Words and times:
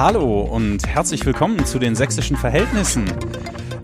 Hallo 0.00 0.40
und 0.40 0.86
herzlich 0.86 1.26
willkommen 1.26 1.66
zu 1.66 1.78
den 1.78 1.94
sächsischen 1.94 2.38
Verhältnissen. 2.38 3.04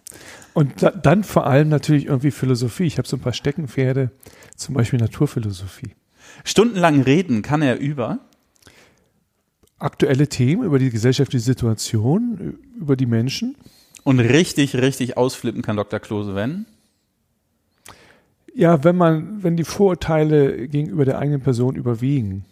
Und 0.53 0.83
da, 0.83 0.91
dann 0.91 1.23
vor 1.23 1.47
allem 1.47 1.69
natürlich 1.69 2.07
irgendwie 2.07 2.31
Philosophie. 2.31 2.83
Ich 2.83 2.97
habe 2.97 3.07
so 3.07 3.15
ein 3.15 3.21
paar 3.21 3.31
Steckenpferde, 3.31 4.11
zum 4.57 4.75
Beispiel 4.75 4.99
Naturphilosophie. 4.99 5.95
Stundenlang 6.43 7.01
reden 7.03 7.41
kann 7.41 7.61
er 7.61 7.79
über 7.79 8.19
aktuelle 9.81 10.27
Themen, 10.27 10.63
über 10.63 10.79
die 10.79 10.89
gesellschaftliche 10.89 11.43
Situation, 11.43 12.57
über 12.79 12.95
die 12.95 13.05
Menschen. 13.05 13.55
Und 14.03 14.19
richtig, 14.19 14.75
richtig 14.75 15.17
ausflippen 15.17 15.61
kann 15.61 15.75
Dr. 15.75 15.99
Klose, 15.99 16.35
wenn? 16.35 16.65
Ja, 18.53 18.83
wenn 18.83 18.95
man, 18.95 19.43
wenn 19.43 19.55
die 19.55 19.63
Vorurteile 19.63 20.67
gegenüber 20.67 21.05
der 21.05 21.19
eigenen 21.19 21.41
Person 21.41 21.75
überwiegen. 21.75 22.45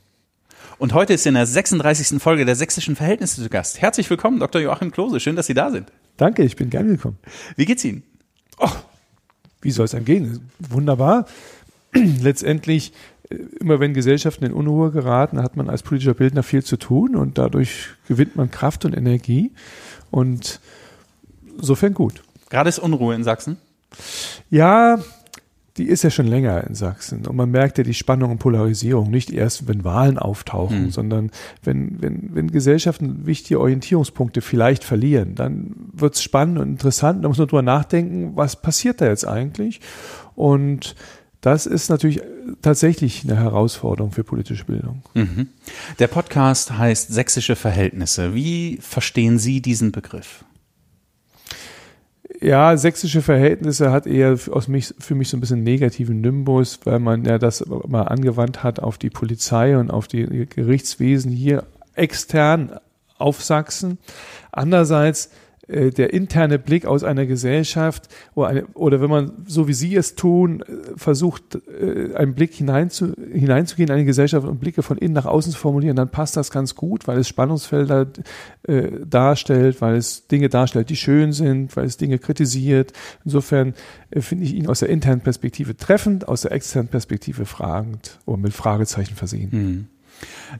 Und 0.78 0.94
heute 0.94 1.14
ist 1.14 1.26
in 1.26 1.34
der 1.34 1.46
36. 1.46 2.22
Folge 2.22 2.46
der 2.46 2.56
Sächsischen 2.56 2.96
Verhältnisse 2.96 3.42
zu 3.44 3.50
Gast. 3.50 3.82
Herzlich 3.82 4.10
willkommen, 4.10 4.40
Dr. 4.40 4.62
Joachim 4.62 4.92
Klose. 4.92 5.20
Schön, 5.20 5.36
dass 5.36 5.48
Sie 5.48 5.54
da 5.54 5.72
sind. 5.72 5.92
Danke, 6.18 6.44
ich 6.44 6.56
bin 6.56 6.70
gern 6.70 6.88
gekommen. 6.88 7.18
Wie 7.56 7.66
geht's 7.66 7.84
Ihnen? 7.84 8.04
Oh, 8.60 8.70
wie 9.62 9.72
soll 9.72 9.86
es 9.86 9.96
einem 9.96 10.06
gehen? 10.06 10.50
Wunderbar. 10.60 11.26
Letztendlich 11.94 12.94
immer 13.30 13.80
wenn 13.80 13.94
Gesellschaften 13.94 14.46
in 14.46 14.54
Unruhe 14.54 14.92
geraten, 14.92 15.42
hat 15.42 15.56
man 15.56 15.70
als 15.70 15.84
politischer 15.84 16.16
Bildner 16.16 16.44
viel 16.44 16.64
zu 16.64 16.78
tun 16.78 17.16
und 17.16 17.38
dadurch 17.38 17.90
gewinnt 18.08 18.36
man 18.36 18.50
Kraft 18.50 18.86
und 18.86 18.98
Energie 18.98 19.52
und 20.10 20.60
insofern 21.58 21.94
gut. 21.94 22.24
Gerade 22.50 22.70
ist 22.70 22.80
Unruhe 22.80 23.14
in 23.14 23.24
Sachsen? 23.24 23.58
Ja, 24.50 25.00
die 25.78 25.86
ist 25.86 26.04
ja 26.04 26.10
schon 26.10 26.28
länger 26.28 26.64
in 26.66 26.74
Sachsen 26.74 27.26
und 27.28 27.36
man 27.36 27.52
merkt 27.52 27.78
ja 27.78 27.84
die 27.84 27.94
Spannung 27.94 28.32
und 28.32 28.40
Polarisierung 28.40 29.12
nicht 29.12 29.32
erst, 29.32 29.68
wenn 29.68 29.84
Wahlen 29.84 30.18
auftauchen, 30.18 30.86
hm. 30.86 30.92
sondern 30.92 31.32
wenn, 31.64 32.02
wenn, 32.02 32.32
wenn 32.34 32.52
Gesellschaften 32.52 33.28
wichtige 33.28 33.60
Orientierungspunkte 33.60 34.42
vielleicht 34.42 34.84
verlieren, 34.84 35.36
dann 35.36 35.76
wird 35.94 36.16
es 36.16 36.24
spannend 36.24 36.58
und 36.58 36.68
interessant. 36.68 37.24
Da 37.24 37.28
muss 37.28 37.38
man 37.38 37.48
drüber 37.48 37.62
nachdenken, 37.62 38.32
was 38.36 38.60
passiert 38.60 39.00
da 39.00 39.08
jetzt 39.08 39.26
eigentlich 39.26 39.80
und 40.36 40.96
das 41.42 41.66
ist 41.66 41.90
natürlich 41.90 42.22
tatsächlich 42.62 43.24
eine 43.24 43.38
Herausforderung 43.38 44.12
für 44.12 44.24
politische 44.24 44.66
Bildung. 44.66 45.04
Mhm. 45.14 45.48
Der 46.00 46.08
Podcast 46.08 46.78
heißt 46.78 47.14
Sächsische 47.14 47.56
Verhältnisse. 47.56 48.34
Wie 48.34 48.78
verstehen 48.82 49.40
Sie 49.40 49.62
diesen 49.62 49.92
Begriff? 49.92 50.44
Ja, 52.42 52.78
sächsische 52.78 53.22
Verhältnisse 53.22 53.92
hat 53.92 54.08
eher 54.08 54.38
aus 54.52 54.68
mich, 54.68 54.94
für 55.00 55.16
mich 55.16 55.30
so 55.30 55.36
ein 55.36 55.42
bisschen 55.42 55.64
negativen 55.64 56.22
Nimbus, 56.22 56.80
weil 56.86 57.00
man 57.00 57.26
ja 57.26 57.38
das 57.38 57.66
mal 57.66 58.04
angewandt 58.04 58.64
hat 58.64 58.80
auf 58.80 58.98
die 58.98 59.10
Polizei 59.10 59.78
und 59.78 59.92
auf 59.92 60.08
die 60.08 60.46
Gerichtswesen 60.46 61.32
hier 61.32 61.66
extern 61.96 62.80
auf 63.18 63.44
Sachsen. 63.44 63.98
Andererseits 64.52 65.26
äh, 65.26 65.30
der 65.70 66.14
interne 66.14 66.58
Blick 66.58 66.86
aus 66.86 67.04
einer 67.04 67.26
Gesellschaft 67.26 68.08
oder, 68.34 68.48
eine, 68.48 68.66
oder 68.74 69.02
wenn 69.02 69.10
man, 69.10 69.32
so 69.46 69.68
wie 69.68 69.74
Sie 69.74 69.96
es 69.96 70.16
tun, 70.16 70.62
äh, 70.62 70.98
versucht, 70.98 71.60
äh, 71.80 72.16
einen 72.16 72.34
Blick 72.34 72.54
hinein 72.54 72.90
zu, 72.90 73.14
hineinzugehen 73.32 73.90
in 73.90 73.96
eine 73.96 74.06
Gesellschaft 74.06 74.48
und 74.48 74.60
Blicke 74.60 74.82
von 74.82 74.98
innen 74.98 75.14
nach 75.14 75.26
außen 75.26 75.52
zu 75.52 75.58
formulieren, 75.60 75.96
dann 75.96 76.10
passt 76.10 76.36
das 76.38 76.50
ganz 76.50 76.76
gut, 76.76 77.08
weil 77.08 77.20
es 77.20 77.28
Spannungsfelder 77.28 78.08
äh, 78.64 78.90
darstellt, 79.06 79.82
weil 79.82 79.96
es 79.96 80.28
Dinge 80.28 80.50
darstellt, 80.50 80.90
die 80.90 80.96
schön 80.96 81.34
sind, 81.34 81.76
weil 81.78 81.86
es 81.86 81.98
Dinge 81.98 82.18
kritisiert. 82.18 82.94
Insofern 83.24 83.74
äh, 84.10 84.22
finde 84.22 84.46
ich 84.46 84.56
ihn 84.56 84.68
aus 84.68 84.80
der 84.80 84.90
internen 84.90 85.22
Perspektive 85.22 85.78
treffend, 85.78 86.28
aus 86.28 86.42
der 86.42 86.52
externen 86.52 86.90
Perspektive 86.90 87.46
fragend 87.46 88.20
oder 88.26 88.38
mit 88.38 88.54
Fragezeichen 88.54 89.16
versehen. 89.16 89.50
Mhm. 89.52 89.99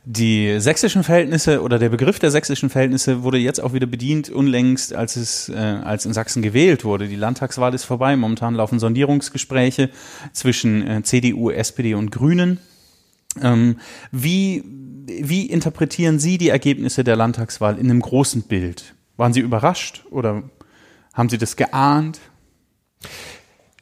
Die 0.06 0.60
sächsischen 0.60 1.04
Verhältnisse 1.04 1.62
oder 1.62 1.80
der 1.80 1.90
Begriff 1.90 2.20
der 2.20 2.32
sächsischen 2.32 2.70
Verhältnisse 2.70 3.24
wurde 3.24 3.38
jetzt 3.38 3.60
auch 3.62 3.74
wieder 3.74 3.88
bedient, 3.88 4.30
unlängst, 4.30 4.94
als 4.94 5.16
es, 5.16 5.50
äh, 5.50 5.56
als 5.56 6.06
in 6.06 6.14
Sachsen 6.14 6.42
gewählt 6.42 6.86
wurde. 6.86 7.08
Die 7.08 7.16
Landtagswahl 7.16 7.74
ist 7.74 7.86
vorbei. 7.86 8.16
Momentan 8.16 8.56
laufen 8.56 8.80
Sondierungsgespräche 8.80 9.90
zwischen 10.34 10.88
äh, 10.88 11.04
CDU, 11.04 11.50
SPD 11.50 11.94
und 11.94 12.12
Grünen. 12.12 12.60
Ähm, 13.42 13.78
wie, 14.12 14.64
wie 14.66 15.46
interpretieren 15.46 16.20
Sie 16.20 16.38
die 16.38 16.50
Ergebnisse 16.50 17.04
der 17.04 17.16
Landtagswahl 17.16 17.78
in 17.78 17.90
einem 17.90 18.02
großen 18.02 18.44
Bild? 18.44 18.96
Waren 19.18 19.34
Sie 19.34 19.42
überrascht 19.42 20.06
oder 20.12 20.44
haben 21.14 21.30
Sie 21.30 21.38
das 21.38 21.56
geahnt? 21.56 22.20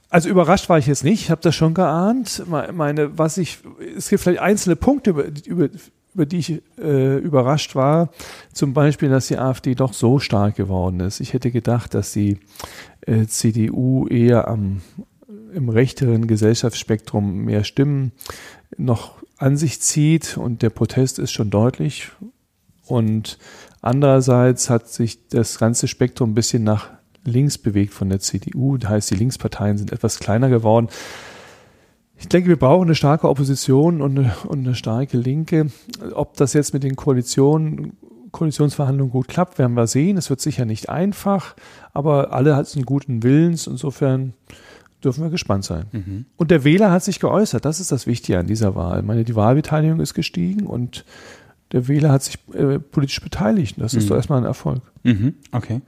Also 0.10 0.30
überrascht 0.30 0.70
war 0.70 0.78
ich 0.78 0.88
jetzt 0.88 1.04
nicht, 1.04 1.24
ich 1.24 1.32
habe 1.32 1.42
das 1.42 1.56
schon 1.56 1.74
geahnt. 1.74 2.44
Meine, 2.48 3.18
was 3.18 3.38
ich, 3.38 3.60
es 3.98 4.10
gibt 4.10 4.24
vielleicht 4.24 4.42
einzelne 4.42 4.78
Punkte, 4.78 5.10
über, 5.10 5.26
über, 5.46 5.70
über 6.14 6.26
die 6.26 6.38
ich 6.38 6.62
äh, 6.80 7.18
überrascht 7.18 7.76
war. 7.76 8.10
Zum 8.54 8.74
Beispiel, 8.74 9.10
dass 9.10 9.28
die 9.28 9.38
AfD 9.38 9.76
doch 9.76 9.94
so 9.94 10.20
stark 10.20 10.56
geworden 10.56 11.02
ist. 11.02 11.20
Ich 11.20 11.34
hätte 11.34 11.52
gedacht, 11.52 11.94
dass 11.94 12.14
die 12.14 12.40
äh, 13.02 13.26
CDU 13.26 14.08
eher 14.08 14.48
am, 14.48 14.82
im 15.54 15.70
rechteren 15.70 16.28
Gesellschaftsspektrum 16.28 17.44
mehr 17.44 17.66
Stimmen 17.66 18.14
noch 18.78 19.18
an 19.38 19.58
sich 19.58 19.82
zieht 19.82 20.38
und 20.38 20.62
der 20.62 20.70
Protest 20.70 21.20
ist 21.20 21.32
schon 21.32 21.50
deutlich. 21.50 22.12
Und 22.86 23.38
andererseits 23.82 24.70
hat 24.70 24.88
sich 24.88 25.28
das 25.28 25.60
ganze 25.60 25.88
Spektrum 25.88 26.32
ein 26.32 26.36
bisschen 26.36 26.64
nach 26.64 26.97
links 27.28 27.58
bewegt 27.58 27.94
von 27.94 28.10
der 28.10 28.20
CDU. 28.20 28.78
Das 28.78 28.90
heißt, 28.90 29.12
die 29.12 29.16
Linksparteien 29.16 29.78
sind 29.78 29.92
etwas 29.92 30.20
kleiner 30.20 30.50
geworden. 30.50 30.88
Ich 32.20 32.28
denke, 32.28 32.50
wir 32.50 32.58
brauchen 32.58 32.88
eine 32.88 32.96
starke 32.96 33.30
Opposition 33.30 34.02
und 34.02 34.18
eine, 34.18 34.34
und 34.48 34.66
eine 34.66 34.76
starke 34.76 35.18
Linke. 35.18 35.68
Ob 36.14 36.36
das 36.36 36.54
jetzt 36.54 36.74
mit 36.74 36.84
den 36.84 36.96
Koalitionen, 36.96 37.94
Koalitionsverhandlungen 38.32 39.12
gut 39.12 39.28
klappt, 39.28 39.60
werden 39.60 39.76
wir 39.76 39.88
sehen. 39.88 40.18
Es 40.18 40.30
wird 40.30 40.42
sicher 40.42 40.66
nicht 40.66 40.90
einfach, 40.90 41.56
aber 41.94 42.34
alle 42.34 42.56
hatten 42.56 42.84
guten 42.84 43.22
Willens. 43.22 43.68
Insofern 43.68 44.34
dürfen 45.04 45.24
wir 45.24 45.30
gespannt 45.30 45.64
sein. 45.64 45.86
Mhm. 45.92 46.26
Und 46.38 46.50
der 46.50 46.64
Wähler 46.64 46.92
hat 46.92 47.04
sich 47.04 47.20
geäußert. 47.20 47.66
Das 47.66 47.80
ist 47.80 47.92
das 47.92 48.08
Wichtige 48.08 48.40
an 48.40 48.48
dieser 48.48 48.76
Wahl. 48.76 49.00
Ich 49.00 49.06
meine, 49.06 49.24
die 49.24 49.36
Wahlbeteiligung 49.36 50.00
ist 50.00 50.16
gestiegen 50.16 50.66
und 50.66 51.06
der 51.72 51.88
Wähler 51.88 52.12
hat 52.12 52.24
sich 52.24 52.38
äh, 52.54 52.80
politisch 52.80 53.22
beteiligt. 53.22 53.76
Das 53.78 53.94
ist 53.94 54.06
mhm. 54.06 54.10
doch 54.10 54.16
erstmal 54.16 54.40
ein 54.40 54.46
Erfolg. 54.46 54.82
Mhm, 55.04 55.36
okay. 55.52 55.82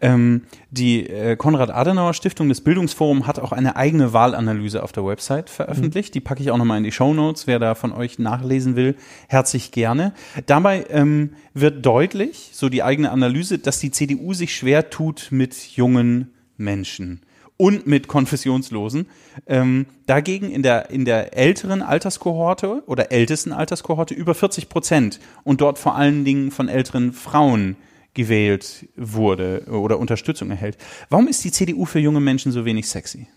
Ähm, 0.00 0.42
die 0.70 1.08
äh, 1.08 1.36
Konrad-Adenauer-Stiftung 1.36 2.48
des 2.48 2.60
Bildungsforum 2.60 3.26
hat 3.26 3.38
auch 3.38 3.52
eine 3.52 3.76
eigene 3.76 4.12
Wahlanalyse 4.12 4.82
auf 4.82 4.92
der 4.92 5.06
Website 5.06 5.48
veröffentlicht. 5.48 6.10
Mhm. 6.10 6.12
Die 6.14 6.20
packe 6.20 6.42
ich 6.42 6.50
auch 6.50 6.58
nochmal 6.58 6.78
in 6.78 6.84
die 6.84 6.92
Show 6.92 7.14
Notes. 7.14 7.46
Wer 7.46 7.58
da 7.58 7.74
von 7.74 7.92
euch 7.92 8.18
nachlesen 8.18 8.76
will, 8.76 8.94
herzlich 9.28 9.72
gerne. 9.72 10.12
Dabei 10.46 10.86
ähm, 10.90 11.30
wird 11.54 11.84
deutlich, 11.84 12.50
so 12.52 12.68
die 12.68 12.82
eigene 12.82 13.10
Analyse, 13.10 13.58
dass 13.58 13.78
die 13.78 13.90
CDU 13.90 14.34
sich 14.34 14.54
schwer 14.54 14.90
tut 14.90 15.28
mit 15.30 15.54
jungen 15.54 16.32
Menschen 16.58 17.22
und 17.62 17.86
mit 17.86 18.08
Konfessionslosen. 18.08 19.06
Ähm, 19.46 19.86
dagegen 20.06 20.50
in 20.50 20.64
der, 20.64 20.90
in 20.90 21.04
der 21.04 21.38
älteren 21.38 21.80
Alterskohorte 21.80 22.82
oder 22.86 23.12
ältesten 23.12 23.52
Alterskohorte 23.52 24.14
über 24.14 24.34
40 24.34 24.68
Prozent 24.68 25.20
und 25.44 25.60
dort 25.60 25.78
vor 25.78 25.94
allen 25.94 26.24
Dingen 26.24 26.50
von 26.50 26.68
älteren 26.68 27.12
Frauen 27.12 27.76
gewählt 28.14 28.88
wurde 28.96 29.66
oder 29.70 30.00
Unterstützung 30.00 30.50
erhält. 30.50 30.76
Warum 31.08 31.28
ist 31.28 31.44
die 31.44 31.52
CDU 31.52 31.84
für 31.84 32.00
junge 32.00 32.18
Menschen 32.18 32.50
so 32.50 32.64
wenig 32.64 32.88
sexy? 32.88 33.28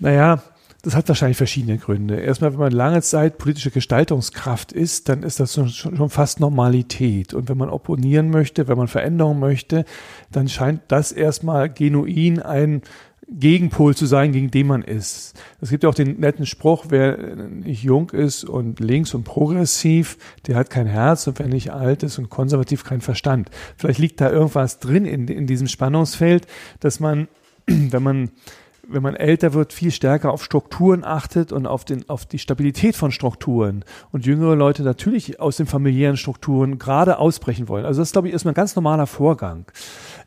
Naja, 0.00 0.42
das 0.88 0.96
hat 0.96 1.08
wahrscheinlich 1.08 1.36
verschiedene 1.36 1.76
Gründe. 1.76 2.16
Erstmal, 2.18 2.52
wenn 2.52 2.60
man 2.60 2.72
lange 2.72 3.02
Zeit 3.02 3.36
politische 3.36 3.70
Gestaltungskraft 3.70 4.72
ist, 4.72 5.10
dann 5.10 5.22
ist 5.22 5.38
das 5.38 5.52
schon, 5.52 5.68
schon 5.68 6.08
fast 6.08 6.40
Normalität. 6.40 7.34
Und 7.34 7.50
wenn 7.50 7.58
man 7.58 7.68
opponieren 7.68 8.30
möchte, 8.30 8.68
wenn 8.68 8.78
man 8.78 8.88
Veränderungen 8.88 9.38
möchte, 9.38 9.84
dann 10.32 10.48
scheint 10.48 10.80
das 10.88 11.12
erstmal 11.12 11.68
genuin 11.68 12.40
ein 12.40 12.80
Gegenpol 13.30 13.94
zu 13.94 14.06
sein, 14.06 14.32
gegen 14.32 14.50
den 14.50 14.66
man 14.66 14.80
ist. 14.80 15.38
Es 15.60 15.68
gibt 15.68 15.82
ja 15.82 15.90
auch 15.90 15.94
den 15.94 16.20
netten 16.20 16.46
Spruch, 16.46 16.86
wer 16.88 17.18
nicht 17.36 17.82
jung 17.82 18.08
ist 18.08 18.44
und 18.44 18.80
links 18.80 19.12
und 19.12 19.24
progressiv, 19.24 20.16
der 20.46 20.56
hat 20.56 20.70
kein 20.70 20.86
Herz 20.86 21.26
und 21.26 21.38
wer 21.38 21.48
nicht 21.48 21.70
alt 21.70 22.02
ist 22.02 22.16
und 22.16 22.30
konservativ 22.30 22.82
kein 22.82 23.02
Verstand. 23.02 23.50
Vielleicht 23.76 23.98
liegt 23.98 24.22
da 24.22 24.30
irgendwas 24.30 24.78
drin 24.78 25.04
in, 25.04 25.28
in 25.28 25.46
diesem 25.46 25.66
Spannungsfeld, 25.66 26.46
dass 26.80 26.98
man, 26.98 27.28
wenn 27.66 28.02
man 28.02 28.30
wenn 28.88 29.02
man 29.02 29.14
älter 29.14 29.52
wird, 29.52 29.72
viel 29.72 29.90
stärker 29.90 30.32
auf 30.32 30.42
Strukturen 30.42 31.04
achtet 31.04 31.52
und 31.52 31.66
auf, 31.66 31.84
den, 31.84 32.08
auf 32.08 32.24
die 32.24 32.38
Stabilität 32.38 32.96
von 32.96 33.12
Strukturen. 33.12 33.84
Und 34.10 34.26
jüngere 34.26 34.56
Leute 34.56 34.82
natürlich 34.82 35.40
aus 35.40 35.58
den 35.58 35.66
familiären 35.66 36.16
Strukturen 36.16 36.78
gerade 36.78 37.18
ausbrechen 37.18 37.68
wollen. 37.68 37.84
Also 37.84 38.00
das, 38.00 38.12
glaube 38.12 38.28
ich, 38.28 38.34
ist 38.34 38.46
ein 38.46 38.54
ganz 38.54 38.74
normaler 38.74 39.06
Vorgang. 39.06 39.66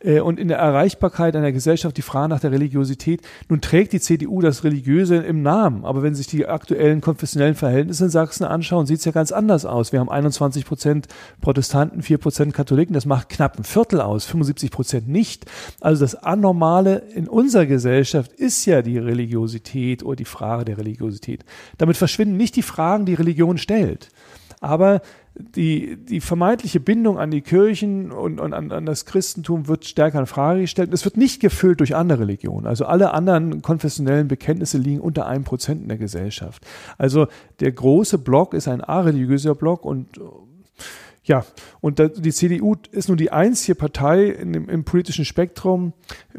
Äh, 0.03 0.19
und 0.19 0.39
in 0.39 0.47
der 0.47 0.57
Erreichbarkeit 0.57 1.35
einer 1.35 1.51
Gesellschaft 1.51 1.97
die 1.97 2.01
Frage 2.01 2.29
nach 2.29 2.39
der 2.39 2.51
Religiosität. 2.51 3.21
Nun 3.49 3.61
trägt 3.61 3.93
die 3.93 3.99
CDU 3.99 4.41
das 4.41 4.63
Religiöse 4.63 5.17
im 5.17 5.41
Namen, 5.41 5.85
aber 5.85 6.03
wenn 6.03 6.15
sich 6.15 6.27
die 6.27 6.47
aktuellen 6.47 7.01
konfessionellen 7.01 7.55
Verhältnisse 7.55 8.05
in 8.05 8.09
Sachsen 8.09 8.43
anschauen, 8.43 8.85
sieht 8.85 8.99
es 8.99 9.05
ja 9.05 9.11
ganz 9.11 9.31
anders 9.31 9.65
aus. 9.65 9.91
Wir 9.91 9.99
haben 9.99 10.09
21 10.09 10.65
Prozent 10.65 11.07
Protestanten, 11.41 12.01
4 12.01 12.17
Prozent 12.17 12.53
Katholiken, 12.53 12.93
das 12.93 13.05
macht 13.05 13.29
knapp 13.29 13.57
ein 13.57 13.63
Viertel 13.63 14.01
aus, 14.01 14.25
75 14.25 14.71
Prozent 14.71 15.07
nicht. 15.07 15.45
Also 15.79 16.03
das 16.03 16.15
Anormale 16.15 17.03
in 17.15 17.27
unserer 17.27 17.65
Gesellschaft 17.65 18.31
ist 18.33 18.65
ja 18.65 18.81
die 18.81 18.97
Religiosität 18.97 20.03
oder 20.03 20.15
die 20.15 20.25
Frage 20.25 20.65
der 20.65 20.77
Religiosität. 20.77 21.45
Damit 21.77 21.97
verschwinden 21.97 22.37
nicht 22.37 22.55
die 22.55 22.61
Fragen, 22.61 23.05
die 23.05 23.13
Religion 23.13 23.57
stellt. 23.57 24.09
Aber 24.61 25.01
die, 25.33 25.97
die 25.97 26.21
vermeintliche 26.21 26.79
Bindung 26.79 27.17
an 27.17 27.31
die 27.31 27.41
Kirchen 27.41 28.11
und, 28.11 28.39
und 28.39 28.53
an, 28.53 28.71
an, 28.71 28.85
das 28.85 29.05
Christentum 29.05 29.67
wird 29.67 29.85
stärker 29.85 30.19
in 30.19 30.27
Frage 30.27 30.61
gestellt. 30.61 30.93
Es 30.93 31.03
wird 31.03 31.17
nicht 31.17 31.41
gefüllt 31.41 31.79
durch 31.79 31.95
andere 31.95 32.21
Religionen. 32.21 32.67
Also 32.67 32.85
alle 32.85 33.13
anderen 33.13 33.63
konfessionellen 33.63 34.27
Bekenntnisse 34.27 34.77
liegen 34.77 35.01
unter 35.01 35.25
einem 35.25 35.43
Prozent 35.43 35.81
in 35.81 35.87
der 35.89 35.97
Gesellschaft. 35.97 36.63
Also 36.99 37.27
der 37.59 37.71
große 37.71 38.19
Block 38.19 38.53
ist 38.53 38.67
ein 38.67 38.81
areligiöser 38.81 39.55
Block 39.55 39.83
und 39.83 40.19
ja, 41.23 41.45
und 41.81 41.99
die 41.99 42.31
CDU 42.31 42.75
ist 42.91 43.07
nun 43.07 43.17
die 43.17 43.31
einzige 43.31 43.75
Partei 43.75 44.31
dem, 44.31 44.67
im 44.69 44.83
politischen 44.83 45.23
Spektrum, 45.23 45.93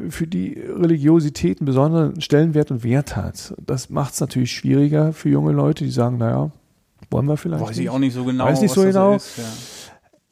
für 0.09 0.27
die 0.27 0.59
Religiosität 0.59 1.59
einen 1.59 1.65
besonderen 1.65 2.19
Stellenwert 2.21 2.69
und 2.69 2.83
Wert 2.83 3.15
hat. 3.15 3.53
Das 3.65 3.89
macht 3.89 4.13
es 4.13 4.19
natürlich 4.19 4.51
schwieriger 4.51 5.13
für 5.13 5.29
junge 5.29 5.53
Leute, 5.53 5.85
die 5.85 5.89
sagen, 5.89 6.17
naja, 6.17 6.51
wollen 7.09 7.25
wir 7.25 7.37
vielleicht. 7.37 7.63
Weiß 7.63 7.77
ich 7.77 7.89
auch 7.89 7.99
nicht 7.99 8.13
so 8.13 8.23
genau. 8.23 8.45
Weiß 8.45 8.61
nicht 8.61 8.73
so 8.73 8.83
genau. 8.83 9.15
Ist, 9.15 9.37
ja. 9.37 9.43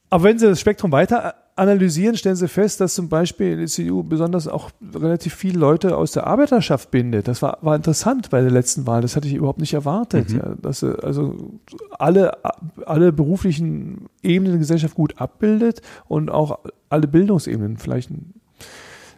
Aber 0.09 0.25
wenn 0.25 0.37
Sie 0.37 0.45
das 0.45 0.59
Spektrum 0.59 0.91
weiter 0.91 1.35
analysieren, 1.55 2.17
stellen 2.17 2.35
Sie 2.35 2.47
fest, 2.47 2.81
dass 2.81 2.95
zum 2.95 3.07
Beispiel 3.07 3.57
die 3.57 3.67
CDU 3.67 4.03
besonders 4.03 4.47
auch 4.47 4.71
relativ 4.93 5.33
viele 5.35 5.59
Leute 5.59 5.95
aus 5.95 6.11
der 6.11 6.27
Arbeiterschaft 6.27 6.91
bindet. 6.91 7.27
Das 7.27 7.41
war, 7.41 7.59
war 7.61 7.75
interessant 7.75 8.29
bei 8.29 8.41
der 8.41 8.51
letzten 8.51 8.87
Wahl. 8.87 9.01
Das 9.01 9.15
hatte 9.15 9.27
ich 9.27 9.35
überhaupt 9.35 9.59
nicht 9.59 9.73
erwartet. 9.73 10.31
Mhm. 10.31 10.37
Ja, 10.37 10.55
dass 10.61 10.79
sie 10.79 11.01
also 11.01 11.51
alle, 11.97 12.37
alle 12.85 13.13
beruflichen 13.13 14.07
Ebenen 14.21 14.53
der 14.53 14.59
Gesellschaft 14.59 14.95
gut 14.95 15.19
abbildet 15.19 15.81
und 16.07 16.29
auch 16.29 16.59
alle 16.89 17.07
Bildungsebenen 17.07 17.77
vielleicht. 17.77 18.09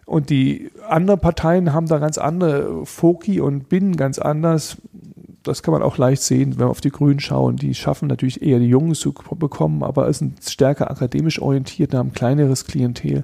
Und 0.05 0.29
die 0.29 0.69
anderen 0.88 1.19
Parteien 1.19 1.73
haben 1.73 1.88
da 1.88 1.97
ganz 1.97 2.17
andere 2.17 2.85
Foki 2.85 3.39
und 3.39 3.69
binden 3.69 3.95
ganz 3.95 4.19
anders 4.19 4.77
das 5.44 5.62
kann 5.63 5.74
man 5.74 5.84
auch 5.84 5.98
leicht 5.98 6.24
sehen, 6.24 6.54
wenn 6.54 6.68
wir 6.68 6.69
auf 6.69 6.81
die 6.81 6.90
Grünen 6.90 7.19
schauen. 7.19 7.57
Die 7.57 7.75
schaffen 7.75 8.07
natürlich 8.07 8.42
eher 8.42 8.60
die 8.60 8.68
Jungen 8.68 8.95
zu 8.95 9.13
bekommen, 9.13 9.84
aber 9.84 10.12
sind 10.13 10.44
stärker 10.44 10.90
akademisch 10.90 11.42
orientiert, 11.42 11.94
haben 11.94 12.10
ein 12.10 12.13
kleineres 12.13 12.66
Klientel. 12.66 13.24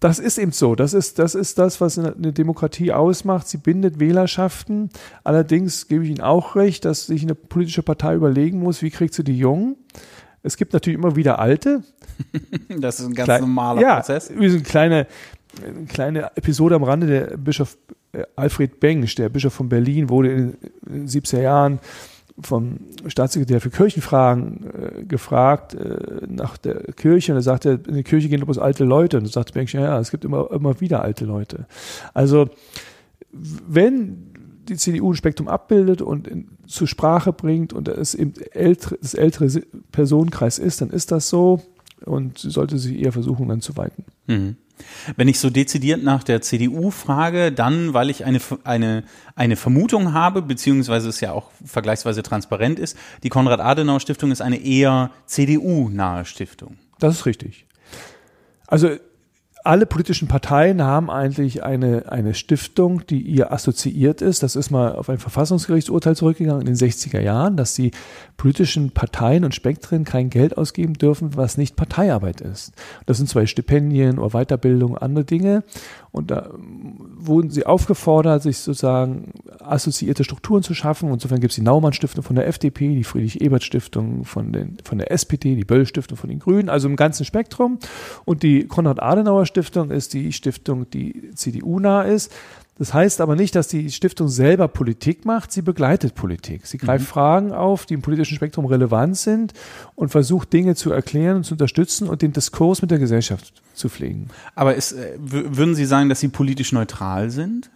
Das 0.00 0.20
ist 0.20 0.38
eben 0.38 0.52
so. 0.52 0.74
Das 0.74 0.94
ist, 0.94 1.18
das 1.18 1.34
ist 1.34 1.58
das, 1.58 1.80
was 1.80 1.98
eine 1.98 2.32
Demokratie 2.32 2.92
ausmacht. 2.92 3.48
Sie 3.48 3.58
bindet 3.58 3.98
Wählerschaften. 3.98 4.90
Allerdings 5.24 5.88
gebe 5.88 6.04
ich 6.04 6.10
Ihnen 6.10 6.20
auch 6.20 6.54
recht, 6.54 6.84
dass 6.84 7.06
sich 7.06 7.22
eine 7.22 7.34
politische 7.34 7.82
Partei 7.82 8.14
überlegen 8.14 8.60
muss, 8.60 8.82
wie 8.82 8.90
kriegt 8.90 9.12
sie 9.12 9.24
die 9.24 9.36
Jungen. 9.36 9.76
Es 10.44 10.56
gibt 10.56 10.72
natürlich 10.72 10.98
immer 10.98 11.16
wieder 11.16 11.38
Alte. 11.38 11.82
Das 12.80 13.00
ist 13.00 13.06
ein 13.06 13.14
ganz 13.14 13.26
Klein, 13.26 13.40
normaler 13.42 13.80
ja, 13.80 13.96
Prozess. 13.96 14.30
Wie 14.36 14.48
so 14.48 14.56
eine 14.56 14.64
kleine, 14.64 15.06
eine 15.64 15.86
kleine 15.86 16.36
Episode 16.36 16.74
am 16.74 16.84
Rande. 16.84 17.06
Der 17.06 17.36
Bischof 17.36 17.78
äh, 18.12 18.24
Alfred 18.36 18.80
Bengsch, 18.80 19.14
der 19.14 19.28
Bischof 19.28 19.52
von 19.52 19.68
Berlin, 19.68 20.08
wurde 20.08 20.32
in 20.32 20.56
den 20.86 21.08
70er 21.08 21.40
Jahren 21.40 21.80
vom 22.40 22.78
Staatssekretär 23.06 23.60
für 23.60 23.70
Kirchenfragen 23.70 24.70
äh, 24.70 25.04
gefragt 25.04 25.74
äh, 25.74 26.26
nach 26.28 26.56
der 26.56 26.92
Kirche 26.92 27.32
und 27.32 27.38
er 27.38 27.42
sagte, 27.42 27.80
in 27.88 27.94
die 27.94 28.04
Kirche 28.04 28.28
gehen 28.28 28.44
bloß 28.44 28.58
alte 28.58 28.84
Leute. 28.84 29.18
Und 29.18 29.24
er 29.24 29.30
sagte 29.30 29.52
Bengsch, 29.52 29.74
ja, 29.74 29.82
ja, 29.82 29.98
es 29.98 30.10
gibt 30.10 30.24
immer, 30.24 30.50
immer 30.52 30.80
wieder 30.80 31.02
alte 31.02 31.24
Leute. 31.24 31.66
Also 32.14 32.48
wenn 33.32 34.32
die 34.68 34.76
CDU 34.76 35.12
ein 35.12 35.16
Spektrum 35.16 35.48
abbildet 35.48 36.02
und 36.02 36.28
in, 36.28 36.48
zur 36.66 36.86
Sprache 36.86 37.32
bringt 37.32 37.72
und 37.72 37.88
es 37.88 38.14
eben 38.14 38.34
ältere, 38.52 38.98
das 39.00 39.14
ältere 39.14 39.48
Personenkreis 39.90 40.58
ist, 40.58 40.80
dann 40.80 40.90
ist 40.90 41.10
das 41.10 41.28
so 41.28 41.62
und 42.04 42.38
sie 42.38 42.50
sollte 42.50 42.78
sich 42.78 42.98
eher 42.98 43.12
versuchen, 43.12 43.48
dann 43.48 43.60
zu 43.60 43.76
weiten. 43.76 44.04
Mhm. 44.26 44.56
Wenn 45.16 45.28
ich 45.28 45.40
so 45.40 45.50
dezidiert 45.50 46.02
nach 46.02 46.24
der 46.24 46.42
CDU 46.42 46.90
frage, 46.90 47.52
dann, 47.52 47.94
weil 47.94 48.10
ich 48.10 48.24
eine, 48.24 48.40
eine, 48.64 49.04
eine 49.34 49.56
Vermutung 49.56 50.12
habe, 50.12 50.42
beziehungsweise 50.42 51.08
es 51.08 51.20
ja 51.20 51.32
auch 51.32 51.50
vergleichsweise 51.64 52.22
transparent 52.22 52.78
ist, 52.78 52.96
die 53.22 53.28
Konrad-Adenauer-Stiftung 53.28 54.30
ist 54.30 54.40
eine 54.40 54.58
eher 54.58 55.10
CDU-nahe 55.26 56.24
Stiftung. 56.24 56.78
Das 56.98 57.16
ist 57.16 57.26
richtig. 57.26 57.66
Also 58.66 58.96
alle 59.68 59.84
politischen 59.84 60.28
Parteien 60.28 60.80
haben 60.80 61.10
eigentlich 61.10 61.62
eine, 61.62 62.10
eine 62.10 62.32
Stiftung, 62.32 63.06
die 63.06 63.20
ihr 63.20 63.52
assoziiert 63.52 64.22
ist. 64.22 64.42
Das 64.42 64.56
ist 64.56 64.70
mal 64.70 64.96
auf 64.96 65.10
ein 65.10 65.18
Verfassungsgerichtsurteil 65.18 66.16
zurückgegangen 66.16 66.62
in 66.62 66.74
den 66.74 66.74
60er 66.74 67.20
Jahren, 67.20 67.58
dass 67.58 67.74
die 67.74 67.90
politischen 68.38 68.92
Parteien 68.92 69.44
und 69.44 69.54
Spektren 69.54 70.04
kein 70.04 70.30
Geld 70.30 70.56
ausgeben 70.56 70.94
dürfen, 70.94 71.36
was 71.36 71.58
nicht 71.58 71.76
Parteiarbeit 71.76 72.40
ist. 72.40 72.72
Das 73.04 73.18
sind 73.18 73.28
zwei 73.28 73.44
Stipendien 73.44 74.18
oder 74.18 74.42
Weiterbildung, 74.42 74.96
andere 74.96 75.26
Dinge. 75.26 75.64
Und 76.10 76.30
da 76.30 76.50
wurden 76.56 77.50
sie 77.50 77.66
aufgefordert, 77.66 78.42
sich 78.42 78.58
sozusagen 78.58 79.32
assoziierte 79.60 80.24
Strukturen 80.24 80.62
zu 80.62 80.74
schaffen. 80.74 81.12
Insofern 81.12 81.40
gibt 81.40 81.52
es 81.52 81.56
die 81.56 81.62
Naumann-Stiftung 81.62 82.24
von 82.24 82.36
der 82.36 82.46
FDP, 82.46 82.94
die 82.94 83.04
Friedrich-Ebert-Stiftung 83.04 84.24
von, 84.24 84.76
von 84.84 84.98
der 84.98 85.10
SPD, 85.12 85.54
die 85.54 85.64
Böll-Stiftung 85.64 86.16
von 86.16 86.30
den 86.30 86.38
Grünen, 86.38 86.68
also 86.68 86.88
im 86.88 86.96
ganzen 86.96 87.24
Spektrum. 87.24 87.78
Und 88.24 88.42
die 88.42 88.66
Konrad-Adenauer-Stiftung 88.66 89.90
ist 89.90 90.14
die 90.14 90.32
Stiftung, 90.32 90.88
die 90.90 91.30
CDU-nah 91.34 92.02
ist. 92.02 92.32
Das 92.78 92.94
heißt 92.94 93.20
aber 93.20 93.34
nicht, 93.34 93.54
dass 93.54 93.68
die 93.68 93.90
Stiftung 93.90 94.28
selber 94.28 94.68
Politik 94.68 95.24
macht, 95.24 95.50
sie 95.50 95.62
begleitet 95.62 96.14
Politik. 96.14 96.66
Sie 96.66 96.78
greift 96.78 97.04
mhm. 97.04 97.08
Fragen 97.08 97.52
auf, 97.52 97.86
die 97.86 97.94
im 97.94 98.02
politischen 98.02 98.36
Spektrum 98.36 98.66
relevant 98.66 99.16
sind 99.16 99.52
und 99.96 100.10
versucht 100.10 100.52
Dinge 100.52 100.76
zu 100.76 100.92
erklären 100.92 101.38
und 101.38 101.44
zu 101.44 101.54
unterstützen 101.54 102.08
und 102.08 102.22
den 102.22 102.32
Diskurs 102.32 102.80
mit 102.80 102.90
der 102.90 102.98
Gesellschaft 102.98 103.52
zu 103.74 103.88
pflegen. 103.88 104.28
Aber 104.54 104.76
ist, 104.76 104.92
äh, 104.92 105.16
würden 105.18 105.74
Sie 105.74 105.86
sagen, 105.86 106.08
dass 106.08 106.20
Sie 106.20 106.28
politisch 106.28 106.72
neutral 106.72 107.30
sind? 107.30 107.70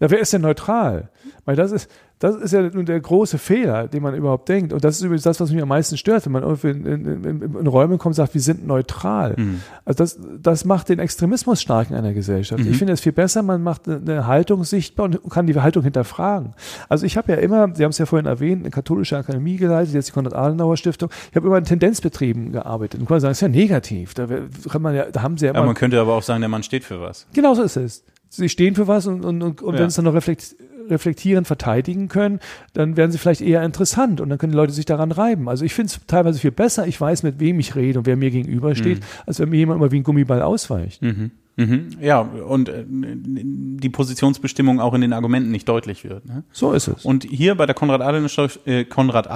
Ja, 0.00 0.10
wer 0.10 0.20
ist 0.20 0.32
denn 0.32 0.42
neutral? 0.42 1.10
Weil 1.44 1.56
das 1.56 1.72
ist, 1.72 1.90
das 2.18 2.34
ist 2.34 2.52
ja 2.52 2.62
nun 2.62 2.84
der 2.84 2.98
große 2.98 3.38
Fehler, 3.38 3.86
den 3.86 4.02
man 4.02 4.14
überhaupt 4.14 4.48
denkt. 4.48 4.72
Und 4.72 4.84
das 4.84 4.96
ist 4.96 5.02
übrigens 5.02 5.22
das, 5.22 5.38
was 5.38 5.52
mich 5.52 5.62
am 5.62 5.68
meisten 5.68 5.96
stört, 5.96 6.26
wenn 6.26 6.32
man 6.32 6.42
irgendwie 6.42 6.70
in, 6.70 6.84
in, 6.84 7.24
in, 7.24 7.42
in 7.42 7.66
Räume 7.66 7.96
kommt 7.96 8.12
und 8.12 8.14
sagt, 8.14 8.34
wir 8.34 8.40
sind 8.40 8.66
neutral. 8.66 9.34
Mhm. 9.36 9.62
Also 9.84 9.98
das, 9.98 10.18
das 10.40 10.64
macht 10.64 10.88
den 10.88 10.98
Extremismus 10.98 11.62
stark 11.62 11.90
in 11.90 11.96
einer 11.96 12.12
Gesellschaft. 12.12 12.64
Mhm. 12.64 12.70
Ich 12.70 12.78
finde 12.78 12.92
es 12.92 13.00
viel 13.00 13.12
besser, 13.12 13.42
man 13.42 13.62
macht 13.62 13.88
eine 13.88 14.26
Haltung 14.26 14.64
sichtbar 14.64 15.06
und 15.06 15.30
kann 15.30 15.46
die 15.46 15.54
Haltung 15.54 15.84
hinterfragen. 15.84 16.54
Also 16.88 17.06
ich 17.06 17.16
habe 17.16 17.32
ja 17.32 17.38
immer, 17.38 17.72
Sie 17.74 17.84
haben 17.84 17.90
es 17.90 17.98
ja 17.98 18.06
vorhin 18.06 18.26
erwähnt, 18.26 18.62
eine 18.62 18.70
katholische 18.70 19.16
Akademie 19.16 19.56
geleitet, 19.56 19.94
jetzt 19.94 20.08
die 20.08 20.12
Konrad-Adenauer-Stiftung. 20.12 21.10
Ich 21.30 21.36
habe 21.36 21.46
immer 21.46 21.58
in 21.58 21.64
Tendenzbetrieben 21.64 22.50
gearbeitet. 22.50 23.00
Und 23.00 23.06
kann 23.06 23.14
man 23.14 23.20
sagen, 23.20 23.30
das 23.30 23.38
ist 23.38 23.42
ja 23.42 23.48
negativ. 23.48 24.14
Da, 24.14 24.26
kann 24.68 24.82
man 24.82 24.94
ja, 24.94 25.04
da 25.04 25.22
haben 25.22 25.38
Sie 25.38 25.46
ja, 25.46 25.52
immer, 25.52 25.60
ja 25.60 25.66
man 25.66 25.74
könnte 25.76 26.00
aber 26.00 26.14
auch 26.14 26.22
sagen, 26.22 26.40
der 26.40 26.48
Mann 26.48 26.64
steht 26.64 26.84
für 26.84 27.00
was. 27.00 27.28
Genau 27.32 27.54
so 27.54 27.62
ist 27.62 27.76
es. 27.76 28.04
Sie 28.28 28.48
stehen 28.48 28.74
für 28.74 28.86
was 28.86 29.06
und, 29.06 29.24
und, 29.24 29.42
und, 29.42 29.62
und 29.62 29.74
ja. 29.74 29.80
wenn 29.80 29.86
es 29.86 29.94
dann 29.94 30.04
noch 30.04 30.14
reflektiert 30.14 30.58
reflektieren, 30.90 31.44
verteidigen 31.44 32.08
können, 32.08 32.40
dann 32.72 32.96
werden 32.96 33.10
sie 33.10 33.18
vielleicht 33.18 33.40
eher 33.40 33.62
interessant 33.62 34.20
und 34.20 34.28
dann 34.28 34.38
können 34.38 34.52
die 34.52 34.56
Leute 34.56 34.72
sich 34.72 34.84
daran 34.84 35.12
reiben. 35.12 35.48
Also 35.48 35.64
ich 35.64 35.74
finde 35.74 35.92
es 35.92 36.00
teilweise 36.06 36.38
viel 36.38 36.50
besser, 36.50 36.86
ich 36.86 37.00
weiß, 37.00 37.22
mit 37.22 37.40
wem 37.40 37.60
ich 37.60 37.74
rede 37.76 37.98
und 37.98 38.06
wer 38.06 38.16
mir 38.16 38.30
gegenübersteht, 38.30 39.00
mhm. 39.00 39.04
als 39.26 39.38
wenn 39.38 39.50
mir 39.50 39.56
jemand 39.56 39.80
mal 39.80 39.92
wie 39.92 39.96
ein 39.96 40.02
Gummiball 40.02 40.42
ausweicht. 40.42 41.02
Mhm. 41.02 41.30
Mhm. 41.56 41.88
Ja, 42.00 42.20
und 42.20 42.68
äh, 42.68 42.84
die 42.86 43.88
Positionsbestimmung 43.88 44.80
auch 44.80 44.94
in 44.94 45.00
den 45.00 45.12
Argumenten 45.12 45.50
nicht 45.50 45.68
deutlich 45.68 46.04
wird. 46.04 46.24
Ne? 46.24 46.44
So 46.52 46.72
ist 46.72 46.86
es. 46.86 47.04
Und 47.04 47.24
hier 47.24 47.56
bei 47.56 47.66
der 47.66 47.74
Konrad-Adenauer-Stiftung 47.74 48.64
äh, 48.64 48.84
Konrad 48.84 49.28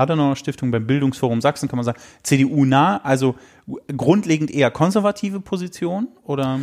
beim 0.61 0.87
Bildungsforum 0.87 1.41
Sachsen 1.41 1.69
kann 1.69 1.79
man 1.79 1.85
sagen, 1.85 1.99
CDU 2.23 2.65
nah, 2.65 2.99
also 3.03 3.35
grundlegend 3.97 4.53
eher 4.53 4.71
konservative 4.71 5.41
Position 5.41 6.07
oder? 6.23 6.61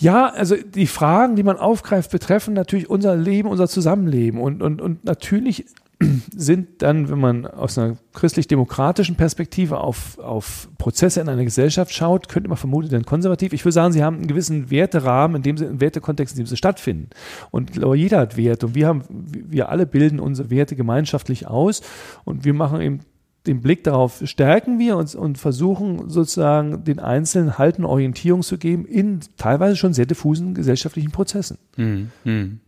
Ja, 0.00 0.28
also 0.28 0.56
die 0.56 0.86
Fragen, 0.86 1.36
die 1.36 1.42
man 1.42 1.56
aufgreift, 1.56 2.10
betreffen 2.10 2.54
natürlich 2.54 2.88
unser 2.88 3.16
Leben, 3.16 3.48
unser 3.48 3.68
Zusammenleben. 3.68 4.40
Und, 4.40 4.62
und, 4.62 4.80
und 4.80 5.04
natürlich 5.04 5.66
sind 6.36 6.82
dann, 6.82 7.08
wenn 7.08 7.18
man 7.18 7.46
aus 7.46 7.76
einer 7.76 7.96
christlich-demokratischen 8.14 9.16
Perspektive 9.16 9.78
auf, 9.78 10.18
auf 10.18 10.68
Prozesse 10.78 11.20
in 11.20 11.28
einer 11.28 11.44
Gesellschaft 11.44 11.92
schaut, 11.92 12.28
könnte 12.28 12.48
man 12.48 12.56
vermuten, 12.56 12.90
denn 12.90 13.04
konservativ. 13.04 13.52
Ich 13.52 13.64
würde 13.64 13.72
sagen, 13.72 13.92
sie 13.92 14.04
haben 14.04 14.18
einen 14.18 14.28
gewissen 14.28 14.70
Werterahmen, 14.70 15.36
in 15.36 15.42
dem 15.42 15.56
sie, 15.56 15.66
einen 15.66 15.80
Wertekontext, 15.80 16.36
in 16.36 16.44
dem 16.44 16.46
sie 16.46 16.56
stattfinden. 16.56 17.10
Und 17.50 17.76
jeder 17.76 18.20
hat 18.20 18.36
Werte 18.36 18.66
und 18.66 18.74
wir 18.76 18.86
haben, 18.86 19.02
wir 19.08 19.68
alle 19.68 19.86
bilden 19.86 20.20
unsere 20.20 20.50
Werte 20.50 20.76
gemeinschaftlich 20.76 21.48
aus 21.48 21.82
und 22.24 22.44
wir 22.44 22.54
machen 22.54 22.80
eben 22.80 23.00
den 23.48 23.60
Blick 23.62 23.82
darauf 23.82 24.22
stärken 24.24 24.78
wir 24.78 24.96
uns 24.96 25.14
und 25.14 25.38
versuchen 25.38 26.08
sozusagen 26.08 26.84
den 26.84 27.00
Einzelnen 27.00 27.58
Halten 27.58 27.84
Orientierung 27.84 28.42
zu 28.42 28.58
geben 28.58 28.84
in 28.84 29.20
teilweise 29.36 29.76
schon 29.76 29.94
sehr 29.94 30.06
diffusen 30.06 30.54
gesellschaftlichen 30.54 31.10
Prozessen. 31.10 31.58
Hm, 31.76 32.10
hm. 32.24 32.60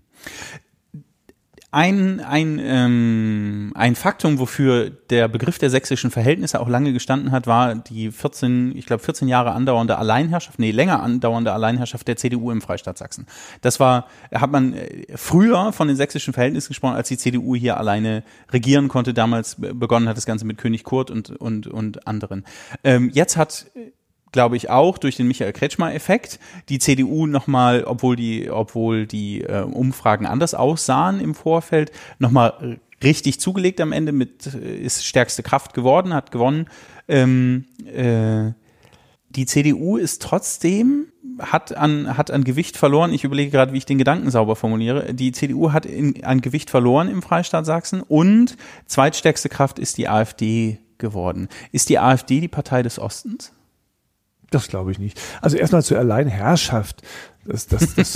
Ein, 1.72 2.18
ein, 2.18 2.58
ähm, 2.60 3.72
ein 3.76 3.94
Faktum, 3.94 4.40
wofür 4.40 4.90
der 4.90 5.28
Begriff 5.28 5.58
der 5.58 5.70
sächsischen 5.70 6.10
Verhältnisse 6.10 6.60
auch 6.60 6.68
lange 6.68 6.92
gestanden 6.92 7.30
hat, 7.30 7.46
war 7.46 7.76
die 7.76 8.10
14, 8.10 8.76
ich 8.76 8.86
glaube 8.86 9.04
14 9.04 9.28
Jahre 9.28 9.52
andauernde 9.52 9.96
Alleinherrschaft, 9.96 10.58
nee, 10.58 10.72
länger 10.72 11.00
andauernde 11.00 11.52
Alleinherrschaft 11.52 12.08
der 12.08 12.16
CDU 12.16 12.50
im 12.50 12.60
Freistaat 12.60 12.98
Sachsen. 12.98 13.26
Das 13.60 13.78
war, 13.78 14.08
hat 14.34 14.50
man 14.50 14.74
äh, 14.74 15.06
früher 15.14 15.72
von 15.72 15.86
den 15.86 15.96
sächsischen 15.96 16.34
Verhältnissen 16.34 16.68
gesprochen, 16.68 16.96
als 16.96 17.06
die 17.06 17.18
CDU 17.18 17.54
hier 17.54 17.76
alleine 17.76 18.24
regieren 18.50 18.88
konnte. 18.88 19.14
Damals 19.14 19.54
begonnen 19.56 20.08
hat 20.08 20.16
das 20.16 20.26
Ganze 20.26 20.46
mit 20.46 20.58
König 20.58 20.82
Kurt 20.82 21.12
und, 21.12 21.30
und, 21.30 21.68
und 21.68 22.04
anderen. 22.04 22.44
Ähm, 22.82 23.10
jetzt 23.14 23.36
hat 23.36 23.66
glaube 24.32 24.56
ich, 24.56 24.70
auch 24.70 24.98
durch 24.98 25.16
den 25.16 25.28
Michael 25.28 25.52
Kretschmer-Effekt 25.52 26.38
die 26.68 26.78
CDU 26.78 27.26
nochmal, 27.26 27.84
obwohl 27.84 28.16
die, 28.16 28.50
obwohl 28.50 29.06
die 29.06 29.42
äh, 29.42 29.62
Umfragen 29.62 30.26
anders 30.26 30.54
aussahen 30.54 31.20
im 31.20 31.34
Vorfeld, 31.34 31.90
nochmal 32.18 32.78
richtig 33.02 33.40
zugelegt 33.40 33.80
am 33.80 33.92
Ende 33.92 34.12
mit, 34.12 34.54
äh, 34.54 34.76
ist 34.76 35.04
stärkste 35.04 35.42
Kraft 35.42 35.74
geworden, 35.74 36.14
hat 36.14 36.30
gewonnen. 36.30 36.66
Ähm, 37.08 37.66
äh, 37.86 38.52
die 39.30 39.46
CDU 39.46 39.96
ist 39.96 40.22
trotzdem, 40.22 41.06
hat 41.38 41.76
an, 41.76 42.16
hat 42.16 42.30
an 42.30 42.44
Gewicht 42.44 42.76
verloren. 42.76 43.12
Ich 43.12 43.24
überlege 43.24 43.50
gerade, 43.50 43.72
wie 43.72 43.78
ich 43.78 43.86
den 43.86 43.98
Gedanken 43.98 44.30
sauber 44.30 44.56
formuliere. 44.56 45.14
Die 45.14 45.32
CDU 45.32 45.72
hat 45.72 45.86
in, 45.86 46.24
an 46.24 46.40
Gewicht 46.40 46.68
verloren 46.68 47.08
im 47.08 47.22
Freistaat 47.22 47.64
Sachsen 47.64 48.02
und 48.02 48.56
zweitstärkste 48.86 49.48
Kraft 49.48 49.78
ist 49.78 49.98
die 49.98 50.08
AfD 50.08 50.78
geworden. 50.98 51.48
Ist 51.72 51.88
die 51.88 51.98
AfD 51.98 52.40
die 52.40 52.48
Partei 52.48 52.82
des 52.82 52.98
Ostens? 52.98 53.52
Das 54.50 54.68
glaube 54.68 54.92
ich 54.92 54.98
nicht. 54.98 55.20
Also 55.40 55.56
erstmal 55.56 55.82
zur 55.82 55.98
Alleinherrschaft. 55.98 57.02
Das, 57.50 57.66
das, 57.66 57.94
das, 57.94 58.12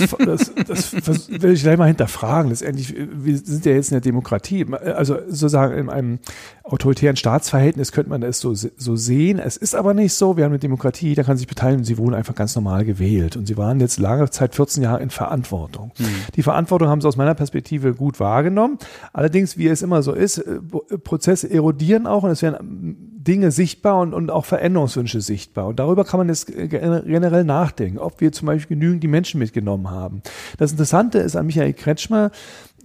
das, 0.65 0.95
das, 1.05 1.29
will 1.29 1.51
ich 1.51 1.61
gleich 1.61 1.77
mal 1.77 1.87
hinterfragen. 1.87 2.49
Letztendlich, 2.49 2.95
wir 2.97 3.37
sind 3.37 3.65
ja 3.65 3.73
jetzt 3.73 3.91
in 3.91 3.95
der 3.95 4.01
Demokratie. 4.01 4.65
Also 4.73 5.17
sozusagen 5.27 5.77
in 5.77 5.89
einem 5.89 6.19
autoritären 6.63 7.17
Staatsverhältnis 7.17 7.91
könnte 7.91 8.09
man 8.09 8.21
das 8.21 8.39
so, 8.39 8.53
so 8.53 8.95
sehen. 8.95 9.39
Es 9.39 9.57
ist 9.57 9.75
aber 9.75 9.93
nicht 9.93 10.13
so. 10.13 10.37
Wir 10.37 10.45
haben 10.45 10.51
eine 10.51 10.59
Demokratie, 10.59 11.09
jeder 11.09 11.23
kann 11.23 11.37
sich 11.37 11.47
beteiligen 11.47 11.81
und 11.81 11.85
sie 11.85 11.97
wurden 11.97 12.15
einfach 12.15 12.33
ganz 12.33 12.55
normal 12.55 12.85
gewählt. 12.85 13.35
Und 13.35 13.45
sie 13.45 13.57
waren 13.57 13.79
jetzt 13.79 13.99
lange 13.99 14.29
Zeit, 14.29 14.55
14 14.55 14.83
Jahre 14.83 15.03
in 15.03 15.09
Verantwortung. 15.09 15.91
Mhm. 15.97 16.05
Die 16.35 16.43
Verantwortung 16.43 16.87
haben 16.87 17.01
sie 17.01 17.07
aus 17.07 17.17
meiner 17.17 17.35
Perspektive 17.35 17.93
gut 17.93 18.19
wahrgenommen. 18.19 18.79
Allerdings, 19.11 19.57
wie 19.57 19.67
es 19.67 19.81
immer 19.81 20.01
so 20.01 20.13
ist, 20.13 20.37
äh, 20.37 20.59
Prozesse 21.03 21.51
erodieren 21.51 22.07
auch 22.07 22.23
und 22.23 22.29
es 22.29 22.41
werden 22.41 23.15
Dinge 23.25 23.51
sichtbar 23.51 23.99
und, 23.99 24.13
und 24.13 24.29
auch 24.29 24.45
Veränderungswünsche 24.45 25.19
sichtbar. 25.19 25.67
Und 25.67 25.79
darüber 25.79 26.05
kann 26.05 26.19
man 26.19 26.29
jetzt 26.29 26.45
generell 26.47 27.43
nachdenken, 27.43 27.97
ob 27.97 28.21
wir 28.21 28.31
zum 28.31 28.45
Beispiel 28.45 28.77
genügend 28.77 29.03
die 29.03 29.07
Menschen 29.07 29.24
mitgenommen 29.33 29.89
haben. 29.89 30.21
Das 30.57 30.71
Interessante 30.71 31.17
ist 31.19 31.35
an 31.35 31.47
Michael 31.47 31.73
Kretschmer 31.73 32.31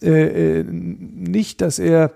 äh, 0.02 0.60
äh 0.60 0.64
nicht, 0.64 1.60
dass 1.60 1.78
er 1.78 2.12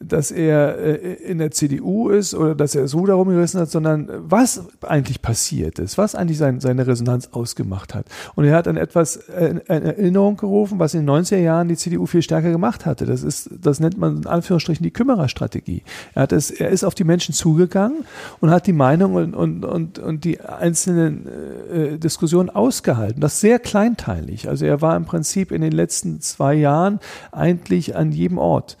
dass 0.00 0.30
er 0.30 0.78
äh, 0.78 1.14
in 1.14 1.38
der 1.38 1.50
CDU 1.50 2.10
ist 2.10 2.34
oder 2.34 2.54
dass 2.54 2.74
er 2.74 2.86
so 2.86 3.06
darum 3.06 3.28
gerissen 3.28 3.60
hat, 3.60 3.70
sondern 3.70 4.08
was 4.18 4.62
eigentlich 4.82 5.22
passiert 5.22 5.78
ist, 5.78 5.96
was 5.96 6.14
eigentlich 6.14 6.36
sein, 6.36 6.60
seine 6.60 6.86
Resonanz 6.86 7.30
ausgemacht 7.32 7.94
hat. 7.94 8.06
Und 8.34 8.44
er 8.44 8.54
hat 8.54 8.68
an 8.68 8.76
etwas 8.76 9.16
äh, 9.16 9.46
in 9.46 9.60
Erinnerung 9.66 10.36
gerufen, 10.36 10.78
was 10.78 10.92
in 10.92 11.06
den 11.06 11.10
90er 11.10 11.38
Jahren 11.38 11.68
die 11.68 11.76
CDU 11.76 12.04
viel 12.04 12.20
stärker 12.20 12.50
gemacht 12.50 12.84
hatte. 12.84 13.06
Das 13.06 13.22
ist, 13.22 13.48
das 13.58 13.80
nennt 13.80 13.96
man 13.96 14.18
in 14.18 14.26
Anführungsstrichen 14.26 14.84
die 14.84 14.90
Kümmererstrategie. 14.90 15.82
Er 16.14 16.22
hat 16.22 16.32
es, 16.32 16.50
er 16.50 16.68
ist 16.68 16.84
auf 16.84 16.94
die 16.94 17.04
Menschen 17.04 17.34
zugegangen 17.34 18.04
und 18.40 18.50
hat 18.50 18.66
die 18.66 18.74
Meinung 18.74 19.14
und, 19.14 19.34
und, 19.34 19.64
und, 19.64 19.98
und 19.98 20.24
die 20.24 20.40
einzelnen 20.40 21.26
äh, 21.72 21.98
Diskussionen 21.98 22.50
ausgehalten. 22.50 23.20
Das 23.20 23.40
sehr 23.40 23.58
kleinteilig. 23.58 24.48
Also 24.48 24.66
er 24.66 24.82
war 24.82 24.94
im 24.94 25.06
Prinzip 25.06 25.52
in 25.52 25.62
den 25.62 25.72
letzten 25.72 26.20
zwei 26.20 26.54
Jahren 26.54 27.00
eigentlich 27.32 27.96
an 27.96 28.12
jedem 28.12 28.36
Ort 28.36 28.76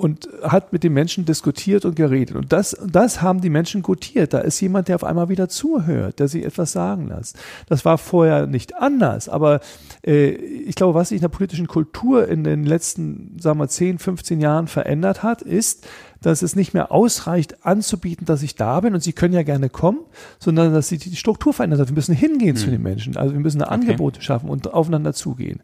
und 0.00 0.30
hat 0.42 0.72
mit 0.72 0.82
den 0.82 0.94
Menschen 0.94 1.26
diskutiert 1.26 1.84
und 1.84 1.94
geredet. 1.94 2.34
Und 2.34 2.52
das, 2.54 2.74
das 2.86 3.20
haben 3.20 3.42
die 3.42 3.50
Menschen 3.50 3.82
gutiert. 3.82 4.32
Da 4.32 4.38
ist 4.38 4.58
jemand, 4.60 4.88
der 4.88 4.94
auf 4.94 5.04
einmal 5.04 5.28
wieder 5.28 5.50
zuhört, 5.50 6.18
der 6.20 6.26
sich 6.26 6.42
etwas 6.42 6.72
sagen 6.72 7.08
lässt. 7.08 7.38
Das 7.66 7.84
war 7.84 7.98
vorher 7.98 8.46
nicht 8.46 8.76
anders, 8.76 9.28
aber 9.28 9.60
äh, 10.06 10.30
ich 10.30 10.74
glaube, 10.74 10.94
was 10.94 11.10
sich 11.10 11.16
in 11.16 11.22
der 11.22 11.28
politischen 11.28 11.66
Kultur 11.66 12.26
in 12.28 12.44
den 12.44 12.64
letzten, 12.64 13.36
sagen 13.38 13.58
wir, 13.58 13.68
10, 13.68 13.98
15 13.98 14.40
Jahren 14.40 14.68
verändert 14.68 15.22
hat, 15.22 15.42
ist, 15.42 15.86
dass 16.22 16.42
es 16.42 16.54
nicht 16.54 16.74
mehr 16.74 16.92
ausreicht, 16.92 17.64
anzubieten, 17.64 18.26
dass 18.26 18.42
ich 18.42 18.54
da 18.54 18.80
bin 18.80 18.94
und 18.94 19.02
sie 19.02 19.12
können 19.12 19.34
ja 19.34 19.42
gerne 19.42 19.68
kommen, 19.68 20.00
sondern 20.38 20.72
dass 20.72 20.88
sich 20.88 21.00
die 21.00 21.16
Struktur 21.16 21.52
verändert 21.52 21.80
hat. 21.80 21.88
Wir 21.88 21.94
müssen 21.94 22.14
hingehen 22.14 22.54
mhm. 22.54 22.60
zu 22.60 22.70
den 22.70 22.82
Menschen. 22.82 23.16
Also 23.16 23.32
wir 23.32 23.40
müssen 23.40 23.62
okay. 23.62 23.72
Angebote 23.72 24.20
schaffen 24.22 24.50
und 24.50 24.72
aufeinander 24.72 25.12
zugehen. 25.12 25.60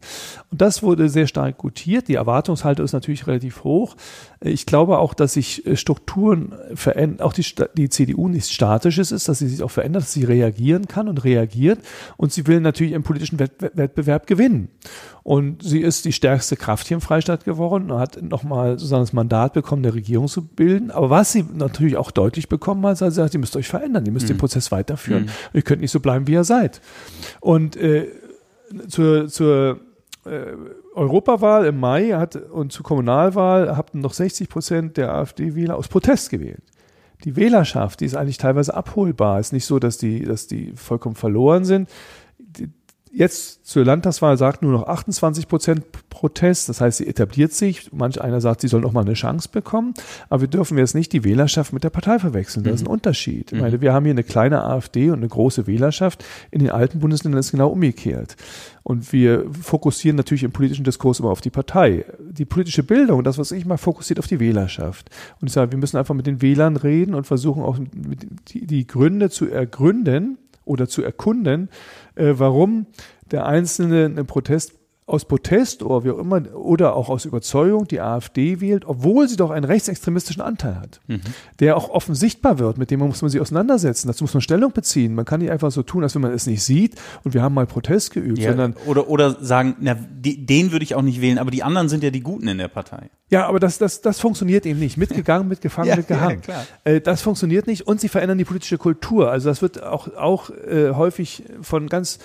Und 0.51 0.61
das 0.61 0.81
wurde 0.81 1.09
sehr 1.09 1.27
stark 1.27 1.57
gutiert. 1.57 2.07
Die 2.07 2.15
Erwartungshaltung 2.15 2.85
ist 2.85 2.93
natürlich 2.93 3.27
relativ 3.27 3.63
hoch. 3.63 3.95
Ich 4.39 4.65
glaube 4.65 4.99
auch, 4.99 5.13
dass 5.13 5.33
sich 5.33 5.65
äh, 5.65 5.75
Strukturen 5.75 6.53
verändern, 6.75 7.25
auch 7.25 7.33
die, 7.33 7.45
die 7.75 7.89
CDU 7.89 8.27
nichts 8.27 8.51
Statisches 8.51 9.11
ist, 9.11 9.27
dass 9.27 9.39
sie 9.39 9.47
sich 9.47 9.63
auch 9.63 9.71
verändert, 9.71 10.03
dass 10.03 10.13
sie 10.13 10.23
reagieren 10.23 10.87
kann 10.87 11.07
und 11.07 11.23
reagiert. 11.23 11.79
Und 12.17 12.31
sie 12.31 12.45
will 12.45 12.59
natürlich 12.59 12.93
im 12.93 13.03
politischen 13.03 13.39
Wettbewerb 13.39 14.27
gewinnen. 14.27 14.69
Und 15.23 15.63
sie 15.63 15.81
ist 15.81 16.05
die 16.05 16.13
stärkste 16.13 16.55
Kraft 16.55 16.87
hier 16.87 16.95
im 16.95 17.01
Freistaat 17.01 17.43
geworden 17.45 17.91
und 17.91 17.99
hat 17.99 18.21
nochmal 18.21 18.73
sozusagen 18.73 19.03
das 19.03 19.13
Mandat 19.13 19.53
bekommen, 19.53 19.83
der 19.83 19.93
Regierung 19.93 20.27
zu 20.27 20.45
bilden. 20.45 20.91
Aber 20.91 21.09
was 21.09 21.31
sie 21.31 21.43
natürlich 21.53 21.97
auch 21.97 22.11
deutlich 22.11 22.47
bekommen 22.47 22.85
hat, 22.85 22.97
sie 22.97 23.11
sagt, 23.11 23.33
ihr 23.33 23.39
müsst 23.39 23.55
euch 23.55 23.67
verändern, 23.67 24.05
ihr 24.05 24.11
müsst 24.11 24.25
mhm. 24.25 24.33
den 24.33 24.37
Prozess 24.37 24.71
weiterführen. 24.71 25.23
Mhm. 25.23 25.29
Ihr 25.53 25.61
könnt 25.63 25.81
nicht 25.81 25.91
so 25.91 25.99
bleiben, 25.99 26.27
wie 26.27 26.33
ihr 26.33 26.43
seid. 26.43 26.81
Und 27.39 27.75
äh, 27.75 28.07
zur, 28.87 29.27
zur 29.27 29.79
äh, 30.25 30.53
Europawahl 30.97 31.65
im 31.65 31.79
Mai 31.79 32.11
hat, 32.11 32.35
und 32.35 32.71
zur 32.71 32.83
Kommunalwahl 32.83 33.77
hatten 33.77 33.99
noch 33.99 34.13
60 34.13 34.49
Prozent 34.49 34.97
der 34.97 35.13
AfD-Wähler 35.13 35.75
aus 35.75 35.87
Protest 35.87 36.29
gewählt 36.29 36.63
die 37.23 37.35
Wählerschaft, 37.35 38.01
die 38.01 38.05
ist 38.05 38.15
eigentlich 38.15 38.37
teilweise 38.37 38.73
abholbar. 38.73 39.39
Es 39.39 39.47
ist 39.47 39.53
nicht 39.53 39.65
so, 39.65 39.79
dass 39.79 39.97
die, 39.97 40.23
dass 40.23 40.47
die 40.47 40.73
vollkommen 40.75 41.15
verloren 41.15 41.65
sind 41.65 41.89
jetzt 43.17 43.65
zur 43.65 43.83
Landtagswahl 43.83 44.37
sagt 44.37 44.61
nur 44.61 44.71
noch 44.71 44.87
28 44.87 45.47
Prozent 45.47 45.83
Protest. 46.09 46.69
Das 46.69 46.81
heißt, 46.81 46.97
sie 46.97 47.07
etabliert 47.07 47.53
sich. 47.53 47.91
Manch 47.91 48.21
einer 48.21 48.41
sagt, 48.41 48.61
sie 48.61 48.67
soll 48.67 48.81
noch 48.81 48.91
mal 48.91 49.01
eine 49.01 49.13
Chance 49.13 49.49
bekommen. 49.51 49.93
Aber 50.29 50.41
wir 50.41 50.47
dürfen 50.47 50.77
jetzt 50.77 50.95
nicht 50.95 51.13
die 51.13 51.23
Wählerschaft 51.23 51.73
mit 51.73 51.83
der 51.83 51.89
Partei 51.89 52.19
verwechseln. 52.19 52.63
Das 52.63 52.75
ist 52.75 52.87
ein 52.87 52.91
Unterschied. 52.91 53.51
Ich 53.51 53.59
meine, 53.59 53.81
wir 53.81 53.93
haben 53.93 54.05
hier 54.05 54.13
eine 54.13 54.23
kleine 54.23 54.63
AfD 54.63 55.09
und 55.09 55.17
eine 55.17 55.27
große 55.27 55.67
Wählerschaft. 55.67 56.23
In 56.51 56.59
den 56.59 56.69
alten 56.69 56.99
Bundesländern 56.99 57.39
ist 57.39 57.47
es 57.47 57.51
genau 57.51 57.69
umgekehrt. 57.69 58.35
Und 58.83 59.11
wir 59.11 59.45
fokussieren 59.61 60.15
natürlich 60.15 60.43
im 60.43 60.51
politischen 60.51 60.85
Diskurs 60.85 61.19
immer 61.19 61.29
auf 61.29 61.41
die 61.41 61.49
Partei. 61.49 62.05
Die 62.19 62.45
politische 62.45 62.83
Bildung, 62.83 63.23
das, 63.23 63.37
was 63.37 63.51
ich 63.51 63.65
mal 63.65 63.77
fokussiert 63.77 64.19
auf 64.19 64.27
die 64.27 64.39
Wählerschaft. 64.39 65.09
Und 65.41 65.47
ich 65.47 65.53
sage, 65.53 65.71
wir 65.71 65.79
müssen 65.79 65.97
einfach 65.97 66.15
mit 66.15 66.25
den 66.25 66.41
Wählern 66.41 66.77
reden 66.77 67.13
und 67.13 67.27
versuchen 67.27 67.63
auch 67.63 67.77
die, 68.47 68.65
die 68.65 68.87
Gründe 68.87 69.29
zu 69.29 69.47
ergründen 69.47 70.37
oder 70.67 70.87
zu 70.87 71.01
erkunden, 71.01 71.69
warum? 72.17 72.87
Der 73.31 73.45
Einzelne 73.45 74.05
einen 74.05 74.25
Protest 74.25 74.73
aus 75.07 75.23
Protest 75.23 75.83
oder 75.83 76.03
wie 76.03 76.11
auch 76.11 76.19
immer 76.19 76.53
oder 76.53 76.93
auch 76.93 77.07
aus 77.07 77.23
Überzeugung 77.23 77.87
die 77.87 78.01
AfD 78.01 78.59
wählt, 78.59 78.83
obwohl 78.85 79.29
sie 79.29 79.37
doch 79.37 79.51
einen 79.51 79.63
rechtsextremistischen 79.63 80.41
Anteil 80.41 80.75
hat, 80.75 80.99
mhm. 81.07 81.21
der 81.61 81.77
auch 81.77 81.89
offen 81.89 82.13
sichtbar 82.13 82.59
wird, 82.59 82.77
mit 82.77 82.91
dem 82.91 82.99
muss 82.99 83.21
man 83.21 83.31
sich 83.31 83.39
auseinandersetzen, 83.39 84.09
dazu 84.09 84.25
muss 84.25 84.33
man 84.33 84.41
Stellung 84.41 84.73
beziehen. 84.73 85.15
Man 85.15 85.23
kann 85.23 85.39
nicht 85.39 85.49
einfach 85.49 85.71
so 85.71 85.81
tun, 85.81 86.03
als 86.03 86.13
wenn 86.13 86.23
man 86.23 86.33
es 86.33 86.45
nicht 86.45 86.61
sieht 86.61 86.95
und 87.23 87.33
wir 87.33 87.41
haben 87.41 87.55
mal 87.55 87.65
Protest 87.65 88.11
geübt, 88.11 88.39
ja, 88.39 88.49
sondern 88.49 88.75
oder 88.85 89.09
oder 89.09 89.37
sagen, 89.41 89.77
na, 89.79 89.95
die, 89.95 90.45
den 90.45 90.73
würde 90.73 90.83
ich 90.83 90.93
auch 90.93 91.01
nicht 91.01 91.21
wählen, 91.21 91.37
aber 91.37 91.51
die 91.51 91.63
anderen 91.63 91.87
sind 91.87 92.03
ja 92.03 92.09
die 92.09 92.21
Guten 92.21 92.49
in 92.49 92.57
der 92.57 92.67
Partei. 92.67 93.09
Ja, 93.29 93.45
aber 93.47 93.59
das, 93.59 93.77
das, 93.77 94.01
das 94.01 94.19
funktioniert 94.19 94.65
eben 94.65 94.79
nicht. 94.79 94.97
Mitgegangen, 94.97 95.47
mitgefangen, 95.49 95.89
Ja, 95.89 95.95
mitgehangen. 95.97 96.41
ja. 96.47 96.65
Äh, 96.83 97.01
das 97.01 97.21
funktioniert 97.21 97.67
nicht 97.67 97.87
und 97.87 98.01
sie 98.01 98.09
verändern 98.09 98.37
die 98.37 98.45
politische 98.45 98.77
Kultur. 98.77 99.31
Also 99.31 99.49
das 99.49 99.61
wird 99.61 99.83
auch, 99.83 100.13
auch 100.15 100.49
äh, 100.49 100.91
häufig 100.91 101.43
von 101.61 101.87
ganz 101.87 102.19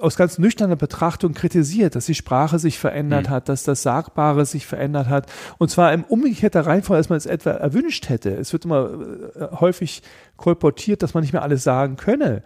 aus 0.00 0.16
ganz 0.16 0.38
nüchterner 0.38 0.76
Betrachtung 0.76 1.34
kritisiert, 1.34 1.94
dass 1.94 2.06
die 2.06 2.14
Sprache 2.14 2.58
sich 2.58 2.78
verändert 2.78 3.26
Mhm. 3.26 3.30
hat, 3.30 3.48
dass 3.48 3.62
das 3.62 3.82
Sagbare 3.82 4.46
sich 4.46 4.66
verändert 4.66 5.08
hat. 5.08 5.26
Und 5.58 5.70
zwar 5.70 5.92
im 5.92 6.04
umgekehrter 6.04 6.66
Reihenfolge, 6.66 6.98
als 6.98 7.08
man 7.10 7.18
es 7.18 7.26
etwa 7.26 7.50
erwünscht 7.50 8.08
hätte. 8.08 8.30
Es 8.30 8.52
wird 8.52 8.64
immer 8.64 8.90
äh, 9.36 9.56
häufig 9.60 10.02
kolportiert, 10.36 11.02
dass 11.02 11.14
man 11.14 11.22
nicht 11.22 11.32
mehr 11.32 11.42
alles 11.42 11.62
sagen 11.62 11.96
könne. 11.96 12.42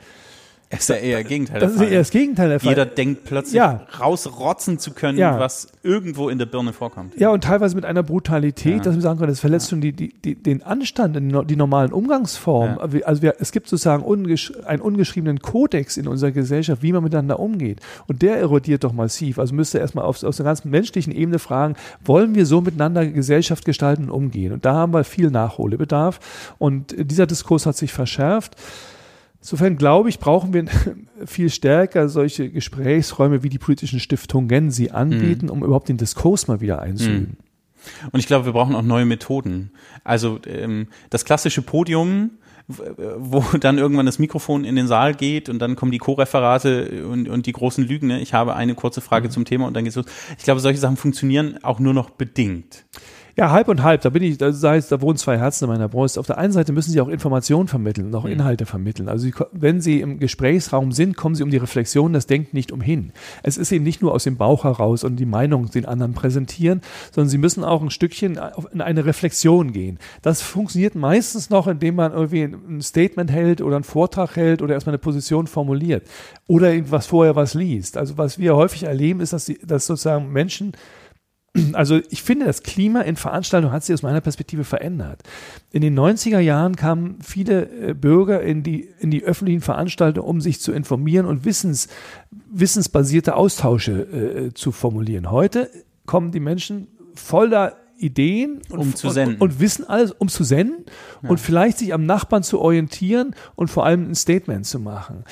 Das 0.70 0.80
ist 0.80 0.88
ja 0.90 0.96
eher 0.96 1.18
das 1.20 1.28
Gegenteil 1.28 1.60
Das 1.60 1.72
ist 1.74 1.80
eher 1.80 1.98
das 1.98 2.10
Gegenteil 2.10 2.48
der 2.50 2.60
Fall. 2.60 2.68
Jeder 2.68 2.84
denkt 2.84 3.24
plötzlich 3.24 3.54
Ja. 3.54 3.86
rausrotzen 3.98 4.78
zu 4.78 4.90
können, 4.92 5.16
Ja. 5.16 5.38
was 5.40 5.68
irgendwo 5.82 6.28
in 6.28 6.38
der 6.38 6.44
Birne 6.44 6.74
vorkommt. 6.74 7.18
Ja, 7.18 7.30
und 7.30 7.42
teilweise 7.44 7.74
mit 7.74 7.86
einer 7.86 8.02
Brutalität, 8.02 8.76
Ja. 8.76 8.82
dass 8.82 8.94
wir 8.94 9.00
sagen 9.00 9.18
können, 9.18 9.30
das 9.30 9.40
verletzt 9.40 9.70
schon 9.70 9.80
die, 9.80 9.92
die, 9.92 10.12
die, 10.12 10.34
den 10.34 10.62
Anstand, 10.62 11.16
die, 11.16 11.20
no- 11.20 11.42
die 11.42 11.56
normalen 11.56 11.90
Umgangsformen. 11.90 12.78
Also 12.78 13.22
wir, 13.22 13.36
es 13.38 13.50
gibt 13.52 13.66
sozusagen 13.68 14.02
ungesch 14.02 14.52
einen 14.66 14.82
ungeschriebenen 14.82 15.40
Kodex 15.40 15.96
in 15.96 16.06
unserer 16.06 16.32
Gesellschaft, 16.32 16.82
wie 16.82 16.92
man 16.92 17.02
miteinander 17.02 17.40
umgeht. 17.40 17.80
Und 18.06 18.20
der 18.20 18.36
erodiert 18.36 18.84
doch 18.84 18.92
massiv. 18.92 19.38
Also 19.38 19.54
müsste 19.54 19.78
erstmal 19.78 20.04
auf, 20.04 20.22
aus 20.22 20.38
einer 20.38 20.50
ganz 20.50 20.66
menschlichen 20.66 21.14
Ebene 21.14 21.38
fragen, 21.38 21.76
wollen 22.04 22.34
wir 22.34 22.44
so 22.44 22.60
miteinander 22.60 23.06
Gesellschaft 23.06 23.64
gestalten 23.64 24.04
und 24.04 24.10
umgehen? 24.10 24.52
Und 24.52 24.66
da 24.66 24.74
haben 24.74 24.92
wir 24.92 25.04
viel 25.04 25.30
Nachholbedarf. 25.30 26.20
Und 26.58 26.94
dieser 26.98 27.26
Diskurs 27.26 27.64
hat 27.64 27.76
sich 27.78 27.90
verschärft. 27.92 28.54
Insofern 29.40 29.76
glaube 29.76 30.08
ich, 30.08 30.18
brauchen 30.18 30.52
wir 30.52 30.64
viel 31.26 31.50
stärker 31.50 32.08
solche 32.08 32.50
Gesprächsräume, 32.50 33.42
wie 33.42 33.48
die 33.48 33.58
politischen 33.58 34.00
Stiftungen 34.00 34.70
sie 34.70 34.90
anbieten, 34.90 35.48
um 35.50 35.62
überhaupt 35.62 35.88
den 35.88 35.96
Diskurs 35.96 36.48
mal 36.48 36.60
wieder 36.60 36.82
einzuüben. 36.82 37.36
Und 38.12 38.20
ich 38.20 38.26
glaube, 38.26 38.44
wir 38.44 38.52
brauchen 38.52 38.74
auch 38.74 38.82
neue 38.82 39.04
Methoden. 39.04 39.70
Also 40.04 40.40
ähm, 40.46 40.88
das 41.10 41.24
klassische 41.24 41.62
Podium, 41.62 42.32
wo 42.66 43.40
dann 43.60 43.78
irgendwann 43.78 44.06
das 44.06 44.18
Mikrofon 44.18 44.64
in 44.64 44.76
den 44.76 44.86
Saal 44.86 45.14
geht 45.14 45.48
und 45.48 45.58
dann 45.58 45.74
kommen 45.74 45.92
die 45.92 45.98
Co-Referate 45.98 47.06
und, 47.06 47.28
und 47.28 47.46
die 47.46 47.52
großen 47.52 47.86
Lügen. 47.86 48.08
Ne? 48.08 48.20
Ich 48.20 48.34
habe 48.34 48.54
eine 48.56 48.74
kurze 48.74 49.00
Frage 49.00 49.30
zum 49.30 49.44
Thema 49.44 49.66
und 49.66 49.74
dann 49.74 49.84
geht's 49.84 49.96
los. 49.96 50.06
Ich 50.36 50.44
glaube, 50.44 50.60
solche 50.60 50.78
Sachen 50.78 50.96
funktionieren 50.96 51.62
auch 51.62 51.78
nur 51.78 51.94
noch 51.94 52.10
bedingt. 52.10 52.84
Ja, 53.38 53.52
halb 53.52 53.68
und 53.68 53.84
halb. 53.84 54.00
Da 54.00 54.10
bin 54.10 54.24
ich, 54.24 54.36
da 54.36 54.50
heißt, 54.50 54.90
da 54.90 55.00
wohnen 55.00 55.16
zwei 55.16 55.38
Herzen 55.38 55.66
in 55.66 55.70
meiner 55.70 55.88
Brust. 55.88 56.18
Auf 56.18 56.26
der 56.26 56.38
einen 56.38 56.52
Seite 56.52 56.72
müssen 56.72 56.90
Sie 56.90 57.00
auch 57.00 57.06
Informationen 57.06 57.68
vermitteln 57.68 58.08
und 58.08 58.14
auch 58.16 58.24
Inhalte 58.24 58.66
vermitteln. 58.66 59.08
Also 59.08 59.26
Sie, 59.26 59.34
wenn 59.52 59.80
Sie 59.80 60.00
im 60.00 60.18
Gesprächsraum 60.18 60.90
sind, 60.90 61.16
kommen 61.16 61.36
Sie 61.36 61.44
um 61.44 61.50
die 61.50 61.56
Reflexion, 61.56 62.12
das 62.12 62.26
Denken 62.26 62.56
nicht 62.56 62.72
umhin. 62.72 63.12
Es 63.44 63.56
ist 63.56 63.70
eben 63.70 63.84
nicht 63.84 64.02
nur 64.02 64.12
aus 64.12 64.24
dem 64.24 64.38
Bauch 64.38 64.64
heraus 64.64 65.04
und 65.04 65.14
die 65.14 65.24
Meinung 65.24 65.70
den 65.70 65.86
anderen 65.86 66.14
präsentieren, 66.14 66.80
sondern 67.12 67.28
Sie 67.28 67.38
müssen 67.38 67.62
auch 67.62 67.80
ein 67.80 67.90
Stückchen 67.90 68.40
in 68.72 68.80
eine 68.80 69.04
Reflexion 69.04 69.70
gehen. 69.70 70.00
Das 70.20 70.42
funktioniert 70.42 70.96
meistens 70.96 71.48
noch, 71.48 71.68
indem 71.68 71.94
man 71.94 72.10
irgendwie 72.10 72.42
ein 72.42 72.82
Statement 72.82 73.30
hält 73.30 73.60
oder 73.60 73.76
einen 73.76 73.84
Vortrag 73.84 74.34
hält 74.34 74.62
oder 74.62 74.74
erstmal 74.74 74.94
eine 74.94 74.98
Position 74.98 75.46
formuliert 75.46 76.02
oder 76.48 76.72
irgendwas 76.72 77.06
vorher 77.06 77.36
was 77.36 77.54
liest. 77.54 77.98
Also 77.98 78.18
was 78.18 78.40
wir 78.40 78.56
häufig 78.56 78.82
erleben, 78.82 79.20
ist, 79.20 79.32
dass, 79.32 79.44
die, 79.44 79.60
dass 79.64 79.86
sozusagen 79.86 80.32
Menschen 80.32 80.72
also 81.72 82.00
ich 82.10 82.22
finde, 82.22 82.46
das 82.46 82.62
Klima 82.62 83.00
in 83.02 83.16
Veranstaltungen 83.16 83.72
hat 83.72 83.84
sich 83.84 83.94
aus 83.94 84.02
meiner 84.02 84.20
Perspektive 84.20 84.64
verändert. 84.64 85.22
In 85.70 85.82
den 85.82 85.98
90er 85.98 86.40
Jahren 86.40 86.76
kamen 86.76 87.18
viele 87.22 87.68
äh, 87.68 87.94
Bürger 87.94 88.42
in 88.42 88.62
die, 88.62 88.88
in 89.00 89.10
die 89.10 89.24
öffentlichen 89.24 89.60
Veranstaltungen, 89.60 90.28
um 90.28 90.40
sich 90.40 90.60
zu 90.60 90.72
informieren 90.72 91.26
und 91.26 91.44
wissens, 91.44 91.88
wissensbasierte 92.50 93.34
Austausche 93.34 93.92
äh, 93.92 94.54
zu 94.54 94.72
formulieren. 94.72 95.30
Heute 95.30 95.70
kommen 96.06 96.32
die 96.32 96.40
Menschen 96.40 96.88
voller 97.14 97.76
Ideen 97.98 98.60
und, 98.70 98.78
Um 98.78 98.94
zu 98.94 99.08
und, 99.08 99.14
senden. 99.14 99.40
und 99.40 99.58
wissen 99.58 99.84
alles, 99.88 100.12
um 100.12 100.28
zu 100.28 100.44
senden 100.44 100.84
und 101.22 101.40
vielleicht 101.40 101.78
sich 101.78 101.92
am 101.92 102.06
Nachbarn 102.06 102.44
zu 102.44 102.60
orientieren 102.60 103.34
und 103.56 103.68
vor 103.68 103.84
allem 103.84 104.08
ein 104.08 104.14
Statement 104.14 104.66
zu 104.66 104.78
machen 104.78 105.24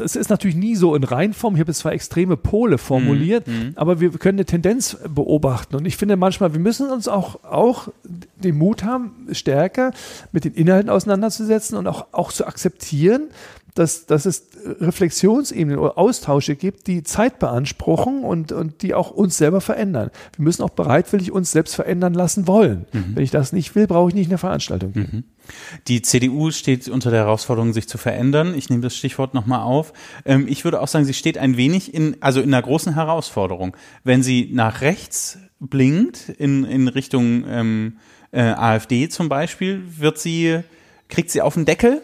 das 0.00 0.16
ist 0.16 0.30
natürlich 0.30 0.56
nie 0.56 0.76
so 0.76 0.94
in 0.94 1.04
Reinform. 1.04 1.54
Ich 1.54 1.60
habe 1.60 1.70
jetzt 1.70 1.78
zwei 1.78 1.92
extreme 1.92 2.36
Pole 2.36 2.78
formuliert, 2.78 3.44
aber 3.74 4.00
wir 4.00 4.10
können 4.10 4.38
eine 4.38 4.44
Tendenz 4.46 4.96
beobachten. 5.08 5.76
Und 5.76 5.86
ich 5.86 5.96
finde 5.96 6.16
manchmal, 6.16 6.52
wir 6.52 6.60
müssen 6.60 6.90
uns 6.90 7.08
auch, 7.08 7.44
auch 7.44 7.88
den 8.36 8.56
Mut 8.56 8.84
haben, 8.84 9.28
stärker 9.32 9.92
mit 10.32 10.44
den 10.44 10.54
Inhalten 10.54 10.90
auseinanderzusetzen 10.90 11.76
und 11.76 11.86
auch, 11.86 12.06
auch 12.12 12.32
zu 12.32 12.46
akzeptieren, 12.46 13.28
dass, 13.74 14.06
dass 14.06 14.26
es 14.26 14.48
Reflexionsebenen 14.80 15.78
oder 15.78 15.98
Austausche 15.98 16.56
gibt, 16.56 16.86
die 16.86 17.02
Zeit 17.02 17.38
beanspruchen 17.38 18.24
und, 18.24 18.52
und 18.52 18.82
die 18.82 18.94
auch 18.94 19.10
uns 19.10 19.38
selber 19.38 19.60
verändern. 19.60 20.10
Wir 20.36 20.42
müssen 20.42 20.62
auch 20.62 20.70
bereitwillig 20.70 21.30
uns 21.32 21.52
selbst 21.52 21.74
verändern 21.74 22.14
lassen 22.14 22.46
wollen. 22.46 22.86
Wenn 23.14 23.22
ich 23.22 23.30
das 23.30 23.52
nicht 23.52 23.74
will, 23.74 23.86
brauche 23.86 24.08
ich 24.08 24.14
nicht 24.14 24.26
in 24.26 24.32
eine 24.32 24.38
Veranstaltung 24.38 24.92
gehen. 24.92 25.24
Die 25.86 26.02
CDU 26.02 26.50
steht 26.50 26.88
unter 26.88 27.10
der 27.10 27.20
Herausforderung, 27.20 27.72
sich 27.72 27.88
zu 27.88 27.98
verändern. 27.98 28.54
Ich 28.54 28.68
nehme 28.68 28.82
das 28.82 28.96
Stichwort 28.96 29.34
nochmal 29.34 29.60
auf. 29.60 29.92
Ähm, 30.24 30.46
ich 30.48 30.64
würde 30.64 30.80
auch 30.80 30.88
sagen, 30.88 31.04
sie 31.04 31.14
steht 31.14 31.38
ein 31.38 31.56
wenig 31.56 31.94
in, 31.94 32.16
also 32.20 32.40
in 32.40 32.52
einer 32.52 32.62
großen 32.62 32.94
Herausforderung. 32.94 33.76
Wenn 34.04 34.22
sie 34.22 34.50
nach 34.52 34.80
rechts 34.80 35.38
blinkt, 35.60 36.28
in, 36.28 36.64
in 36.64 36.88
Richtung 36.88 37.44
ähm, 37.48 37.96
äh, 38.30 38.42
AfD 38.42 39.08
zum 39.08 39.28
Beispiel, 39.28 39.82
wird 39.98 40.18
sie, 40.18 40.60
kriegt 41.08 41.30
sie 41.30 41.40
auf 41.42 41.54
den 41.54 41.64
Deckel. 41.64 42.02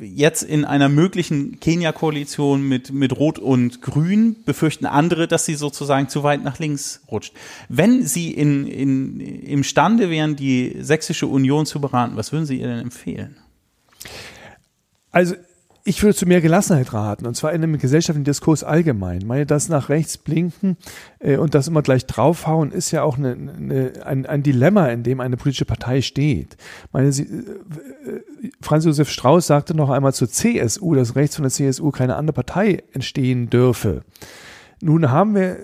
Jetzt 0.00 0.42
in 0.42 0.64
einer 0.64 0.88
möglichen 0.88 1.58
Kenia-Koalition 1.60 2.62
mit, 2.62 2.92
mit 2.92 3.16
Rot 3.16 3.38
und 3.38 3.82
Grün 3.82 4.36
befürchten 4.44 4.86
andere, 4.86 5.26
dass 5.26 5.44
sie 5.44 5.54
sozusagen 5.54 6.08
zu 6.08 6.22
weit 6.22 6.44
nach 6.44 6.58
links 6.58 7.00
rutscht. 7.10 7.32
Wenn 7.68 8.06
Sie 8.06 8.32
in, 8.32 8.66
in, 8.66 9.20
imstande 9.20 10.10
wären, 10.10 10.36
die 10.36 10.76
Sächsische 10.80 11.26
Union 11.26 11.66
zu 11.66 11.80
beraten, 11.80 12.16
was 12.16 12.32
würden 12.32 12.46
Sie 12.46 12.60
ihr 12.60 12.68
denn 12.68 12.78
empfehlen? 12.78 13.36
Also 15.10 15.34
ich 15.86 16.02
würde 16.02 16.16
zu 16.16 16.26
mehr 16.26 16.40
Gelassenheit 16.40 16.92
raten, 16.92 17.26
und 17.26 17.36
zwar 17.36 17.52
in 17.52 17.62
einem 17.62 17.78
gesellschaftlichen 17.78 18.24
Diskurs 18.24 18.64
allgemein. 18.64 19.18
Ich 19.18 19.24
meine, 19.24 19.46
das 19.46 19.68
nach 19.68 19.88
rechts 19.88 20.18
blinken 20.18 20.76
äh, 21.20 21.36
und 21.36 21.54
das 21.54 21.68
immer 21.68 21.80
gleich 21.80 22.06
draufhauen, 22.06 22.72
ist 22.72 22.90
ja 22.90 23.04
auch 23.04 23.16
eine, 23.16 23.32
eine, 23.32 23.92
ein, 24.04 24.26
ein 24.26 24.42
Dilemma, 24.42 24.88
in 24.88 25.04
dem 25.04 25.20
eine 25.20 25.36
politische 25.36 25.64
Partei 25.64 26.02
steht. 26.02 26.56
Ich 26.86 26.92
meine, 26.92 27.12
sie, 27.12 27.22
äh, 27.22 28.20
Franz 28.60 28.84
Josef 28.84 29.08
Strauß 29.08 29.46
sagte 29.46 29.76
noch 29.76 29.90
einmal 29.90 30.12
zur 30.12 30.28
CSU, 30.28 30.94
dass 30.94 31.14
rechts 31.14 31.36
von 31.36 31.44
der 31.44 31.52
CSU 31.52 31.92
keine 31.92 32.16
andere 32.16 32.34
Partei 32.34 32.82
entstehen 32.92 33.48
dürfe. 33.48 34.02
Nun 34.82 35.10
haben 35.12 35.36
wir 35.36 35.56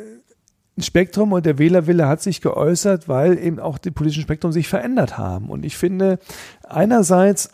ein 0.79 0.83
Spektrum 0.83 1.33
und 1.33 1.45
der 1.45 1.59
Wählerwille 1.59 2.07
hat 2.07 2.23
sich 2.23 2.41
geäußert, 2.41 3.09
weil 3.09 3.39
eben 3.39 3.59
auch 3.59 3.77
die 3.77 3.91
politischen 3.91 4.23
Spektrum 4.23 4.53
sich 4.53 4.69
verändert 4.69 5.19
haben. 5.19 5.51
Und 5.51 5.65
ich 5.65 5.77
finde, 5.77 6.21
einerseits 6.63 7.51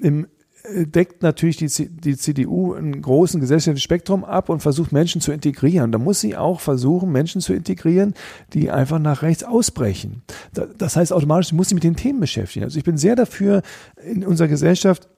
im 0.00 0.28
deckt 0.72 1.22
natürlich 1.22 1.56
die, 1.58 1.68
die 1.88 2.16
CDU 2.16 2.72
einen 2.74 3.02
großen 3.02 3.40
gesellschaftlichen 3.40 3.82
Spektrum 3.82 4.24
ab 4.24 4.48
und 4.48 4.60
versucht 4.60 4.92
Menschen 4.92 5.20
zu 5.20 5.30
integrieren. 5.32 5.92
Da 5.92 5.98
muss 5.98 6.20
sie 6.20 6.36
auch 6.36 6.60
versuchen, 6.60 7.12
Menschen 7.12 7.40
zu 7.40 7.52
integrieren, 7.52 8.14
die 8.54 8.70
einfach 8.70 8.98
nach 8.98 9.22
rechts 9.22 9.44
ausbrechen. 9.44 10.22
Da- 10.52 10.66
Das 10.78 10.96
heißt 10.96 11.12
automatisch, 11.12 11.48
sie 11.50 11.54
muss 11.54 11.68
sich 11.68 11.74
mit 11.74 11.84
den 11.84 11.96
Themen 11.96 12.20
beschäftigen. 12.20 12.64
Also 12.64 12.78
ich 12.78 12.84
bin 12.84 12.96
sehr 12.96 13.14
dafür, 13.16 13.62
in 14.10 14.24
unserer 14.24 14.48
Gesellschaft 14.48 15.08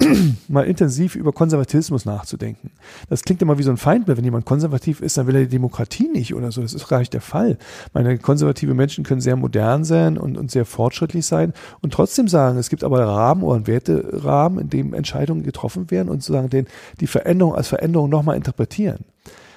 mal 0.48 0.64
intensiv 0.64 1.14
über 1.14 1.32
Konservatismus 1.32 2.04
nachzudenken. 2.04 2.70
Das 3.08 3.22
klingt 3.22 3.40
immer 3.42 3.58
wie 3.58 3.62
so 3.62 3.70
ein 3.70 3.76
Feindbild. 3.76 4.18
Wenn 4.18 4.24
jemand 4.24 4.44
konservativ 4.44 5.00
ist, 5.00 5.16
dann 5.16 5.26
will 5.26 5.36
er 5.36 5.42
die 5.42 5.48
Demokratie 5.48 6.08
nicht 6.08 6.34
oder 6.34 6.50
so. 6.50 6.62
Das 6.62 6.74
ist 6.74 6.88
gar 6.88 6.98
nicht 6.98 7.12
der 7.12 7.20
Fall. 7.20 7.58
Meine 7.92 8.18
konservative 8.18 8.74
Menschen 8.74 9.04
können 9.04 9.20
sehr 9.20 9.36
modern 9.36 9.84
sein 9.84 10.18
und, 10.18 10.36
und 10.36 10.50
sehr 10.50 10.64
fortschrittlich 10.64 11.26
sein 11.26 11.52
und 11.80 11.92
trotzdem 11.92 12.28
sagen, 12.28 12.58
es 12.58 12.70
gibt 12.70 12.82
aber 12.82 13.04
Rahmen 13.06 13.42
oder 13.42 13.56
einen 13.56 13.66
Werterahmen, 13.66 14.58
in 14.58 14.70
dem 14.70 14.94
Entscheidungen 14.94 15.44
getroffen 15.44 15.90
werden 15.90 16.08
und 16.08 16.22
sozusagen 16.22 16.50
den, 16.50 16.66
die 17.00 17.06
Veränderung 17.06 17.54
als 17.54 17.68
Veränderung 17.68 18.10
nochmal 18.10 18.36
interpretieren. 18.36 19.04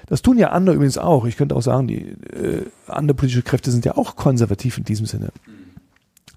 Das 0.06 0.22
tun 0.22 0.38
ja 0.38 0.52
andere 0.52 0.76
übrigens 0.76 0.98
auch. 0.98 1.26
Ich 1.26 1.36
könnte 1.36 1.56
auch 1.56 1.62
sagen, 1.62 1.88
die 1.88 2.02
äh, 2.02 2.66
andere 2.88 3.16
politische 3.16 3.42
Kräfte 3.42 3.72
sind 3.72 3.86
ja 3.86 3.98
auch 3.98 4.16
konservativ 4.16 4.78
in 4.78 4.86
diesem 4.86 5.06
Sinne. 5.06 5.32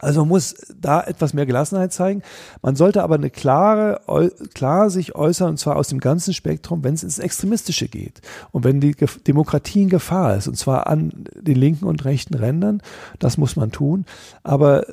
Also 0.00 0.20
man 0.20 0.28
muss 0.28 0.54
da 0.80 1.02
etwas 1.02 1.34
mehr 1.34 1.46
Gelassenheit 1.46 1.92
zeigen. 1.92 2.22
Man 2.62 2.76
sollte 2.76 3.02
aber 3.02 3.16
eine 3.16 3.30
klare, 3.30 4.00
klar 4.54 4.90
sich 4.90 5.14
äußern, 5.14 5.50
und 5.50 5.56
zwar 5.58 5.76
aus 5.76 5.88
dem 5.88 6.00
ganzen 6.00 6.34
Spektrum, 6.34 6.82
wenn 6.82 6.94
es 6.94 7.02
ins 7.02 7.18
Extremistische 7.18 7.88
geht. 7.88 8.20
Und 8.50 8.64
wenn 8.64 8.80
die 8.80 8.96
Demokratie 9.26 9.82
in 9.82 9.88
Gefahr 9.88 10.36
ist, 10.36 10.48
und 10.48 10.56
zwar 10.56 10.86
an 10.86 11.24
den 11.34 11.56
linken 11.56 11.84
und 11.84 12.04
rechten 12.04 12.34
Rändern, 12.34 12.82
das 13.18 13.36
muss 13.36 13.56
man 13.56 13.70
tun. 13.70 14.06
Aber, 14.42 14.84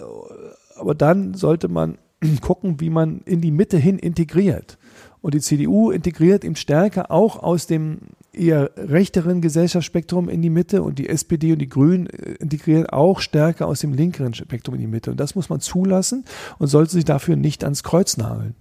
aber 0.75 0.93
dann 0.93 1.33
sollte 1.33 1.67
man 1.67 1.97
gucken, 2.41 2.79
wie 2.79 2.89
man 2.89 3.21
in 3.25 3.41
die 3.41 3.51
Mitte 3.51 3.77
hin 3.77 3.99
integriert. 3.99 4.77
Und 5.21 5.33
die 5.33 5.41
CDU 5.41 5.91
integriert 5.91 6.43
eben 6.45 6.55
stärker 6.55 7.11
auch 7.11 7.41
aus 7.41 7.67
dem 7.67 7.99
eher 8.37 8.71
rechteren 8.77 9.41
Gesellschaftsspektrum 9.41 10.29
in 10.29 10.41
die 10.41 10.49
Mitte 10.49 10.83
und 10.83 10.99
die 10.99 11.09
SPD 11.09 11.53
und 11.53 11.59
die 11.59 11.69
Grünen 11.69 12.07
äh, 12.07 12.33
integrieren 12.39 12.85
auch 12.87 13.19
stärker 13.19 13.67
aus 13.67 13.81
dem 13.81 13.93
linkeren 13.93 14.33
Spektrum 14.33 14.75
in 14.75 14.81
die 14.81 14.87
Mitte. 14.87 15.11
Und 15.11 15.19
das 15.19 15.35
muss 15.35 15.49
man 15.49 15.59
zulassen 15.59 16.25
und 16.59 16.67
sollte 16.67 16.93
sich 16.93 17.05
dafür 17.05 17.35
nicht 17.35 17.63
ans 17.63 17.83
Kreuz 17.83 18.17
nageln. 18.17 18.55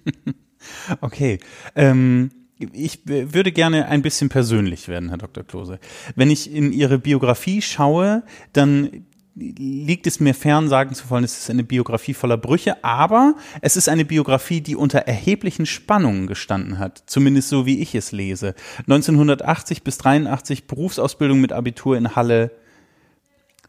okay. 1.00 1.38
Ähm 1.74 2.30
ich 2.72 3.00
würde 3.06 3.52
gerne 3.52 3.86
ein 3.86 4.02
bisschen 4.02 4.28
persönlich 4.28 4.86
werden, 4.86 5.08
Herr 5.08 5.16
Dr. 5.16 5.44
Klose. 5.44 5.78
Wenn 6.14 6.30
ich 6.30 6.52
in 6.52 6.72
Ihre 6.74 6.98
Biografie 6.98 7.62
schaue, 7.62 8.22
dann 8.52 9.06
liegt 9.40 10.06
es 10.06 10.20
mir 10.20 10.34
fern, 10.34 10.68
sagen 10.68 10.94
zu 10.94 11.08
wollen, 11.10 11.24
es 11.24 11.38
ist 11.38 11.50
eine 11.50 11.64
Biografie 11.64 12.14
voller 12.14 12.36
Brüche, 12.36 12.84
aber 12.84 13.34
es 13.62 13.76
ist 13.76 13.88
eine 13.88 14.04
Biografie, 14.04 14.60
die 14.60 14.76
unter 14.76 15.00
erheblichen 15.00 15.66
Spannungen 15.66 16.26
gestanden 16.26 16.78
hat, 16.78 17.02
zumindest 17.06 17.48
so 17.48 17.66
wie 17.66 17.80
ich 17.80 17.94
es 17.94 18.12
lese. 18.12 18.54
1980 18.80 19.82
bis 19.82 19.98
83 19.98 20.66
Berufsausbildung 20.66 21.40
mit 21.40 21.52
Abitur 21.52 21.96
in 21.96 22.14
Halle, 22.14 22.52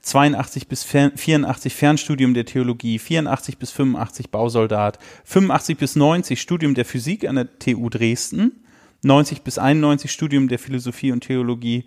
82 0.01 0.67
bis 0.67 0.83
84 0.83 1.73
Fernstudium 1.73 2.33
der 2.33 2.45
Theologie, 2.45 2.99
84 2.99 3.57
bis 3.57 3.71
85 3.71 4.31
Bausoldat, 4.31 4.99
85 5.25 5.77
bis 5.77 5.95
90 5.95 6.41
Studium 6.41 6.73
der 6.73 6.85
Physik 6.85 7.27
an 7.27 7.35
der 7.35 7.59
TU 7.59 7.87
Dresden, 7.89 8.63
90 9.03 9.43
bis 9.43 9.57
91 9.57 10.11
Studium 10.11 10.47
der 10.47 10.59
Philosophie 10.59 11.11
und 11.11 11.21
Theologie 11.21 11.85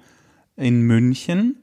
in 0.57 0.83
München, 0.83 1.57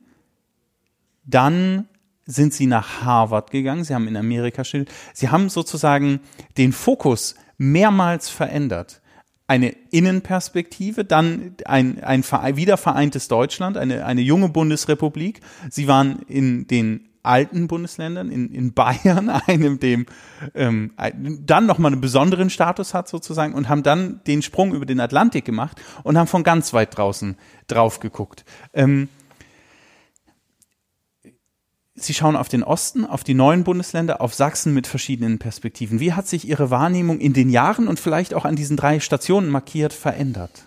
dann 1.24 1.88
sind 2.32 2.54
sie 2.54 2.66
nach 2.66 3.04
Harvard 3.04 3.52
gegangen, 3.52 3.84
sie 3.84 3.94
haben 3.94 4.08
in 4.08 4.18
Amerika 4.18 4.64
studiert, 4.64 4.92
sie 5.14 5.30
haben 5.30 5.50
sozusagen 5.50 6.22
den 6.58 6.72
Fokus 6.72 7.36
mehrmals 7.58 8.30
verändert. 8.30 9.02
Eine 9.48 9.76
Innenperspektive, 9.92 11.04
dann 11.04 11.56
ein, 11.66 12.02
ein 12.04 12.24
wiedervereintes 12.24 13.28
Deutschland, 13.28 13.76
eine, 13.78 14.06
eine 14.06 14.22
junge 14.22 14.48
Bundesrepublik. 14.48 15.42
Sie 15.70 15.90
waren 15.90 16.22
in 16.28 16.68
den 16.68 17.10
alten 17.24 17.68
Bundesländern, 17.68 18.32
in, 18.32 18.54
in 18.54 18.74
Bayern, 18.74 19.30
einem, 19.48 19.80
dem 19.80 20.06
ähm, 20.56 20.94
dann 21.46 21.66
nochmal 21.66 21.92
einen 21.92 22.02
besonderen 22.02 22.50
Status 22.50 22.94
hat 22.94 23.10
sozusagen, 23.10 23.54
und 23.54 23.70
haben 23.70 23.84
dann 23.84 24.22
den 24.26 24.42
Sprung 24.42 24.74
über 24.74 24.86
den 24.86 25.00
Atlantik 25.00 25.46
gemacht 25.46 25.82
und 26.04 26.18
haben 26.18 26.28
von 26.28 26.44
ganz 26.44 26.74
weit 26.74 26.98
draußen 26.98 27.36
drauf 27.68 28.00
geguckt. 28.00 28.46
Ähm, 28.74 29.10
Sie 32.04 32.14
schauen 32.14 32.36
auf 32.36 32.50
den 32.50 32.64
Osten, 32.64 33.06
auf 33.06 33.24
die 33.24 33.34
neuen 33.34 33.64
Bundesländer, 33.64 34.22
auf 34.22 34.34
Sachsen 34.34 34.74
mit 34.74 34.88
verschiedenen 34.88 35.40
Perspektiven. 35.40 36.00
Wie 36.00 36.14
hat 36.14 36.28
sich 36.28 36.48
Ihre 36.48 36.70
Wahrnehmung 36.70 37.20
in 37.20 37.34
den 37.34 37.50
Jahren 37.50 37.88
und 37.88 38.00
vielleicht 38.00 38.34
auch 38.34 38.46
an 38.46 38.56
diesen 38.56 38.78
drei 38.78 39.00
Stationen 39.00 39.50
markiert 39.50 39.94
verändert? 39.94 40.66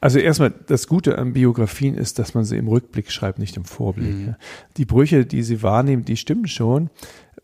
Also 0.00 0.18
erstmal, 0.18 0.50
das 0.50 0.86
Gute 0.86 1.18
an 1.18 1.32
Biografien 1.32 1.96
ist, 1.96 2.18
dass 2.18 2.34
man 2.34 2.44
sie 2.44 2.56
im 2.56 2.68
Rückblick 2.68 3.10
schreibt, 3.10 3.38
nicht 3.38 3.56
im 3.56 3.64
Vorblick. 3.64 4.14
Mhm. 4.14 4.34
Die 4.76 4.84
Brüche, 4.84 5.24
die 5.24 5.42
Sie 5.42 5.62
wahrnehmen, 5.62 6.04
die 6.04 6.16
stimmen 6.16 6.46
schon 6.46 6.90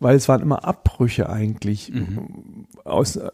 weil 0.01 0.17
es 0.17 0.29
waren 0.29 0.41
immer 0.41 0.65
Abbrüche 0.65 1.29
eigentlich. 1.29 1.93
Mhm. 1.93 2.67
Aus, 2.85 3.17
äh, 3.17 3.31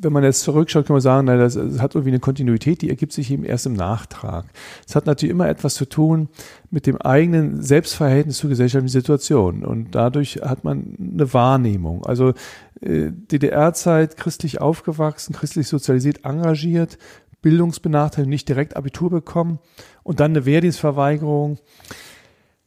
wenn 0.00 0.12
man 0.12 0.22
jetzt 0.22 0.42
zurückschaut, 0.42 0.86
kann 0.86 0.94
man 0.94 1.00
sagen, 1.00 1.26
na, 1.26 1.36
das, 1.36 1.54
das, 1.54 1.80
hat 1.80 1.94
irgendwie 1.94 2.12
eine 2.12 2.20
Kontinuität, 2.20 2.80
die 2.82 2.88
ergibt 2.88 3.12
sich 3.12 3.30
eben 3.30 3.44
erst 3.44 3.66
im 3.66 3.74
Nachtrag. 3.74 4.46
Es 4.86 4.94
hat 4.94 5.06
natürlich 5.06 5.32
immer 5.32 5.48
etwas 5.48 5.74
zu 5.74 5.84
tun 5.84 6.28
mit 6.70 6.86
dem 6.86 6.96
eigenen 6.96 7.60
Selbstverhältnis 7.60 8.38
zur 8.38 8.50
gesellschaftlichen 8.50 8.92
Situation 8.92 9.64
und 9.64 9.94
dadurch 9.94 10.40
hat 10.42 10.64
man 10.64 10.96
eine 10.98 11.34
Wahrnehmung. 11.34 12.06
Also 12.06 12.32
äh, 12.80 13.10
DDR-Zeit, 13.10 14.16
christlich 14.16 14.60
aufgewachsen, 14.60 15.34
christlich 15.34 15.66
sozialisiert, 15.66 16.24
engagiert, 16.24 16.96
Bildungsbenachteiligung, 17.42 18.30
nicht 18.30 18.48
direkt 18.48 18.76
Abitur 18.76 19.10
bekommen 19.10 19.58
und 20.04 20.20
dann 20.20 20.30
eine 20.30 20.46
Wehrdienstverweigerung 20.46 21.58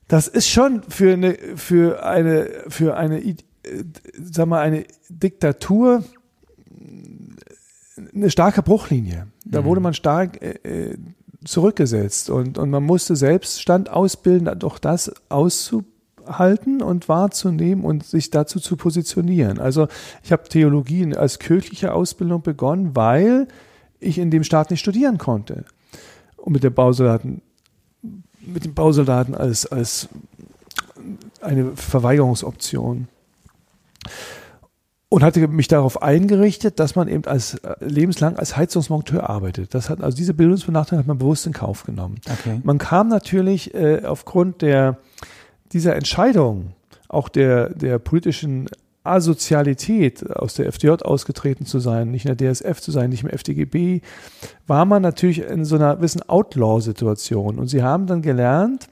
das 0.07 0.27
ist 0.27 0.49
schon 0.49 0.83
für 0.83 1.13
eine, 1.13 1.37
für 1.55 2.03
eine, 2.03 2.49
für 2.67 2.95
eine, 2.95 3.19
äh, 3.19 3.35
sag 4.13 4.47
mal, 4.47 4.61
eine 4.61 4.85
Diktatur 5.09 6.03
eine 8.13 8.29
starke 8.29 8.61
Bruchlinie. 8.61 9.27
Da 9.45 9.61
mhm. 9.61 9.65
wurde 9.65 9.81
man 9.81 9.93
stark 9.93 10.41
äh, 10.41 10.91
äh, 10.91 10.97
zurückgesetzt 11.43 12.29
und, 12.29 12.57
und 12.57 12.69
man 12.69 12.83
musste 12.83 13.15
Selbststand 13.15 13.89
ausbilden, 13.89 14.59
doch 14.59 14.79
das 14.79 15.11
auszuhalten 15.29 16.81
und 16.81 17.07
wahrzunehmen 17.07 17.85
und 17.85 18.05
sich 18.05 18.29
dazu 18.29 18.59
zu 18.59 18.75
positionieren. 18.75 19.59
Also 19.59 19.87
ich 20.23 20.31
habe 20.31 20.43
Theologie 20.43 21.15
als 21.15 21.39
kirchliche 21.39 21.93
Ausbildung 21.93 22.41
begonnen, 22.41 22.95
weil 22.95 23.47
ich 23.99 24.17
in 24.17 24.31
dem 24.31 24.43
Staat 24.43 24.71
nicht 24.71 24.81
studieren 24.81 25.17
konnte. 25.17 25.65
Und 26.35 26.53
mit 26.53 26.63
der 26.63 26.69
Bausoldaten 26.69 27.41
mit 28.47 28.65
den 28.65 28.73
Bausoldaten 28.73 29.35
als, 29.35 29.65
als 29.65 30.09
eine 31.41 31.75
Verweigerungsoption. 31.75 33.07
Und 35.09 35.23
hatte 35.23 35.47
mich 35.47 35.69
darauf 35.69 36.01
eingerichtet, 36.01 36.81
dass 36.81 36.95
man 36.95 37.07
eben 37.07 37.23
als 37.25 37.55
äh, 37.55 37.75
lebenslang 37.79 38.35
als 38.35 38.57
Heizungsmonteur 38.57 39.29
arbeitet. 39.29 39.73
Das 39.73 39.89
hat, 39.89 40.01
also 40.01 40.17
diese 40.17 40.33
Bildungsbenachteiligung 40.33 41.03
hat 41.03 41.07
man 41.07 41.17
bewusst 41.17 41.47
in 41.47 41.53
Kauf 41.53 41.85
genommen. 41.85 42.19
Okay. 42.29 42.59
Man 42.63 42.77
kam 42.77 43.07
natürlich 43.07 43.73
äh, 43.73 44.03
aufgrund 44.03 44.61
der, 44.61 44.97
dieser 45.71 45.95
Entscheidung, 45.95 46.73
auch 47.07 47.29
der, 47.29 47.69
der 47.69 47.99
politischen 47.99 48.67
Asozialität, 49.07 50.29
aus 50.29 50.55
der 50.55 50.67
FDJ 50.67 51.03
ausgetreten 51.03 51.65
zu 51.65 51.79
sein, 51.79 52.11
nicht 52.11 52.25
in 52.25 52.35
der 52.35 52.53
DSF 52.53 52.81
zu 52.81 52.91
sein, 52.91 53.09
nicht 53.09 53.23
im 53.23 53.29
FDGB, 53.29 54.01
war 54.67 54.85
man 54.85 55.01
natürlich 55.01 55.41
in 55.41 55.65
so 55.65 55.75
einer 55.75 55.95
gewissen 55.95 56.27
Outlaw-Situation. 56.27 57.59
Und 57.59 57.67
sie 57.67 57.83
haben 57.83 58.07
dann 58.07 58.21
gelernt 58.21 58.87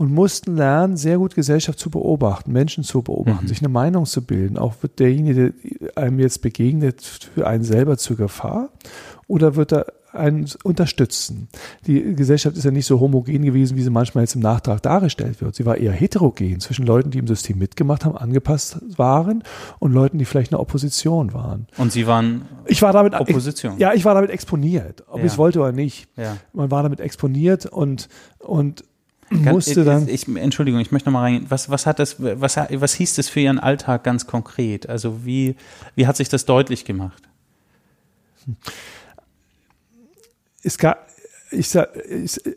und 0.00 0.12
mussten 0.14 0.56
lernen, 0.56 0.96
sehr 0.96 1.18
gut 1.18 1.34
Gesellschaft 1.34 1.78
zu 1.78 1.90
beobachten, 1.90 2.52
Menschen 2.52 2.84
zu 2.84 3.02
beobachten, 3.02 3.44
mhm. 3.44 3.48
sich 3.48 3.60
eine 3.60 3.68
Meinung 3.68 4.06
zu 4.06 4.24
bilden. 4.24 4.56
Auch 4.56 4.74
wird 4.80 4.98
derjenige, 4.98 5.52
der 5.52 5.98
einem 5.98 6.20
jetzt 6.20 6.40
begegnet, 6.40 7.02
für 7.02 7.46
einen 7.46 7.64
selber 7.64 7.98
zur 7.98 8.16
Gefahr 8.16 8.70
oder 9.30 9.54
wird 9.54 9.72
er 9.72 9.86
einen 10.12 10.48
unterstützen. 10.64 11.48
Die 11.86 12.16
Gesellschaft 12.16 12.56
ist 12.56 12.64
ja 12.64 12.72
nicht 12.72 12.86
so 12.86 12.98
homogen 12.98 13.42
gewesen, 13.42 13.76
wie 13.76 13.82
sie 13.82 13.90
manchmal 13.90 14.24
jetzt 14.24 14.34
im 14.34 14.40
Nachtrag 14.40 14.82
dargestellt 14.82 15.40
wird. 15.40 15.54
Sie 15.54 15.64
war 15.64 15.76
eher 15.76 15.92
heterogen 15.92 16.58
zwischen 16.58 16.84
Leuten, 16.84 17.12
die 17.12 17.18
im 17.18 17.28
System 17.28 17.58
mitgemacht 17.58 18.04
haben, 18.04 18.16
angepasst 18.16 18.78
waren 18.96 19.44
und 19.78 19.92
Leuten, 19.92 20.18
die 20.18 20.24
vielleicht 20.24 20.52
eine 20.52 20.58
Opposition 20.58 21.32
waren. 21.32 21.68
Und 21.76 21.92
Sie 21.92 22.08
waren 22.08 22.42
ich 22.66 22.82
war 22.82 22.92
damit, 22.92 23.14
Opposition? 23.14 23.78
Ja, 23.78 23.94
ich 23.94 24.04
war 24.04 24.14
damit 24.14 24.30
exponiert, 24.30 25.04
ob 25.06 25.18
ja. 25.18 25.26
ich 25.26 25.32
es 25.32 25.38
wollte 25.38 25.60
oder 25.60 25.70
nicht. 25.70 26.08
Ja. 26.16 26.36
Man 26.52 26.72
war 26.72 26.82
damit 26.82 26.98
exponiert 26.98 27.66
und, 27.66 28.08
und 28.40 28.82
musste 29.30 29.84
dann. 29.84 30.08
Ich, 30.08 30.26
Entschuldigung, 30.26 30.80
ich 30.80 30.90
möchte 30.90 31.08
noch 31.08 31.12
mal 31.12 31.20
rein. 31.20 31.46
Was, 31.48 31.70
was 31.70 31.86
hat 31.86 32.00
das, 32.00 32.16
was, 32.18 32.56
was 32.56 32.94
hieß 32.94 33.14
das 33.14 33.28
für 33.28 33.38
Ihren 33.38 33.60
Alltag 33.60 34.02
ganz 34.02 34.26
konkret? 34.26 34.88
Also 34.88 35.24
wie, 35.24 35.54
wie 35.94 36.08
hat 36.08 36.16
sich 36.16 36.28
das 36.28 36.46
deutlich 36.46 36.84
gemacht? 36.84 37.22
Hm 38.44 38.56
es 40.62 40.78
gab, 40.78 41.08
ich 41.52 41.68
sag, 41.68 41.90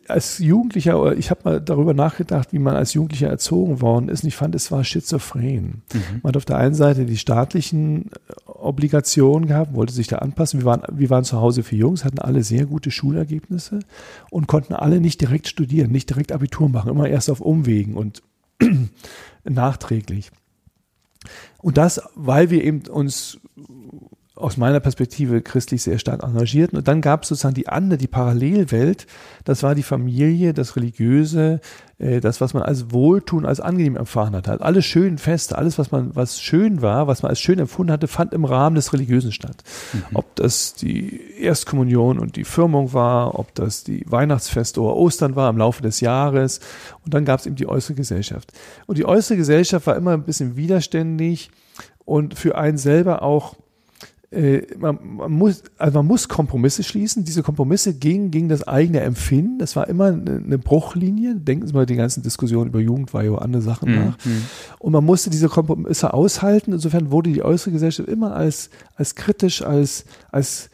als 0.07 0.37
Jugendlicher, 0.37 1.17
ich 1.17 1.31
habe 1.31 1.41
mal 1.43 1.61
darüber 1.61 1.93
nachgedacht, 1.93 2.53
wie 2.53 2.59
man 2.59 2.75
als 2.75 2.93
Jugendlicher 2.93 3.27
erzogen 3.27 3.81
worden 3.81 4.09
ist. 4.09 4.23
Und 4.23 4.27
ich 4.27 4.35
fand, 4.35 4.53
es 4.53 4.71
war 4.71 4.83
schizophren. 4.83 5.81
Mhm. 5.93 6.01
Man 6.21 6.29
hat 6.29 6.37
auf 6.37 6.45
der 6.45 6.57
einen 6.57 6.75
Seite 6.75 7.05
die 7.05 7.17
staatlichen 7.17 8.11
äh, 8.11 8.33
Obligationen 8.45 9.47
gehabt, 9.47 9.73
wollte 9.73 9.93
sich 9.93 10.07
da 10.07 10.17
anpassen. 10.17 10.59
Wir 10.59 10.65
waren, 10.65 10.83
wir 10.91 11.09
waren 11.09 11.23
zu 11.23 11.41
Hause 11.41 11.63
für 11.63 11.75
Jungs, 11.75 12.05
hatten 12.05 12.19
alle 12.19 12.43
sehr 12.43 12.65
gute 12.65 12.91
Schulergebnisse 12.91 13.79
und 14.29 14.47
konnten 14.47 14.73
alle 14.73 15.01
nicht 15.01 15.19
direkt 15.21 15.47
studieren, 15.47 15.91
nicht 15.91 16.09
direkt 16.09 16.31
Abitur 16.31 16.69
machen, 16.69 16.91
immer 16.91 17.07
erst 17.07 17.29
auf 17.29 17.41
Umwegen 17.41 17.95
und 17.95 18.21
nachträglich. 19.43 20.31
Und 21.57 21.77
das, 21.77 22.01
weil 22.15 22.49
wir 22.49 22.63
eben 22.63 22.85
uns 22.87 23.39
aus 24.35 24.57
meiner 24.57 24.79
Perspektive 24.79 25.41
christlich 25.41 25.83
sehr 25.83 25.99
stark 25.99 26.23
engagierten. 26.23 26.77
Und 26.77 26.87
dann 26.87 27.01
gab 27.01 27.21
es 27.21 27.29
sozusagen 27.29 27.53
die 27.53 27.67
andere, 27.67 27.99
die 27.99 28.07
Parallelwelt. 28.07 29.05
Das 29.43 29.61
war 29.61 29.75
die 29.75 29.83
Familie, 29.83 30.55
das 30.55 30.75
Religiöse, 30.75 31.61
äh, 31.99 32.19
das, 32.19 32.41
was 32.41 32.55
man 32.55 32.63
als 32.63 32.91
Wohltun, 32.91 33.45
als 33.45 33.59
angenehm 33.59 33.95
erfahren 33.95 34.35
hat. 34.35 34.49
Alle 34.49 34.81
schönen 34.81 35.19
Feste, 35.19 35.55
alles, 35.55 35.77
was 35.77 35.91
man, 35.91 36.15
was 36.15 36.41
schön 36.41 36.81
war, 36.81 37.05
was 37.05 37.21
man 37.21 37.29
als 37.29 37.41
schön 37.41 37.59
empfunden 37.59 37.91
hatte, 37.91 38.07
fand 38.07 38.33
im 38.33 38.43
Rahmen 38.43 38.75
des 38.75 38.91
Religiösen 38.91 39.31
statt. 39.31 39.63
Mhm. 39.93 40.01
Ob 40.15 40.35
das 40.35 40.73
die 40.73 41.21
Erstkommunion 41.39 42.17
und 42.17 42.35
die 42.35 42.43
Firmung 42.43 42.91
war, 42.91 43.37
ob 43.37 43.53
das 43.53 43.83
die 43.83 44.03
Weihnachtsfeste 44.09 44.81
oder 44.81 44.95
Ostern 44.95 45.35
war 45.35 45.47
im 45.51 45.57
Laufe 45.57 45.83
des 45.83 45.99
Jahres. 45.99 46.59
Und 47.05 47.13
dann 47.13 47.23
gab 47.23 47.39
es 47.39 47.45
eben 47.45 47.55
die 47.55 47.67
äußere 47.67 47.93
Gesellschaft. 47.93 48.51
Und 48.87 48.97
die 48.97 49.05
äußere 49.05 49.37
Gesellschaft 49.37 49.85
war 49.85 49.95
immer 49.95 50.13
ein 50.13 50.23
bisschen 50.23 50.55
widerständig 50.55 51.51
und 52.03 52.37
für 52.37 52.57
einen 52.57 52.77
selber 52.77 53.21
auch 53.21 53.55
man, 54.77 54.97
man, 55.01 55.31
muss, 55.31 55.63
also 55.77 55.99
man 55.99 56.07
muss 56.07 56.27
Kompromisse 56.27 56.83
schließen. 56.83 57.23
Diese 57.23 57.43
Kompromisse 57.43 57.93
gingen 57.93 58.31
gegen 58.31 58.49
das 58.49 58.67
eigene 58.67 59.01
Empfinden. 59.01 59.59
Das 59.59 59.75
war 59.75 59.87
immer 59.87 60.05
eine, 60.05 60.41
eine 60.43 60.57
Bruchlinie. 60.57 61.35
Denken 61.35 61.67
Sie 61.67 61.73
mal 61.73 61.85
die 61.85 61.95
ganzen 61.95 62.23
Diskussionen 62.23 62.69
über 62.69 62.79
Jugendweihe 62.79 63.31
oder 63.31 63.41
andere 63.41 63.61
Sachen 63.61 63.91
mhm. 63.91 63.95
nach. 63.95 64.17
Und 64.79 64.91
man 64.93 65.05
musste 65.05 65.29
diese 65.29 65.49
Kompromisse 65.49 66.13
aushalten. 66.13 66.73
Insofern 66.73 67.11
wurde 67.11 67.31
die 67.31 67.43
äußere 67.43 67.71
Gesellschaft 67.71 68.09
immer 68.09 68.35
als, 68.35 68.69
als 68.95 69.15
kritisch, 69.15 69.61
als, 69.61 70.05
als 70.31 70.69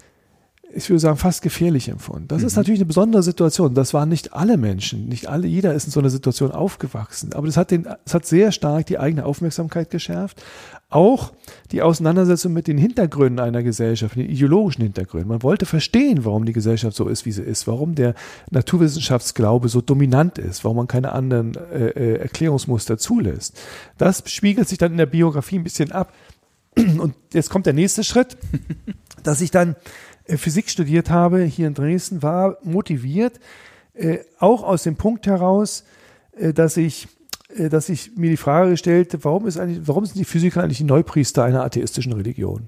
ich 0.71 0.89
würde 0.89 0.99
sagen, 0.99 1.17
fast 1.17 1.41
gefährlich 1.41 1.89
empfunden. 1.89 2.27
Das 2.27 2.41
mhm. 2.41 2.47
ist 2.47 2.55
natürlich 2.55 2.79
eine 2.79 2.85
besondere 2.85 3.23
Situation. 3.23 3.73
Das 3.73 3.93
waren 3.93 4.09
nicht 4.09 4.33
alle 4.33 4.57
Menschen, 4.57 5.07
nicht 5.07 5.27
alle, 5.27 5.47
jeder 5.47 5.73
ist 5.73 5.85
in 5.85 5.91
so 5.91 5.99
einer 5.99 6.09
Situation 6.09 6.51
aufgewachsen. 6.51 7.33
Aber 7.33 7.47
das 7.47 7.57
hat 7.57 7.71
den, 7.71 7.87
es 8.05 8.13
hat 8.13 8.25
sehr 8.25 8.51
stark 8.51 8.85
die 8.85 8.99
eigene 8.99 9.25
Aufmerksamkeit 9.25 9.89
geschärft. 9.89 10.41
Auch 10.89 11.33
die 11.71 11.81
Auseinandersetzung 11.81 12.53
mit 12.53 12.67
den 12.67 12.77
Hintergründen 12.77 13.39
einer 13.39 13.63
Gesellschaft, 13.63 14.15
den 14.15 14.29
ideologischen 14.29 14.83
Hintergründen. 14.83 15.29
Man 15.29 15.43
wollte 15.43 15.65
verstehen, 15.65 16.25
warum 16.25 16.45
die 16.45 16.53
Gesellschaft 16.53 16.95
so 16.95 17.07
ist, 17.07 17.25
wie 17.25 17.31
sie 17.31 17.43
ist, 17.43 17.67
warum 17.67 17.95
der 17.95 18.15
Naturwissenschaftsglaube 18.49 19.69
so 19.69 19.81
dominant 19.81 20.37
ist, 20.37 20.63
warum 20.63 20.77
man 20.77 20.87
keine 20.87 21.11
anderen 21.13 21.55
äh, 21.71 21.89
äh 21.89 22.15
Erklärungsmuster 22.19 22.97
zulässt. 22.97 23.59
Das 23.97 24.23
spiegelt 24.27 24.67
sich 24.67 24.77
dann 24.77 24.91
in 24.91 24.97
der 24.97 25.05
Biografie 25.05 25.57
ein 25.59 25.63
bisschen 25.63 25.91
ab. 25.91 26.13
Und 26.75 27.15
jetzt 27.33 27.49
kommt 27.49 27.65
der 27.65 27.73
nächste 27.73 28.03
Schritt, 28.03 28.37
dass 29.23 29.41
ich 29.41 29.51
dann 29.51 29.75
Physik 30.37 30.69
studiert 30.69 31.09
habe 31.09 31.43
hier 31.43 31.67
in 31.67 31.73
Dresden, 31.73 32.21
war 32.21 32.57
motiviert, 32.63 33.39
äh, 33.93 34.19
auch 34.39 34.63
aus 34.63 34.83
dem 34.83 34.95
Punkt 34.95 35.27
heraus, 35.27 35.83
äh, 36.37 36.53
dass 36.53 36.77
ich 36.77 37.07
dass 37.57 37.89
ich 37.89 38.15
mir 38.15 38.29
die 38.29 38.37
Frage 38.37 38.69
gestellt, 38.69 39.17
warum 39.23 39.47
ist 39.47 39.57
eigentlich, 39.57 39.87
warum 39.87 40.05
sind 40.05 40.19
die 40.19 40.23
Physiker 40.23 40.61
eigentlich 40.61 40.77
die 40.77 40.83
Neupriester 40.83 41.43
einer 41.43 41.63
atheistischen 41.63 42.13
Religion? 42.13 42.67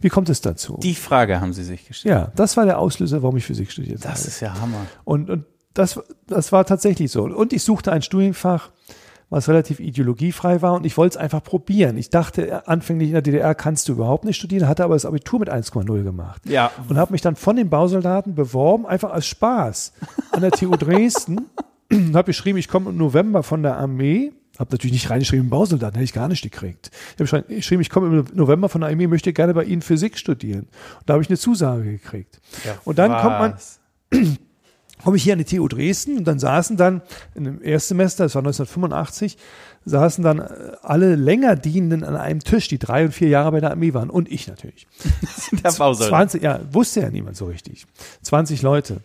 Wie 0.00 0.08
kommt 0.08 0.28
es 0.30 0.40
dazu? 0.40 0.78
Die 0.82 0.94
Frage 0.94 1.42
haben 1.42 1.52
Sie 1.52 1.64
sich 1.64 1.86
gestellt. 1.86 2.10
Ja, 2.10 2.32
das 2.34 2.56
war 2.56 2.64
der 2.64 2.78
Auslöser, 2.78 3.22
warum 3.22 3.36
ich 3.36 3.44
Physik 3.44 3.70
studiert 3.70 3.98
das 3.98 4.04
habe. 4.04 4.14
Das 4.14 4.26
ist 4.26 4.40
ja 4.40 4.58
Hammer. 4.58 4.86
Und, 5.04 5.28
und 5.28 5.44
das, 5.74 6.00
das 6.26 6.52
war 6.52 6.64
tatsächlich 6.64 7.10
so. 7.10 7.24
Und 7.24 7.52
ich 7.52 7.62
suchte 7.62 7.92
ein 7.92 8.02
Studienfach, 8.02 8.70
was 9.30 9.48
relativ 9.48 9.80
ideologiefrei 9.80 10.62
war 10.62 10.74
und 10.74 10.86
ich 10.86 10.96
wollte 10.96 11.16
es 11.18 11.22
einfach 11.22 11.42
probieren. 11.42 11.96
Ich 11.96 12.10
dachte 12.10 12.66
anfänglich 12.68 13.08
in 13.08 13.14
der 13.14 13.22
DDR 13.22 13.54
kannst 13.54 13.88
du 13.88 13.92
überhaupt 13.92 14.24
nicht 14.24 14.36
studieren, 14.36 14.68
hatte 14.68 14.84
aber 14.84 14.94
das 14.94 15.06
Abitur 15.06 15.40
mit 15.40 15.52
1,0 15.52 16.02
gemacht. 16.02 16.42
Ja. 16.46 16.70
Und 16.88 16.96
habe 16.96 17.12
mich 17.12 17.22
dann 17.22 17.36
von 17.36 17.56
den 17.56 17.68
Bausoldaten 17.68 18.34
beworben, 18.34 18.86
einfach 18.86 19.10
als 19.10 19.26
Spaß 19.26 19.92
an 20.32 20.40
der 20.40 20.50
TU 20.50 20.76
Dresden. 20.76 21.46
habe 22.14 22.24
geschrieben, 22.24 22.58
ich 22.58 22.68
komme 22.68 22.90
im 22.90 22.96
November 22.96 23.42
von 23.42 23.62
der 23.62 23.76
Armee. 23.76 24.32
Habe 24.58 24.70
natürlich 24.70 24.92
nicht 24.92 25.10
reingeschrieben, 25.10 25.50
Bausoldaten, 25.50 25.94
hätte 25.94 26.04
ich 26.04 26.12
gar 26.12 26.28
nicht 26.28 26.42
gekriegt. 26.42 26.92
Ich 27.18 27.32
habe 27.32 27.42
geschrieben, 27.42 27.82
ich 27.82 27.90
komme 27.90 28.20
im 28.20 28.26
November 28.34 28.68
von 28.68 28.82
der 28.82 28.90
Armee, 28.90 29.08
möchte 29.08 29.32
gerne 29.32 29.52
bei 29.52 29.64
Ihnen 29.64 29.82
Physik 29.82 30.16
studieren. 30.16 30.68
Und 31.00 31.02
da 31.06 31.14
habe 31.14 31.24
ich 31.24 31.28
eine 31.28 31.38
Zusage 31.38 31.82
gekriegt. 31.82 32.40
Ja, 32.64 32.76
und 32.84 32.98
dann 32.98 33.10
was? 33.10 33.22
kommt 33.22 33.38
man 33.40 34.38
komme 35.04 35.16
ich 35.16 35.22
hier 35.22 35.34
an 35.34 35.38
die 35.38 35.44
TU 35.44 35.68
Dresden 35.68 36.18
und 36.18 36.24
dann 36.24 36.38
saßen 36.38 36.76
dann 36.76 37.02
in 37.34 37.44
dem 37.44 37.62
Erstsemester, 37.62 38.24
das 38.24 38.34
war 38.34 38.40
1985, 38.40 39.36
saßen 39.84 40.24
dann 40.24 40.38
äh, 40.38 40.48
alle 40.82 41.14
länger 41.14 41.56
Dienenden 41.56 42.04
an 42.04 42.16
einem 42.16 42.40
Tisch, 42.40 42.68
die 42.68 42.78
drei 42.78 43.04
und 43.04 43.12
vier 43.12 43.28
Jahre 43.28 43.52
bei 43.52 43.60
der 43.60 43.70
Armee 43.70 43.94
waren 43.94 44.10
und 44.10 44.30
ich 44.30 44.48
natürlich. 44.48 44.86
der 45.52 45.70
Bausoldat. 45.72 46.08
20, 46.08 46.42
ja, 46.42 46.60
wusste 46.72 47.02
ja 47.02 47.10
niemand 47.10 47.36
so 47.36 47.46
richtig. 47.46 47.86
20 48.22 48.62
Leute. 48.62 49.00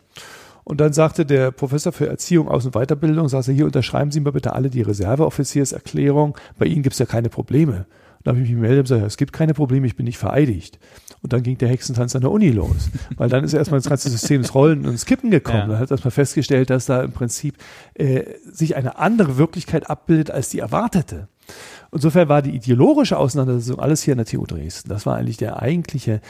Und 0.63 0.79
dann 0.79 0.93
sagte 0.93 1.25
der 1.25 1.51
Professor 1.51 1.91
für 1.91 2.07
Erziehung, 2.07 2.47
Aus- 2.47 2.65
und 2.65 2.75
Weiterbildung, 2.75 3.27
sagte, 3.27 3.51
hier 3.51 3.65
unterschreiben 3.65 4.11
Sie 4.11 4.19
mal 4.19 4.31
bitte 4.31 4.53
alle 4.53 4.69
die 4.69 4.83
Reserveoffizierserklärung. 4.83 6.37
Bei 6.57 6.65
Ihnen 6.65 6.83
gibt 6.83 6.93
es 6.93 6.99
ja 6.99 7.05
keine 7.05 7.29
Probleme. 7.29 7.85
Da 8.23 8.31
habe 8.31 8.39
ich 8.39 8.49
mich 8.49 8.55
gemeldet 8.55 8.79
und 8.79 8.83
gesagt, 8.83 9.05
es 9.05 9.17
gibt 9.17 9.33
keine 9.33 9.53
Probleme, 9.53 9.87
ich 9.87 9.95
bin 9.95 10.05
nicht 10.05 10.17
vereidigt. 10.17 10.79
Und 11.21 11.33
dann 11.33 11.43
ging 11.43 11.57
der 11.57 11.67
Hexentanz 11.67 12.15
an 12.15 12.21
der 12.21 12.31
Uni 12.31 12.49
los. 12.49 12.89
Weil 13.17 13.29
dann 13.29 13.43
ist 13.43 13.53
erstmal 13.53 13.79
das 13.79 13.89
ganze 13.89 14.09
System 14.09 14.41
des 14.41 14.53
Rollen 14.55 14.85
und 14.85 14.93
des 14.93 15.05
Kippen 15.05 15.31
gekommen. 15.31 15.59
Ja. 15.59 15.67
Dann 15.67 15.79
hat 15.79 15.91
erstmal 15.91 16.11
festgestellt, 16.11 16.69
dass 16.69 16.85
da 16.85 17.01
im 17.01 17.11
Prinzip 17.11 17.57
äh, 17.95 18.23
sich 18.49 18.75
eine 18.75 18.97
andere 18.97 19.37
Wirklichkeit 19.37 19.89
abbildet 19.89 20.31
als 20.31 20.49
die 20.49 20.59
erwartete. 20.59 21.27
Insofern 21.91 22.29
war 22.29 22.41
die 22.41 22.55
ideologische 22.55 23.17
Auseinandersetzung 23.17 23.79
alles 23.79 24.03
hier 24.03 24.13
in 24.13 24.19
der 24.19 24.25
TU 24.25 24.45
Dresden. 24.45 24.89
Das 24.89 25.05
war 25.05 25.15
eigentlich 25.15 25.37
der 25.37 25.61
eigentliche, 25.61 26.21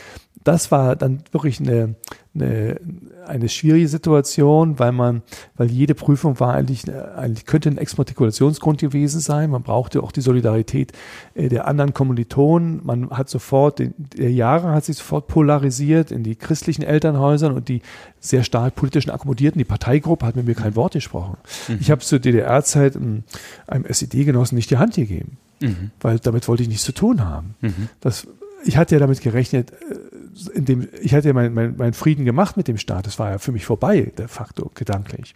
das 0.44 0.72
war 0.72 0.96
dann 0.96 1.24
wirklich 1.32 1.60
eine, 1.60 1.96
eine, 2.36 2.80
eine 3.26 3.50
schwierige 3.50 3.88
Situation, 3.88 4.80
weil 4.80 4.92
man, 4.92 5.24
weil 5.56 5.70
jede 5.72 5.96
Prüfung 5.96 6.40
war 6.40 6.54
eigentlich, 6.54 6.84
eigentlich 6.94 7.46
könnte 7.46 7.70
ein 7.70 7.78
Exmatrikulationsgrund 7.78 8.80
gewesen 8.80 9.20
sein. 9.20 9.50
Man 9.50 9.64
brauchte 9.64 10.04
auch 10.04 10.12
die 10.12 10.22
Solidarität 10.22 10.94
äh, 11.34 11.50
der 11.50 11.68
anderen 11.68 11.94
Kommilitonen. 11.94 12.82
Man 12.84 13.10
hat 13.10 13.30
sofort, 13.30 13.80
der 13.80 14.32
Jahre 14.32 14.72
hat 14.72 14.86
sich 14.86 14.98
sofort 14.98 15.28
polarisiert 15.28 16.12
in 16.12 16.24
die 16.24 16.36
christlichen 16.36 16.84
Elternhäusern 16.84 17.54
und 17.54 17.68
die 17.68 17.82
sehr 18.20 18.44
stark 18.44 18.76
politischen 18.76 19.10
Akkommodierten. 19.10 19.60
Die 19.60 19.66
Parteigruppe 19.66 20.26
hat 20.26 20.36
mit 20.36 20.46
mir 20.46 20.56
kein 20.56 20.76
Wort 20.76 20.94
gesprochen. 20.94 21.38
Mhm. 21.68 21.78
Ich 21.82 21.92
habe 21.92 22.02
zur 22.02 22.20
DDR-Zeit 22.20 22.96
einem 22.96 23.86
SED-Genossen 23.86 24.56
nicht 24.56 24.70
die 24.70 24.78
Hand 24.78 24.96
gegeben 24.96 25.38
mhm. 25.62 25.92
weil 26.00 26.20
damit 26.20 26.48
wollte 26.48 26.64
ich 26.64 26.70
nichts 26.70 26.84
zu 26.84 26.92
tun 26.92 27.26
haben. 27.26 27.56
Mhm. 27.62 27.90
Das, 28.02 28.28
ich 28.66 28.78
hatte 28.78 28.96
ja 28.96 29.00
damit 29.00 29.22
gerechnet, 29.22 29.72
äh, 29.72 29.96
in 30.48 30.66
dem, 30.66 30.88
ich 31.02 31.14
hatte 31.14 31.28
ja 31.28 31.34
meinen 31.34 31.54
mein, 31.54 31.76
mein 31.78 31.94
Frieden 31.94 32.26
gemacht 32.26 32.58
mit 32.58 32.68
dem 32.68 32.78
Staat. 32.78 33.08
Das 33.08 33.20
war 33.20 33.32
ja 33.32 33.38
für 33.38 33.52
mich 33.52 33.66
vorbei, 33.66 34.12
de 34.18 34.28
facto, 34.28 34.72
gedanklich. 34.74 35.36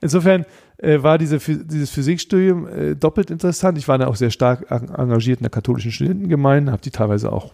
Insofern 0.00 0.44
äh, 0.78 1.02
war 1.02 1.18
diese, 1.18 1.38
dieses 1.38 1.90
Physikstudium 1.90 2.66
äh, 2.66 2.96
doppelt 2.96 3.30
interessant. 3.30 3.78
Ich 3.78 3.88
war 3.88 3.98
da 3.98 4.06
auch 4.06 4.16
sehr 4.16 4.30
stark 4.30 4.70
engagiert 4.70 5.40
in 5.40 5.44
der 5.44 5.50
katholischen 5.50 5.92
Studentengemeinde, 5.92 6.72
habe 6.72 6.82
die 6.82 6.90
teilweise 6.90 7.32
auch 7.32 7.52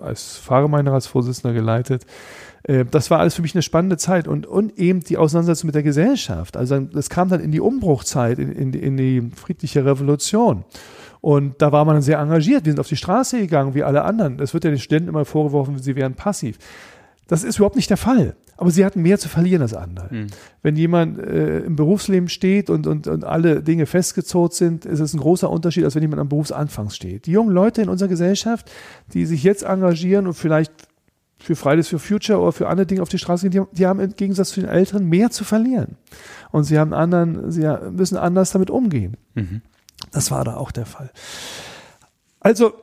als 0.00 0.38
Pfarrgemeinderatsvorsitzender 0.38 1.54
geleitet. 1.54 2.06
Äh, 2.62 2.84
das 2.84 3.10
war 3.10 3.20
alles 3.20 3.34
für 3.34 3.42
mich 3.42 3.54
eine 3.54 3.62
spannende 3.62 3.96
Zeit 3.96 4.28
und, 4.28 4.46
und 4.46 4.78
eben 4.78 5.00
die 5.00 5.16
Auseinandersetzung 5.16 5.68
mit 5.68 5.74
der 5.74 5.82
Gesellschaft. 5.82 6.56
Also 6.56 6.78
das 6.80 7.10
kam 7.10 7.28
dann 7.28 7.40
in 7.40 7.50
die 7.50 7.60
Umbruchzeit, 7.60 8.38
in, 8.38 8.52
in, 8.52 8.72
in 8.72 8.96
die 8.96 9.30
friedliche 9.34 9.84
Revolution. 9.84 10.64
Und 11.20 11.60
da 11.60 11.72
war 11.72 11.84
man 11.84 11.96
dann 11.96 12.02
sehr 12.02 12.18
engagiert. 12.18 12.64
Wir 12.64 12.72
sind 12.72 12.80
auf 12.80 12.88
die 12.88 12.96
Straße 12.96 13.38
gegangen, 13.38 13.74
wie 13.74 13.82
alle 13.82 14.04
anderen. 14.04 14.38
Es 14.40 14.54
wird 14.54 14.64
ja 14.64 14.70
den 14.70 14.78
Studenten 14.78 15.08
immer 15.08 15.24
vorgeworfen, 15.24 15.78
sie 15.78 15.96
wären 15.96 16.14
passiv. 16.14 16.58
Das 17.26 17.44
ist 17.44 17.56
überhaupt 17.56 17.76
nicht 17.76 17.90
der 17.90 17.96
Fall. 17.96 18.36
Aber 18.56 18.72
sie 18.72 18.84
hatten 18.84 19.02
mehr 19.02 19.18
zu 19.18 19.28
verlieren 19.28 19.62
als 19.62 19.72
andere. 19.72 20.12
Mhm. 20.12 20.26
Wenn 20.62 20.74
jemand 20.74 21.20
äh, 21.20 21.60
im 21.60 21.76
Berufsleben 21.76 22.28
steht 22.28 22.70
und, 22.70 22.88
und, 22.88 23.06
und 23.06 23.24
alle 23.24 23.62
Dinge 23.62 23.86
festgezurrt 23.86 24.52
sind, 24.52 24.84
ist 24.84 24.98
es 24.98 25.14
ein 25.14 25.20
großer 25.20 25.48
Unterschied, 25.48 25.84
als 25.84 25.94
wenn 25.94 26.02
jemand 26.02 26.20
am 26.20 26.28
Berufsanfang 26.28 26.90
steht. 26.90 27.26
Die 27.26 27.30
jungen 27.30 27.52
Leute 27.52 27.82
in 27.82 27.88
unserer 27.88 28.08
Gesellschaft, 28.08 28.68
die 29.12 29.26
sich 29.26 29.44
jetzt 29.44 29.62
engagieren 29.62 30.26
und 30.26 30.34
vielleicht 30.34 30.72
für 31.38 31.54
Fridays 31.54 31.86
for 31.86 32.00
Future 32.00 32.40
oder 32.40 32.50
für 32.50 32.68
andere 32.68 32.86
Dinge 32.86 33.02
auf 33.02 33.08
die 33.08 33.18
Straße 33.18 33.48
gehen, 33.48 33.66
die, 33.70 33.76
die 33.76 33.86
haben 33.86 34.00
im 34.00 34.16
Gegensatz 34.16 34.48
zu 34.48 34.60
den 34.60 34.68
Älteren 34.68 35.06
mehr 35.08 35.30
zu 35.30 35.44
verlieren. 35.44 35.96
Und 36.50 36.64
sie 36.64 36.80
haben 36.80 36.92
anderen, 36.92 37.52
sie 37.52 37.68
müssen 37.92 38.16
anders 38.16 38.50
damit 38.50 38.70
umgehen. 38.70 39.16
Mhm. 39.34 39.62
Das 40.12 40.30
war 40.30 40.44
da 40.44 40.56
auch 40.56 40.70
der 40.70 40.86
Fall. 40.86 41.10
Also 42.40 42.74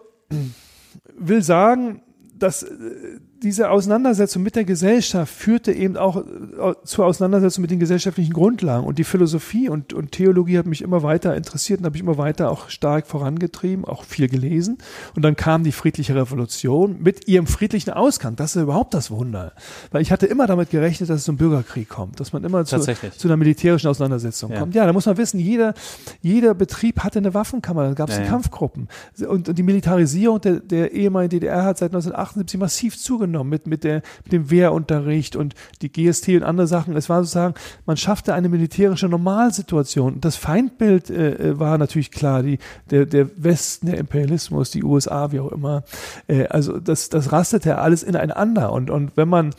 will 1.13 1.41
sagen, 1.41 2.01
dass 2.33 2.63
äh, 2.63 3.19
diese 3.45 3.69
Auseinandersetzung 3.69 4.41
mit 4.41 4.55
der 4.55 4.65
Gesellschaft 4.65 5.31
führte 5.31 5.71
eben 5.71 5.97
auch 5.97 6.17
äh, 6.17 6.73
zur 6.83 7.05
Auseinandersetzung 7.05 7.61
mit 7.61 7.69
den 7.69 7.79
gesellschaftlichen 7.79 8.33
Grundlagen. 8.33 8.87
Und 8.87 8.97
die 8.97 9.03
Philosophie 9.03 9.69
und, 9.69 9.93
und 9.93 10.11
Theologie 10.11 10.57
hat 10.57 10.65
mich 10.65 10.81
immer 10.81 11.03
weiter 11.03 11.35
interessiert 11.35 11.79
und 11.79 11.85
habe 11.85 11.95
ich 11.95 12.01
immer 12.01 12.17
weiter 12.17 12.49
auch 12.49 12.69
stark 12.69 13.05
vorangetrieben, 13.05 13.85
auch 13.85 14.03
viel 14.03 14.27
gelesen. 14.29 14.79
Und 15.15 15.21
dann 15.21 15.35
kam 15.35 15.63
die 15.63 15.71
friedliche 15.71 16.15
Revolution 16.15 16.97
mit 17.03 17.27
ihrem 17.27 17.45
friedlichen 17.45 17.91
Ausgang. 17.91 18.35
Das 18.35 18.55
ist 18.55 18.63
überhaupt 18.63 18.95
das 18.95 19.11
Wunder. 19.11 19.53
Weil 19.91 20.01
ich 20.01 20.11
hatte 20.11 20.25
immer 20.25 20.47
damit 20.47 20.71
gerechnet, 20.71 21.11
dass 21.11 21.19
es 21.19 21.25
zum 21.25 21.37
Bürgerkrieg 21.37 21.87
kommt, 21.87 22.19
dass 22.19 22.33
man 22.33 22.43
immer 22.43 22.65
zu, 22.65 22.79
zu 22.79 23.27
einer 23.27 23.37
militärischen 23.37 23.89
Auseinandersetzung 23.89 24.51
ja. 24.51 24.59
kommt. 24.59 24.73
Ja, 24.73 24.87
da 24.87 24.93
muss 24.93 25.05
man 25.05 25.17
wissen, 25.17 25.39
jeder, 25.39 25.75
jeder 26.23 26.55
Betrieb 26.55 27.01
hatte 27.03 27.19
eine 27.19 27.35
Waffenkammer, 27.35 27.89
da 27.89 27.93
gab 27.93 28.09
es 28.09 28.17
ja, 28.17 28.25
Kampfgruppen. 28.25 28.87
Und, 29.19 29.49
und, 29.49 29.55
die 29.55 29.63
Militarisierung 29.63 30.41
der, 30.41 30.61
der 30.61 30.93
ehemaligen 30.93 31.29
DDR 31.29 31.63
hat 31.63 31.77
seit 31.77 31.91
1978 31.91 32.59
massiv 32.59 32.97
zugenommen 32.97 33.34
genommen, 33.35 33.49
mit, 33.49 33.67
mit, 33.67 33.83
der, 33.83 34.01
mit 34.23 34.33
dem 34.33 34.49
Wehrunterricht 34.49 35.35
und 35.35 35.55
die 35.81 35.91
GST 35.91 36.29
und 36.29 36.43
andere 36.43 36.67
Sachen. 36.67 36.95
Es 36.95 37.09
war 37.09 37.21
sozusagen, 37.23 37.55
man 37.85 37.97
schaffte 37.97 38.33
eine 38.33 38.49
militärische 38.49 39.07
Normalsituation. 39.07 40.21
Das 40.21 40.35
Feindbild 40.35 41.09
äh, 41.09 41.31
äh, 41.31 41.59
war 41.59 41.77
natürlich 41.77 42.11
klar, 42.11 42.43
die, 42.43 42.59
der, 42.89 43.05
der 43.05 43.29
Westen, 43.37 43.87
der 43.87 43.97
Imperialismus, 43.97 44.71
die 44.71 44.83
USA, 44.83 45.31
wie 45.31 45.39
auch 45.39 45.51
immer. 45.51 45.83
Äh, 46.27 46.47
also 46.47 46.79
das, 46.79 47.09
das 47.09 47.31
rastete 47.31 47.77
alles 47.77 48.03
ineinander. 48.03 48.71
Und, 48.71 48.89
und 48.89 49.11
wenn 49.15 49.29
man 49.29 49.53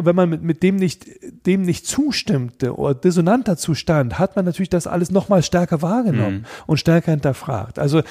wenn 0.00 0.14
man 0.14 0.30
mit, 0.30 0.42
mit 0.42 0.62
dem 0.62 0.76
nicht, 0.76 1.06
dem 1.44 1.62
nicht 1.62 1.86
zustimmte 1.86 2.76
oder 2.76 2.94
dissonant 2.94 3.48
dazu 3.48 3.74
stand, 3.74 4.18
hat 4.18 4.36
man 4.36 4.44
natürlich 4.44 4.70
das 4.70 4.86
alles 4.86 5.10
nochmal 5.10 5.42
stärker 5.42 5.82
wahrgenommen 5.82 6.38
mhm. 6.38 6.44
und 6.66 6.76
stärker 6.78 7.10
hinterfragt. 7.10 7.80
Also 7.80 8.02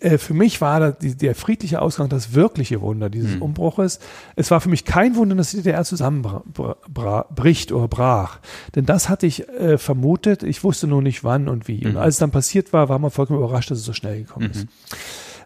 äh, 0.00 0.18
für 0.18 0.34
mich 0.34 0.60
war 0.60 0.92
die, 0.92 1.16
der 1.16 1.34
friedliche 1.34 1.82
Ausgang 1.82 2.08
das 2.08 2.34
wirkliche 2.34 2.80
Wunder 2.80 3.10
dieses 3.10 3.34
mhm. 3.34 3.42
Umbruches. 3.42 3.98
Es 4.36 4.52
war 4.52 4.60
für 4.60 4.68
mich 4.68 4.84
kein 4.84 5.16
Wunder, 5.16 5.34
dass 5.34 5.50
die 5.50 5.56
DDR 5.58 5.84
zusammenbricht 5.84 7.72
oder 7.72 7.88
brach. 7.88 8.38
Denn 8.76 8.86
das 8.86 9.08
hatte 9.08 9.26
ich 9.26 9.48
äh, 9.48 9.78
vermutet. 9.78 10.44
Ich 10.44 10.62
wusste 10.62 10.86
nur 10.86 11.02
nicht 11.02 11.24
wann 11.24 11.48
und 11.48 11.66
wie. 11.66 11.80
Mhm. 11.80 11.90
Und 11.90 11.96
als 11.96 12.14
es 12.14 12.18
dann 12.20 12.30
passiert 12.30 12.72
war, 12.72 12.88
war 12.88 13.00
man 13.00 13.10
vollkommen 13.10 13.40
überrascht, 13.40 13.70
dass 13.70 13.78
es 13.78 13.84
so 13.84 13.92
schnell 13.92 14.22
gekommen 14.22 14.50
ist. 14.50 14.64
Mhm. 14.64 14.68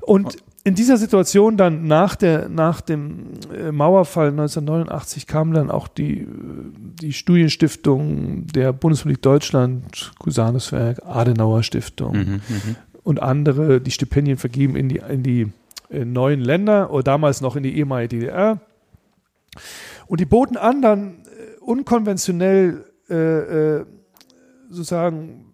Und 0.02 0.36
in 0.66 0.74
dieser 0.74 0.96
Situation 0.96 1.56
dann 1.56 1.86
nach, 1.86 2.16
der, 2.16 2.48
nach 2.48 2.80
dem 2.80 3.34
äh, 3.54 3.70
Mauerfall 3.70 4.30
1989 4.30 5.28
kam 5.28 5.52
dann 5.52 5.70
auch 5.70 5.86
die, 5.86 6.22
äh, 6.22 6.26
die 7.00 7.12
Studienstiftung 7.12 8.48
der 8.48 8.72
Bundesrepublik 8.72 9.22
Deutschland, 9.22 10.12
Cusanuswerk, 10.18 11.06
Adenauer 11.06 11.62
Stiftung 11.62 12.16
mhm, 12.16 12.40
mhm, 12.48 12.76
und 13.04 13.22
andere, 13.22 13.80
die 13.80 13.92
Stipendien 13.92 14.38
vergeben 14.38 14.74
in 14.74 14.88
die, 14.88 14.96
in 15.08 15.22
die 15.22 15.52
äh, 15.88 16.04
neuen 16.04 16.40
Länder 16.40 16.90
oder 16.90 17.04
damals 17.04 17.40
noch 17.40 17.54
in 17.54 17.62
die 17.62 17.78
ehemalige 17.78 18.26
DDR. 18.26 18.60
Und 20.08 20.18
die 20.18 20.26
boten 20.26 20.56
an, 20.56 20.82
dann 20.82 21.22
unkonventionell 21.60 22.84
äh, 23.08 23.84
sozusagen 24.68 25.44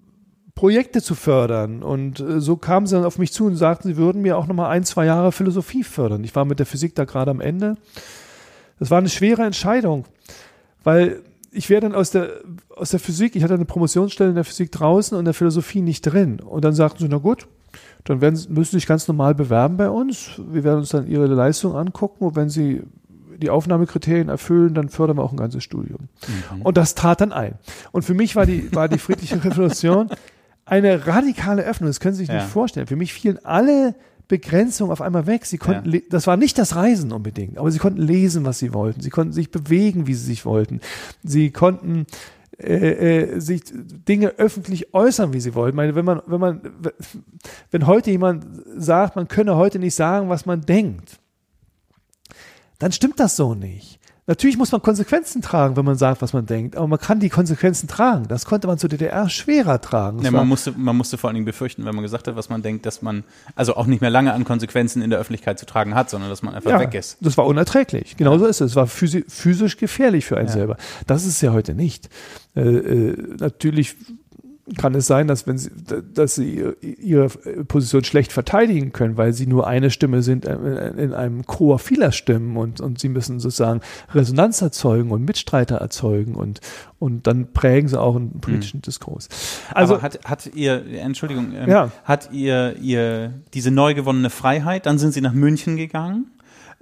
Projekte 0.55 1.03
zu 1.03 1.15
fördern. 1.15 1.83
Und 1.83 2.21
äh, 2.21 2.41
so 2.41 2.57
kamen 2.57 2.87
sie 2.87 2.95
dann 2.95 3.05
auf 3.05 3.19
mich 3.19 3.33
zu 3.33 3.47
und 3.47 3.57
sagten, 3.57 3.89
sie 3.89 3.97
würden 3.97 4.23
mir 4.23 4.37
auch 4.37 4.47
nochmal 4.47 4.71
ein, 4.71 4.85
zwei 4.85 5.07
Jahre 5.07 5.33
Philosophie 5.33 5.85
fördern. 5.85 6.25
Ich 6.25 6.35
war 6.35 6.45
mit 6.45 6.59
der 6.59 6.67
Physik 6.67 6.95
da 6.95 7.05
gerade 7.05 7.31
am 7.31 7.41
Ende. 7.41 7.77
Das 8.79 8.91
war 8.91 8.99
eine 8.99 9.09
schwere 9.09 9.43
Entscheidung, 9.43 10.07
weil 10.83 11.21
ich 11.53 11.69
wäre 11.71 11.83
dann 11.83 11.95
aus 11.95 12.11
der, 12.11 12.41
aus 12.75 12.91
der 12.91 13.01
Physik, 13.01 13.37
ich 13.37 13.45
hatte 13.45 13.55
eine 13.55 13.67
Promotionsstelle 13.67 14.31
in 14.31 14.35
der 14.35 14.45
Physik 14.45 14.73
draußen 14.73 15.15
und 15.15 15.21
in 15.21 15.25
der 15.27 15.35
Philosophie 15.35 15.83
nicht 15.83 16.03
drin. 16.03 16.41
Und 16.41 16.65
dann 16.65 16.73
sagten 16.75 17.01
sie, 17.01 17.09
na 17.09 17.19
gut, 17.19 17.47
dann 18.05 18.21
werden, 18.21 18.35
müssen 18.49 18.73
sie 18.73 18.79
sich 18.79 18.87
ganz 18.87 19.07
normal 19.07 19.35
bewerben 19.35 19.77
bei 19.77 19.89
uns. 19.89 20.41
Wir 20.51 20.65
werden 20.65 20.79
uns 20.79 20.89
dann 20.89 21.07
ihre 21.07 21.27
Leistung 21.27 21.77
angucken 21.77 22.25
und 22.25 22.37
wenn 22.37 22.49
sie 22.49 22.83
die 23.37 23.51
Aufnahmekriterien 23.51 24.29
erfüllen, 24.29 24.75
dann 24.75 24.89
fördern 24.89 25.19
wir 25.19 25.23
auch 25.23 25.33
ein 25.33 25.37
ganzes 25.37 25.63
Studium. 25.63 26.09
Mhm. 26.53 26.63
Und 26.63 26.77
das 26.77 26.95
trat 26.95 27.21
dann 27.21 27.33
ein. 27.33 27.55
Und 27.91 28.05
für 28.05 28.15
mich 28.15 28.37
war 28.37 28.47
die, 28.47 28.75
war 28.75 28.89
die 28.89 28.99
friedliche 28.99 29.43
Revolution 29.45 30.09
eine 30.65 31.07
radikale 31.07 31.63
Öffnung. 31.63 31.89
Das 31.89 32.01
können 32.01 32.15
Sie 32.15 32.23
sich 32.23 32.29
ja. 32.29 32.37
nicht 32.37 32.49
vorstellen. 32.49 32.87
Für 32.87 32.97
mich 32.97 33.13
fielen 33.13 33.45
alle 33.45 33.95
Begrenzungen 34.29 34.93
auf 34.93 35.01
einmal 35.01 35.27
weg. 35.27 35.45
Sie 35.45 35.59
konnten, 35.59 35.93
ja. 35.93 36.01
das 36.11 36.27
war 36.27 36.37
nicht 36.37 36.59
das 36.59 36.77
Reisen 36.77 37.13
unbedingt, 37.13 37.59
aber 37.59 37.71
sie 37.71 37.79
konnten 37.79 38.01
lesen, 38.01 38.45
was 38.45 38.59
sie 38.59 38.73
wollten. 38.73 39.01
Sie 39.01 39.11
konnten 39.11 39.33
sich 39.33 39.51
bewegen, 39.51 40.07
wie 40.07 40.15
sie 40.15 40.25
sich 40.25 40.47
wollten. 40.47 40.81
Sie 41.23 41.51
konnten 41.51 42.07
äh, 42.59 43.25
äh, 43.25 43.41
sich 43.41 43.63
Dinge 43.73 44.29
öffentlich 44.39 44.95
äußern, 44.95 45.33
wie 45.33 45.41
sie 45.41 45.55
wollten. 45.55 45.75
Ich 45.75 45.77
meine, 45.77 45.95
wenn 45.95 46.05
man, 46.05 46.23
wenn 46.27 46.41
man, 46.41 46.61
wenn 47.71 47.87
heute 47.87 48.11
jemand 48.11 48.47
sagt, 48.77 49.17
man 49.17 49.29
könne 49.29 49.57
heute 49.57 49.79
nicht 49.79 49.95
sagen, 49.95 50.29
was 50.29 50.47
man 50.47 50.61
denkt, 50.61 51.19
dann 52.79 52.93
stimmt 52.93 53.21
das 53.21 53.37
so 53.37 53.55
nicht. 53.55 53.99
Natürlich 54.33 54.57
muss 54.57 54.73
man 54.73 54.81
Konsequenzen 54.81 55.43
tragen, 55.43 55.77
wenn 55.77 55.85
man 55.85 55.99
sagt, 55.99 56.23
was 56.23 56.33
man 56.33 56.47
denkt, 56.47 56.75
aber 56.75 56.87
man 56.87 56.99
kann 56.99 57.21
die 57.21 57.29
Konsequenzen 57.29 57.87
tragen. 57.87 58.29
Das 58.29 58.47
konnte 58.47 58.67
man 58.67 58.79
zur 58.79 58.89
DDR 58.89 59.29
schwerer 59.29 59.79
tragen. 59.79 60.23
Ja, 60.23 60.31
man, 60.31 60.49
musste, 60.49 60.73
man 60.73 60.97
musste 60.97 61.19
vor 61.19 61.29
allen 61.29 61.35
Dingen 61.35 61.45
befürchten, 61.45 61.85
wenn 61.85 61.95
man 61.95 62.01
gesagt 62.01 62.27
hat, 62.27 62.35
was 62.35 62.49
man 62.49 62.63
denkt, 62.63 62.87
dass 62.87 63.03
man 63.03 63.25
also 63.57 63.77
auch 63.77 63.85
nicht 63.85 64.01
mehr 64.01 64.09
lange 64.09 64.33
an 64.33 64.45
Konsequenzen 64.45 65.03
in 65.03 65.11
der 65.11 65.19
Öffentlichkeit 65.19 65.59
zu 65.59 65.67
tragen 65.67 65.95
hat, 65.95 66.09
sondern 66.09 66.31
dass 66.31 66.43
man 66.43 66.55
einfach 66.55 66.71
ja, 66.71 66.81
weg 66.81 66.95
ist. 66.95 67.19
Das 67.21 67.37
war 67.37 67.45
unerträglich. 67.45 68.17
Genau 68.17 68.39
so 68.39 68.47
ist 68.47 68.63
es. 68.63 68.71
Es 68.71 68.77
war 68.77 68.87
physisch 68.87 69.77
gefährlich 69.77 70.25
für 70.25 70.39
einen 70.39 70.49
ja. 70.49 70.55
selber. 70.55 70.79
Das 71.07 71.25
ist 71.25 71.35
es 71.35 71.41
ja 71.43 71.53
heute 71.53 71.75
nicht. 71.75 72.09
Äh, 72.57 72.63
äh, 72.63 73.37
natürlich 73.39 73.97
kann 74.77 74.95
es 74.95 75.07
sein, 75.09 75.27
dass 75.27 75.47
wenn 75.47 75.59
sie, 75.59 75.71
dass 76.15 76.37
sie 76.37 76.63
ihre 76.81 77.29
Position 77.29 78.05
schlecht 78.05 78.33
verteidigen 78.33 78.93
können, 78.93 79.17
weil 79.17 79.33
sie 79.33 79.47
nur 79.47 79.67
eine 79.67 79.91
Stimme 79.91 80.23
sind 80.23 80.45
äh, 80.45 80.91
in 80.91 81.15
einem 81.15 81.45
Chor 81.47 81.81
vieler 81.81 82.13
Stimmen 82.13 82.57
und, 82.57 82.81
und 82.81 83.01
sie 83.01 83.09
müssen 83.09 83.41
sozusagen 83.41 83.81
Resonanz 84.15 84.63
erzeugen 84.63 85.11
und 85.11 85.25
Mitstreiter 85.25 85.77
erzeugen 85.77 86.37
und, 86.37 86.61
und 87.01 87.27
dann 87.27 87.53
prägen 87.53 87.89
sie 87.89 88.01
auch 88.01 88.15
einen 88.15 88.41
politischen 88.41 88.79
mhm. 88.79 88.83
Diskurs. 88.83 89.29
Also 89.75 89.95
Aber 89.95 90.03
hat, 90.03 90.21
hat 90.25 90.51
ihr, 90.55 90.85
Entschuldigung, 91.01 91.53
ähm, 91.55 91.69
ja. 91.69 91.91
hat 92.05 92.31
ihr, 92.33 92.77
ihr 92.81 93.35
diese 93.55 93.73
neu 93.73 93.95
gewonnene 93.95 94.31
Freiheit, 94.31 94.87
dann 94.87 94.99
sind 94.99 95.13
sie 95.13 95.21
nach 95.21 95.35
München 95.35 95.77
gegangen? 95.77 96.27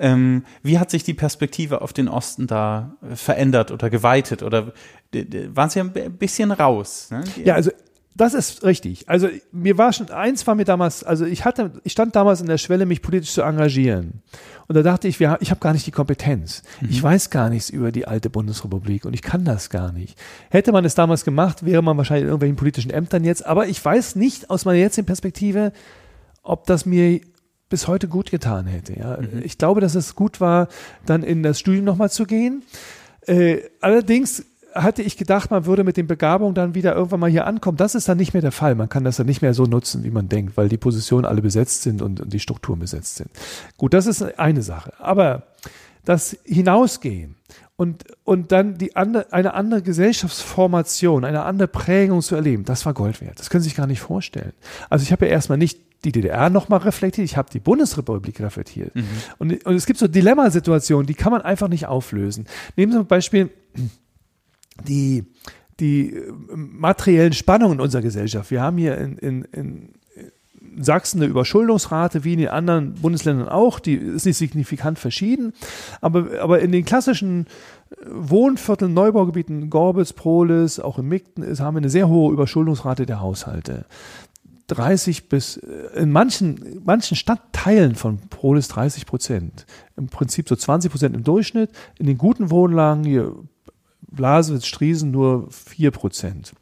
Ähm, 0.00 0.44
wie 0.62 0.78
hat 0.78 0.90
sich 0.90 1.04
die 1.04 1.14
Perspektive 1.14 1.82
auf 1.82 1.92
den 1.92 2.08
Osten 2.08 2.46
da 2.46 2.96
verändert 3.14 3.70
oder 3.70 3.90
geweitet? 3.90 4.42
Oder 4.42 4.72
waren 5.12 5.70
Sie 5.70 5.78
ein 5.78 5.92
bisschen 5.92 6.50
raus? 6.52 7.08
Ne? 7.10 7.22
Ja, 7.44 7.54
also 7.54 7.70
das 8.16 8.34
ist 8.34 8.64
richtig. 8.64 9.08
Also 9.08 9.28
mir 9.52 9.78
war 9.78 9.92
schon, 9.92 10.10
eins 10.10 10.46
war 10.46 10.54
mir 10.54 10.64
damals, 10.64 11.04
also 11.04 11.24
ich 11.24 11.44
hatte, 11.44 11.72
ich 11.84 11.92
stand 11.92 12.16
damals 12.16 12.40
in 12.40 12.48
der 12.48 12.58
Schwelle, 12.58 12.84
mich 12.86 13.02
politisch 13.02 13.32
zu 13.32 13.42
engagieren. 13.42 14.22
Und 14.66 14.74
da 14.74 14.82
dachte 14.82 15.06
ich, 15.06 15.20
wir, 15.20 15.38
ich 15.40 15.50
habe 15.50 15.60
gar 15.60 15.72
nicht 15.72 15.86
die 15.86 15.90
Kompetenz. 15.90 16.62
Mhm. 16.80 16.88
Ich 16.90 17.02
weiß 17.02 17.30
gar 17.30 17.50
nichts 17.50 17.70
über 17.70 17.92
die 17.92 18.06
alte 18.06 18.30
Bundesrepublik 18.30 19.04
und 19.04 19.14
ich 19.14 19.22
kann 19.22 19.44
das 19.44 19.70
gar 19.70 19.92
nicht. 19.92 20.18
Hätte 20.50 20.72
man 20.72 20.84
es 20.84 20.94
damals 20.94 21.24
gemacht, 21.24 21.64
wäre 21.64 21.82
man 21.82 21.96
wahrscheinlich 21.96 22.22
in 22.22 22.28
irgendwelchen 22.28 22.56
politischen 22.56 22.90
Ämtern 22.90 23.24
jetzt. 23.24 23.44
Aber 23.46 23.68
ich 23.68 23.84
weiß 23.84 24.16
nicht 24.16 24.50
aus 24.50 24.64
meiner 24.64 24.78
jetzigen 24.78 25.06
Perspektive, 25.06 25.72
ob 26.42 26.66
das 26.66 26.86
mir 26.86 27.20
bis 27.70 27.88
heute 27.88 28.08
gut 28.08 28.30
getan 28.30 28.66
hätte. 28.66 28.98
Ja. 28.98 29.16
Mhm. 29.16 29.40
Ich 29.42 29.56
glaube, 29.56 29.80
dass 29.80 29.94
es 29.94 30.14
gut 30.14 30.40
war, 30.40 30.68
dann 31.06 31.22
in 31.22 31.42
das 31.42 31.58
Studium 31.58 31.86
nochmal 31.86 32.10
zu 32.10 32.26
gehen. 32.26 32.62
Äh, 33.26 33.60
allerdings 33.80 34.44
hatte 34.74 35.02
ich 35.02 35.16
gedacht, 35.16 35.50
man 35.50 35.66
würde 35.66 35.84
mit 35.84 35.96
den 35.96 36.06
Begabungen 36.06 36.54
dann 36.54 36.74
wieder 36.74 36.94
irgendwann 36.94 37.20
mal 37.20 37.30
hier 37.30 37.46
ankommen. 37.46 37.76
Das 37.76 37.94
ist 37.94 38.08
dann 38.08 38.18
nicht 38.18 38.34
mehr 38.34 38.42
der 38.42 38.52
Fall. 38.52 38.74
Man 38.74 38.88
kann 38.88 39.04
das 39.04 39.16
dann 39.16 39.26
nicht 39.26 39.42
mehr 39.42 39.54
so 39.54 39.64
nutzen, 39.64 40.04
wie 40.04 40.10
man 40.10 40.28
denkt, 40.28 40.56
weil 40.56 40.68
die 40.68 40.76
Positionen 40.76 41.24
alle 41.24 41.42
besetzt 41.42 41.82
sind 41.82 42.02
und, 42.02 42.20
und 42.20 42.32
die 42.32 42.40
Strukturen 42.40 42.78
besetzt 42.78 43.16
sind. 43.16 43.30
Gut, 43.76 43.94
das 43.94 44.06
ist 44.06 44.38
eine 44.38 44.62
Sache. 44.62 44.92
Aber 44.98 45.44
das 46.04 46.36
Hinausgehen 46.44 47.36
und, 47.80 48.04
und 48.24 48.52
dann 48.52 48.76
die 48.76 48.94
andere, 48.94 49.32
eine 49.32 49.54
andere 49.54 49.80
Gesellschaftsformation, 49.80 51.24
eine 51.24 51.44
andere 51.44 51.66
Prägung 51.66 52.20
zu 52.20 52.34
erleben, 52.34 52.66
das 52.66 52.84
war 52.84 52.92
Gold 52.92 53.22
wert. 53.22 53.40
Das 53.40 53.48
können 53.48 53.62
Sie 53.62 53.70
sich 53.70 53.76
gar 53.78 53.86
nicht 53.86 54.00
vorstellen. 54.00 54.52
Also 54.90 55.02
ich 55.02 55.12
habe 55.12 55.24
ja 55.24 55.32
erstmal 55.32 55.56
nicht 55.56 55.80
die 56.04 56.12
DDR 56.12 56.50
nochmal 56.50 56.80
reflektiert, 56.80 57.24
ich 57.24 57.38
habe 57.38 57.48
die 57.50 57.58
Bundesrepublik 57.58 58.38
reflektiert. 58.38 58.94
Mhm. 58.94 59.06
Und, 59.38 59.64
und 59.64 59.74
es 59.76 59.86
gibt 59.86 59.98
so 59.98 60.08
Dilemmasituationen, 60.08 61.06
die 61.06 61.14
kann 61.14 61.32
man 61.32 61.40
einfach 61.40 61.68
nicht 61.68 61.86
auflösen. 61.86 62.46
Nehmen 62.76 62.92
Sie 62.92 62.98
zum 62.98 63.06
Beispiel 63.06 63.48
die, 64.86 65.24
die 65.80 66.16
äh, 66.16 66.32
materiellen 66.54 67.32
Spannungen 67.32 67.78
in 67.78 67.80
unserer 67.80 68.02
Gesellschaft. 68.02 68.50
Wir 68.50 68.60
haben 68.60 68.76
hier 68.76 68.98
in, 68.98 69.16
in, 69.16 69.44
in 69.52 69.88
Sachsen 70.78 71.20
eine 71.20 71.30
Überschuldungsrate, 71.30 72.24
wie 72.24 72.34
in 72.34 72.38
den 72.40 72.48
anderen 72.48 72.94
Bundesländern 72.94 73.48
auch, 73.48 73.80
die 73.80 73.94
ist 73.94 74.26
nicht 74.26 74.36
signifikant 74.36 74.98
verschieden, 74.98 75.52
aber, 76.00 76.40
aber 76.40 76.60
in 76.60 76.72
den 76.72 76.84
klassischen 76.84 77.46
äh, 77.90 77.94
Wohnvierteln, 78.08 78.94
Neubaugebieten, 78.94 79.70
Gorbitz, 79.70 80.12
Prolis, 80.12 80.80
auch 80.80 80.98
in 80.98 81.08
Migden, 81.08 81.42
ist, 81.42 81.60
haben 81.60 81.74
wir 81.74 81.78
eine 81.78 81.90
sehr 81.90 82.08
hohe 82.08 82.32
Überschuldungsrate 82.32 83.06
der 83.06 83.20
Haushalte. 83.20 83.86
30 84.68 85.28
bis, 85.28 85.56
äh, 85.56 86.00
in 86.00 86.12
manchen, 86.12 86.80
manchen 86.84 87.16
Stadtteilen 87.16 87.94
von 87.94 88.18
Prolis 88.28 88.68
30 88.68 89.06
Prozent. 89.06 89.66
Im 89.96 90.06
Prinzip 90.06 90.48
so 90.48 90.56
20 90.56 90.90
Prozent 90.90 91.16
im 91.16 91.24
Durchschnitt. 91.24 91.70
In 91.98 92.06
den 92.06 92.18
guten 92.18 92.50
Wohnlagen, 92.50 93.04
hier 93.04 93.34
Blasewitz, 94.02 94.66
Striesen 94.66 95.10
nur 95.10 95.48
4 95.50 95.90
Prozent. 95.90 96.52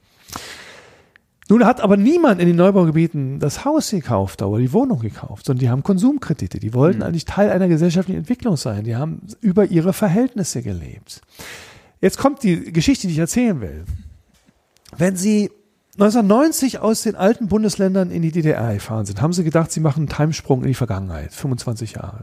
Nun 1.49 1.65
hat 1.65 1.81
aber 1.81 1.97
niemand 1.97 2.41
in 2.41 2.47
den 2.47 2.57
Neubaugebieten 2.57 3.39
das 3.39 3.65
Haus 3.65 3.91
gekauft 3.91 4.43
oder 4.43 4.61
die 4.61 4.73
Wohnung 4.73 5.01
gekauft, 5.01 5.47
sondern 5.47 5.61
die 5.61 5.71
haben 5.71 5.83
Konsumkredite. 5.83 6.61
Die 6.61 6.75
wollten 6.75 6.99
mhm. 6.99 7.05
eigentlich 7.05 7.25
Teil 7.25 7.51
einer 7.51 7.69
gesellschaftlichen 7.69 8.19
Entwicklung 8.19 8.57
sein. 8.57 8.85
Die 8.85 8.97
haben 8.97 9.23
über 9.41 9.65
ihre 9.67 9.95
Verhältnisse 9.95 10.63
gelebt. 10.63 11.23
Jetzt 12.01 12.19
kommt 12.19 12.43
die 12.43 12.73
Geschichte, 12.73 13.07
die 13.07 13.15
ich 13.15 13.19
erzählen 13.19 13.61
will. 13.61 13.85
Wenn 14.97 15.17
Sie 15.17 15.51
1990 16.01 16.79
aus 16.79 17.03
den 17.03 17.17
alten 17.17 17.49
Bundesländern 17.49 18.13
in 18.13 18.23
die 18.23 18.31
DDR 18.31 18.73
gefahren 18.73 19.05
sind, 19.05 19.21
haben 19.21 19.33
sie 19.33 19.43
gedacht, 19.43 19.73
sie 19.73 19.81
machen 19.81 20.03
einen 20.03 20.09
Timesprung 20.09 20.63
in 20.63 20.69
die 20.69 20.75
Vergangenheit, 20.75 21.33
25 21.33 21.95
Jahre. 21.95 22.23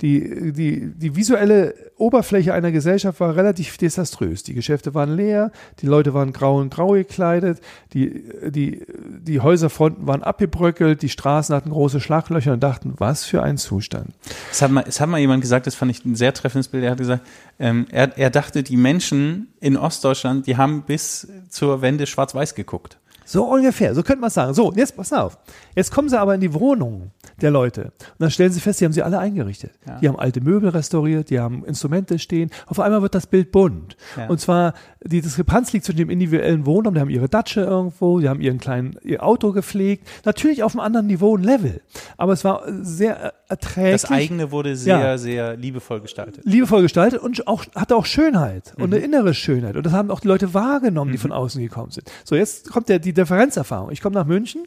Die, 0.00 0.52
die, 0.52 0.92
die 0.94 1.16
visuelle 1.16 1.74
Oberfläche 1.96 2.54
einer 2.54 2.70
Gesellschaft 2.70 3.18
war 3.18 3.34
relativ 3.34 3.76
desaströs. 3.76 4.44
Die 4.44 4.54
Geschäfte 4.54 4.94
waren 4.94 5.16
leer, 5.16 5.50
die 5.80 5.86
Leute 5.86 6.14
waren 6.14 6.32
grau 6.32 6.60
und 6.60 6.72
grau 6.72 6.92
gekleidet, 6.92 7.60
die, 7.92 8.22
die, 8.50 8.86
die 8.86 9.40
Häuserfronten 9.40 10.06
waren 10.06 10.22
abgebröckelt, 10.22 11.02
die 11.02 11.08
Straßen 11.08 11.52
hatten 11.52 11.70
große 11.70 12.00
Schlaglöcher 12.00 12.52
und 12.52 12.62
dachten, 12.62 12.94
was 12.98 13.24
für 13.24 13.42
ein 13.42 13.58
Zustand. 13.58 14.12
Es 14.52 14.62
hat 14.62 14.70
mal, 14.70 14.84
es 14.86 15.00
hat 15.00 15.08
mal 15.08 15.18
jemand 15.18 15.40
gesagt, 15.40 15.66
das 15.66 15.74
fand 15.74 15.90
ich 15.90 16.04
ein 16.04 16.14
sehr 16.14 16.34
treffendes 16.34 16.68
Bild, 16.68 16.84
er 16.84 16.92
hat 16.92 16.98
gesagt, 16.98 17.26
ähm, 17.58 17.86
er, 17.90 18.16
er 18.16 18.30
dachte, 18.30 18.62
die 18.62 18.76
Menschen 18.76 19.48
in 19.58 19.76
Ostdeutschland, 19.76 20.46
die 20.46 20.56
haben 20.56 20.82
bis 20.82 21.26
zur 21.48 21.82
Wende 21.82 22.06
schwarz-weiß 22.06 22.54
geguckt. 22.54 22.96
So 23.28 23.44
ungefähr, 23.44 23.94
so 23.94 24.02
könnte 24.02 24.22
man 24.22 24.30
sagen. 24.30 24.54
So, 24.54 24.72
jetzt 24.72 24.96
pass 24.96 25.12
auf. 25.12 25.36
Jetzt 25.74 25.92
kommen 25.92 26.08
sie 26.08 26.18
aber 26.18 26.34
in 26.34 26.40
die 26.40 26.54
Wohnungen 26.54 27.10
der 27.40 27.50
Leute. 27.50 27.84
Und 27.84 28.20
dann 28.20 28.30
stellen 28.30 28.52
sie 28.52 28.60
fest, 28.60 28.80
die 28.80 28.84
haben 28.84 28.92
sie 28.92 29.02
alle 29.02 29.18
eingerichtet. 29.18 29.72
Ja. 29.86 29.98
Die 29.98 30.08
haben 30.08 30.18
alte 30.18 30.40
Möbel 30.40 30.70
restauriert, 30.70 31.30
die 31.30 31.40
haben 31.40 31.64
Instrumente 31.64 32.18
stehen. 32.18 32.50
Auf 32.66 32.80
einmal 32.80 33.02
wird 33.02 33.14
das 33.14 33.26
Bild 33.26 33.52
bunt. 33.52 33.96
Ja. 34.16 34.26
Und 34.28 34.40
zwar, 34.40 34.74
die 35.04 35.20
Diskrepanz 35.20 35.72
liegt 35.72 35.84
zwischen 35.84 35.98
dem 35.98 36.10
individuellen 36.10 36.66
Wohnraum, 36.66 36.94
die 36.94 37.00
haben 37.00 37.10
ihre 37.10 37.28
Datsche 37.28 37.60
irgendwo, 37.60 38.20
die 38.20 38.28
haben 38.28 38.40
ihren 38.40 38.58
kleinen, 38.58 38.96
ihr 39.02 39.22
Auto 39.22 39.52
gepflegt. 39.52 40.06
Natürlich 40.24 40.62
auf 40.62 40.74
einem 40.74 40.80
anderen 40.80 41.06
Niveau 41.06 41.32
und 41.32 41.44
Level. 41.44 41.80
Aber 42.16 42.32
es 42.32 42.44
war 42.44 42.62
sehr 42.82 43.34
erträglich. 43.48 44.02
Das 44.02 44.10
eigene 44.10 44.50
wurde 44.50 44.76
sehr, 44.76 44.98
ja. 44.98 45.18
sehr 45.18 45.56
liebevoll 45.56 46.00
gestaltet. 46.00 46.44
Liebevoll 46.44 46.82
gestaltet 46.82 47.20
und 47.20 47.46
auch, 47.46 47.64
hatte 47.74 47.96
auch 47.96 48.06
Schönheit 48.06 48.74
und 48.76 48.88
mhm. 48.88 48.94
eine 48.94 49.04
innere 49.04 49.34
Schönheit. 49.34 49.76
Und 49.76 49.86
das 49.86 49.92
haben 49.92 50.10
auch 50.10 50.20
die 50.20 50.28
Leute 50.28 50.54
wahrgenommen, 50.54 51.12
die 51.12 51.18
mhm. 51.18 51.22
von 51.22 51.32
außen 51.32 51.60
gekommen 51.62 51.90
sind. 51.90 52.10
So, 52.24 52.34
jetzt 52.34 52.70
kommt 52.70 52.88
der, 52.88 52.98
die 52.98 53.12
Differenzerfahrung. 53.12 53.90
Ich 53.90 54.00
komme 54.00 54.14
nach 54.14 54.26
München. 54.26 54.64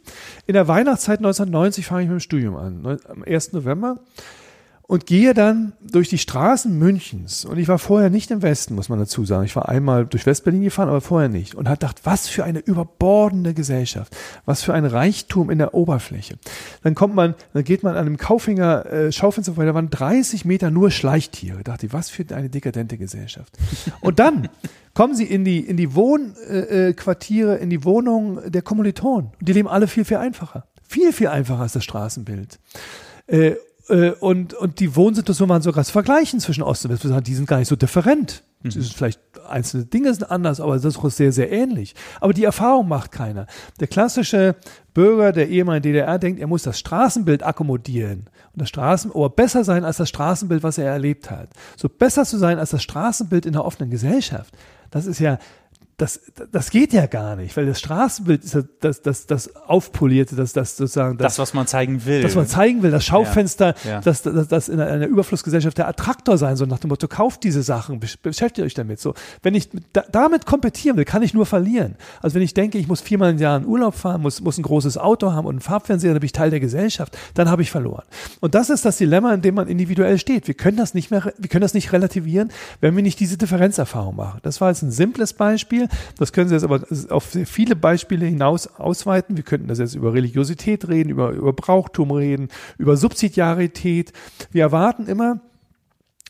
In 0.47 0.53
der 0.53 0.67
Weihnachtszeit 0.67 1.19
1990 1.19 1.85
fange 1.85 2.03
ich 2.03 2.07
mit 2.07 2.19
dem 2.19 2.21
Studium 2.21 2.55
an, 2.55 2.60
am 2.61 3.23
1. 3.25 3.53
November 3.53 3.97
und 4.91 5.05
gehe 5.05 5.33
dann 5.33 5.71
durch 5.79 6.09
die 6.09 6.17
Straßen 6.17 6.77
Münchens. 6.77 7.45
Und 7.45 7.57
ich 7.57 7.69
war 7.69 7.79
vorher 7.79 8.09
nicht 8.09 8.29
im 8.29 8.41
Westen, 8.41 8.75
muss 8.75 8.89
man 8.89 8.99
dazu 8.99 9.23
sagen. 9.23 9.45
Ich 9.45 9.55
war 9.55 9.69
einmal 9.69 10.05
durch 10.05 10.25
Westberlin 10.25 10.63
gefahren, 10.63 10.89
aber 10.89 10.99
vorher 10.99 11.29
nicht. 11.29 11.55
Und 11.55 11.69
hat 11.69 11.79
gedacht, 11.79 12.01
was 12.03 12.27
für 12.27 12.43
eine 12.43 12.59
überbordende 12.59 13.53
Gesellschaft. 13.53 14.13
Was 14.43 14.63
für 14.63 14.73
ein 14.73 14.83
Reichtum 14.83 15.49
in 15.49 15.59
der 15.59 15.75
Oberfläche. 15.75 16.39
Dann 16.83 16.93
kommt 16.93 17.15
man, 17.15 17.35
dann 17.53 17.63
geht 17.63 17.83
man 17.83 17.93
an 17.93 18.05
einem 18.05 18.17
Kaufinger 18.17 18.85
äh, 18.85 19.11
Schaufenster 19.13 19.53
vorbei, 19.53 19.65
da 19.65 19.73
waren 19.73 19.89
30 19.89 20.43
Meter 20.43 20.71
nur 20.71 20.91
Schleichtiere. 20.91 21.59
Da 21.63 21.71
dachte 21.71 21.85
ich, 21.85 21.93
was 21.93 22.09
für 22.09 22.25
eine 22.35 22.49
dekadente 22.49 22.97
Gesellschaft. 22.97 23.57
Und 24.01 24.19
dann 24.19 24.49
kommen 24.93 25.15
sie 25.15 25.23
in 25.23 25.45
die, 25.45 25.61
in 25.61 25.77
die 25.77 25.95
Wohnquartiere, 25.95 27.53
äh, 27.53 27.59
äh 27.59 27.63
in 27.63 27.69
die 27.69 27.85
Wohnungen 27.85 28.51
der 28.51 28.61
Kommilitonen. 28.61 29.31
Die 29.39 29.53
leben 29.53 29.69
alle 29.69 29.87
viel, 29.87 30.03
viel 30.03 30.17
einfacher. 30.17 30.65
Viel, 30.91 31.13
viel 31.13 31.29
einfacher 31.29 31.61
als 31.61 31.71
das 31.71 31.85
Straßenbild. 31.85 32.59
Äh, 33.27 33.55
äh, 33.87 34.11
und, 34.19 34.53
und 34.53 34.81
die 34.81 34.93
Wohnsituation 34.93 35.47
waren 35.47 35.61
sogar 35.61 35.85
zu 35.85 35.93
vergleichen 35.93 36.41
zwischen 36.41 36.63
Ost 36.63 36.83
und 36.83 36.91
West. 36.91 37.27
Die 37.27 37.33
sind 37.33 37.47
gar 37.47 37.59
nicht 37.59 37.69
so 37.69 37.77
different. 37.77 38.43
Mhm. 38.61 38.71
Ist 38.71 38.93
vielleicht 38.93 39.21
einzelne 39.47 39.85
Dinge 39.85 40.13
sind 40.13 40.29
anders, 40.29 40.59
aber 40.59 40.75
das 40.75 40.83
ist 40.83 40.97
auch 40.97 41.09
sehr, 41.09 41.31
sehr 41.31 41.49
ähnlich. 41.49 41.95
Aber 42.19 42.33
die 42.33 42.43
Erfahrung 42.43 42.89
macht 42.89 43.13
keiner. 43.13 43.47
Der 43.79 43.87
klassische 43.87 44.57
Bürger 44.93 45.31
der 45.31 45.47
ehemaligen 45.47 45.83
DDR 45.83 46.19
denkt, 46.19 46.41
er 46.41 46.47
muss 46.47 46.63
das 46.63 46.77
Straßenbild 46.77 47.41
akkommodieren. 47.41 48.29
Und 48.51 48.61
das 48.61 48.67
Straßen, 48.67 49.11
oder 49.11 49.29
besser 49.29 49.63
sein 49.63 49.85
als 49.85 49.95
das 49.95 50.09
Straßenbild, 50.09 50.61
was 50.61 50.77
er 50.77 50.91
erlebt 50.91 51.31
hat. 51.31 51.47
So 51.77 51.87
besser 51.87 52.25
zu 52.25 52.37
sein 52.37 52.59
als 52.59 52.71
das 52.71 52.83
Straßenbild 52.83 53.45
in 53.45 53.53
der 53.53 53.63
offenen 53.63 53.89
Gesellschaft. 53.89 54.53
Das 54.89 55.05
ist 55.05 55.19
ja, 55.19 55.39
das, 56.01 56.19
das 56.51 56.71
geht 56.71 56.93
ja 56.93 57.05
gar 57.05 57.35
nicht, 57.35 57.55
weil 57.55 57.67
das 57.67 57.79
Straßenbild 57.79 58.43
ist 58.43 58.57
das, 58.79 59.03
das, 59.03 59.27
das 59.27 59.55
Aufpolierte, 59.55 60.35
das, 60.35 60.51
das 60.51 60.75
sozusagen. 60.75 61.19
Das, 61.19 61.33
das, 61.33 61.39
was 61.39 61.53
man 61.53 61.67
zeigen 61.67 62.03
will. 62.07 62.23
Was 62.23 62.33
man 62.33 62.47
zeigen 62.47 62.81
will, 62.81 62.89
das 62.89 63.05
Schaufenster, 63.05 63.75
ja, 63.83 63.91
ja. 63.91 64.01
Das, 64.01 64.23
das, 64.23 64.47
das 64.47 64.67
in 64.67 64.79
einer 64.79 65.05
Überflussgesellschaft 65.05 65.77
der 65.77 65.87
Attraktor 65.87 66.39
sein 66.39 66.55
soll, 66.55 66.65
nach 66.65 66.79
dem 66.79 66.87
Motto, 66.87 67.07
kauft 67.07 67.43
diese 67.43 67.61
Sachen, 67.61 67.99
beschäftigt 67.99 68.65
euch 68.65 68.73
damit. 68.73 68.99
So, 68.99 69.13
wenn 69.43 69.53
ich 69.53 69.69
da, 69.93 70.03
damit 70.11 70.47
kompetieren 70.47 70.97
will, 70.97 71.05
kann 71.05 71.21
ich 71.21 71.35
nur 71.35 71.45
verlieren. 71.45 71.95
Also 72.19 72.33
wenn 72.33 72.41
ich 72.41 72.55
denke, 72.55 72.79
ich 72.79 72.87
muss 72.87 73.01
viermal 73.01 73.29
im 73.29 73.37
Jahr 73.37 73.57
in 73.57 73.67
Urlaub 73.67 73.93
fahren, 73.93 74.23
muss, 74.23 74.41
muss 74.41 74.57
ein 74.57 74.63
großes 74.63 74.97
Auto 74.97 75.33
haben 75.33 75.45
und 75.45 75.53
einen 75.53 75.61
Farbfernseher, 75.61 76.13
dann 76.13 76.19
bin 76.19 76.25
ich 76.25 76.31
Teil 76.31 76.49
der 76.49 76.59
Gesellschaft, 76.59 77.15
dann 77.35 77.47
habe 77.47 77.61
ich 77.61 77.69
verloren. 77.69 78.05
Und 78.39 78.55
das 78.55 78.71
ist 78.71 78.85
das 78.85 78.97
Dilemma, 78.97 79.35
in 79.35 79.43
dem 79.43 79.53
man 79.53 79.67
individuell 79.67 80.17
steht. 80.17 80.47
Wir 80.47 80.55
können 80.55 80.77
das 80.77 80.95
nicht 80.95 81.11
mehr, 81.11 81.31
wir 81.37 81.49
können 81.49 81.61
das 81.61 81.75
nicht 81.75 81.93
relativieren, 81.93 82.49
wenn 82.79 82.95
wir 82.95 83.03
nicht 83.03 83.19
diese 83.19 83.37
Differenzerfahrung 83.37 84.15
machen. 84.15 84.39
Das 84.41 84.61
war 84.61 84.69
jetzt 84.69 84.81
ein 84.81 84.89
simples 84.89 85.33
Beispiel. 85.33 85.89
Das 86.17 86.33
können 86.33 86.49
Sie 86.49 86.55
jetzt 86.55 86.63
aber 86.63 86.81
auf 87.09 87.23
viele 87.45 87.75
Beispiele 87.75 88.25
hinaus 88.25 88.67
ausweiten. 88.67 89.37
Wir 89.37 89.43
könnten 89.43 89.67
das 89.67 89.79
jetzt 89.79 89.95
über 89.95 90.13
Religiosität 90.13 90.87
reden, 90.87 91.09
über, 91.09 91.31
über 91.31 91.53
Brauchtum 91.53 92.11
reden, 92.11 92.49
über 92.77 92.97
Subsidiarität. 92.97 94.13
Wir 94.51 94.63
erwarten 94.63 95.07
immer, 95.07 95.41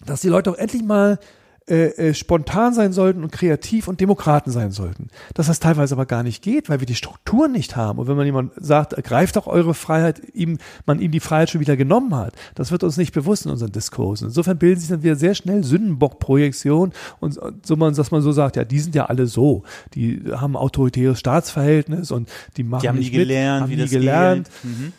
dass 0.06 0.22
die 0.22 0.30
Leute 0.30 0.52
auch 0.52 0.58
endlich 0.58 0.84
mal 0.84 1.20
äh, 1.68 2.10
äh, 2.10 2.14
spontan 2.16 2.74
sein 2.74 2.92
sollten 2.92 3.24
und 3.24 3.32
kreativ 3.32 3.88
und 3.88 4.02
Demokraten 4.02 4.50
sein 4.50 4.72
sollten. 4.72 5.10
Dass 5.36 5.46
das 5.46 5.60
teilweise 5.60 5.94
aber 5.94 6.08
gar 6.08 6.24
nicht 6.24 6.42
geht, 6.42 6.70
weil 6.70 6.80
wir 6.80 6.88
die 6.88 6.96
Strukturen 6.96 7.52
nicht 7.52 7.76
haben. 7.76 8.00
Und 8.00 8.08
wenn 8.08 8.18
man 8.18 8.26
jemand 8.26 8.54
sagt, 8.58 8.94
ergreift 8.94 9.36
doch 9.36 9.46
eure 9.46 9.76
Freiheit, 9.76 10.22
ihm, 10.34 10.58
man 10.88 11.00
ihm 11.00 11.12
die 11.12 11.20
Freiheit 11.20 11.52
schon 11.52 11.62
wieder 11.62 11.78
genommen 11.78 12.16
hat, 12.16 12.34
das 12.56 12.72
wird 12.72 12.84
uns 12.84 12.98
nicht 12.98 13.14
bewusst 13.14 13.46
in 13.46 13.52
unseren 13.52 13.72
Diskursen. 13.72 14.30
Insofern 14.30 14.58
bilden 14.58 14.80
sich 14.80 14.90
dann 14.90 15.04
wieder 15.04 15.16
sehr 15.16 15.36
schnell 15.36 15.64
Sündenbock-Projektionen 15.64 16.94
und 17.20 17.40
so 17.64 17.76
man, 17.76 17.94
dass 17.94 18.10
man 18.10 18.24
so 18.24 18.32
sagt, 18.32 18.56
ja, 18.56 18.64
die 18.64 18.80
sind 18.80 18.96
ja 18.96 19.06
alle 19.06 19.28
so. 19.28 19.62
Die 19.94 20.24
haben 20.32 20.56
autoritäres 20.56 21.20
Staatsverhältnis 21.20 22.10
und 22.10 22.28
die 22.58 22.64
machen 22.64 22.82
die 22.82 22.90
haben 22.90 22.98
nicht 22.98 23.12
nie 23.12 23.20
gelernt, 23.20 23.54
mit, 23.56 23.62
haben 23.62 23.70
wie 23.70 23.76
nie 23.76 23.82
das 23.82 23.92
gelernt. 23.92 24.50
Mhm. 24.64 24.94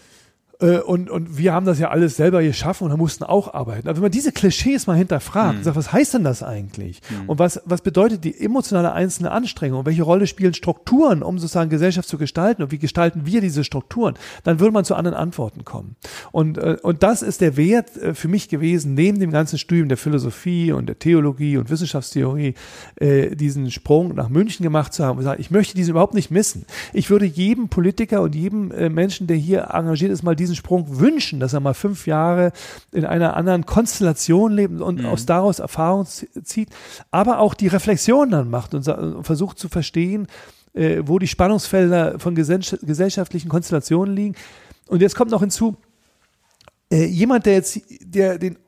Äh, 0.62 0.78
und, 0.78 1.10
und 1.10 1.36
wir 1.36 1.52
haben 1.52 1.66
das 1.66 1.78
ja 1.78 1.90
alles 1.90 2.16
selber 2.16 2.42
geschaffen 2.42 2.90
und 2.90 2.96
mussten 2.96 3.24
auch 3.24 3.52
arbeiten. 3.52 3.88
Aber 3.88 3.96
wenn 3.96 4.02
man 4.02 4.10
diese 4.10 4.32
Klischees 4.32 4.86
mal 4.86 4.96
hinterfragt, 4.96 5.58
mhm. 5.58 5.62
sagt, 5.64 5.76
was 5.76 5.92
heißt 5.92 6.14
denn 6.14 6.24
das 6.24 6.42
eigentlich? 6.42 7.00
Mhm. 7.10 7.28
Und 7.28 7.38
was, 7.38 7.60
was 7.64 7.82
bedeutet 7.82 8.24
die 8.24 8.40
emotionale 8.40 8.92
einzelne 8.92 9.32
Anstrengung? 9.32 9.80
Und 9.80 9.86
welche 9.86 10.02
Rolle 10.02 10.26
spielen 10.26 10.54
Strukturen, 10.54 11.22
um 11.22 11.38
sozusagen 11.38 11.70
Gesellschaft 11.70 12.08
zu 12.08 12.16
gestalten? 12.16 12.62
Und 12.62 12.70
wie 12.70 12.78
gestalten 12.78 13.26
wir 13.26 13.40
diese 13.40 13.64
Strukturen? 13.64 14.14
Dann 14.44 14.60
würde 14.60 14.72
man 14.72 14.84
zu 14.84 14.94
anderen 14.94 15.16
Antworten 15.16 15.64
kommen. 15.64 15.96
Und, 16.30 16.58
äh, 16.58 16.76
und 16.82 17.02
das 17.02 17.22
ist 17.22 17.40
der 17.40 17.56
Wert 17.56 17.96
äh, 17.96 18.14
für 18.14 18.28
mich 18.28 18.48
gewesen, 18.48 18.94
neben 18.94 19.18
dem 19.18 19.32
ganzen 19.32 19.58
Studium 19.58 19.88
der 19.88 19.98
Philosophie 19.98 20.72
und 20.72 20.86
der 20.86 20.98
Theologie 20.98 21.56
und 21.56 21.70
Wissenschaftstheorie, 21.70 22.54
diesen 23.00 23.70
Sprung 23.70 24.14
nach 24.14 24.28
München 24.28 24.62
gemacht 24.62 24.92
zu 24.92 25.04
haben 25.04 25.18
und 25.18 25.24
sagen, 25.24 25.40
ich 25.40 25.50
möchte 25.50 25.74
diesen 25.74 25.92
überhaupt 25.92 26.14
nicht 26.14 26.30
missen. 26.30 26.66
Ich 26.92 27.10
würde 27.10 27.24
jedem 27.24 27.68
Politiker 27.68 28.22
und 28.22 28.34
jedem 28.34 28.68
Menschen, 28.92 29.26
der 29.26 29.36
hier 29.36 29.68
engagiert 29.72 30.12
ist, 30.12 30.22
mal 30.22 30.36
diesen 30.36 30.51
diesen 30.52 30.64
Sprung 30.64 30.98
wünschen, 30.98 31.40
dass 31.40 31.52
er 31.52 31.60
mal 31.60 31.74
fünf 31.74 32.06
Jahre 32.06 32.52
in 32.92 33.04
einer 33.04 33.36
anderen 33.36 33.66
Konstellation 33.66 34.52
lebt 34.52 34.80
und 34.80 35.00
mhm. 35.00 35.06
aus 35.06 35.26
daraus 35.26 35.58
Erfahrung 35.58 36.06
zieht, 36.06 36.68
aber 37.10 37.38
auch 37.38 37.54
die 37.54 37.68
Reflexion 37.68 38.30
dann 38.30 38.50
macht 38.50 38.74
und, 38.74 38.86
und 38.86 39.24
versucht 39.24 39.58
zu 39.58 39.68
verstehen, 39.68 40.26
äh, 40.74 41.02
wo 41.04 41.18
die 41.18 41.28
Spannungsfelder 41.28 42.18
von 42.18 42.34
gesellschaftlichen 42.34 43.48
Konstellationen 43.48 44.14
liegen. 44.14 44.34
Und 44.88 45.00
jetzt 45.00 45.16
kommt 45.16 45.30
noch 45.30 45.40
hinzu, 45.40 45.76
äh, 46.90 47.04
jemand, 47.04 47.46
der 47.46 47.54
jetzt 47.54 47.80
der 48.00 48.38
den 48.38 48.58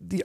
die 0.00 0.24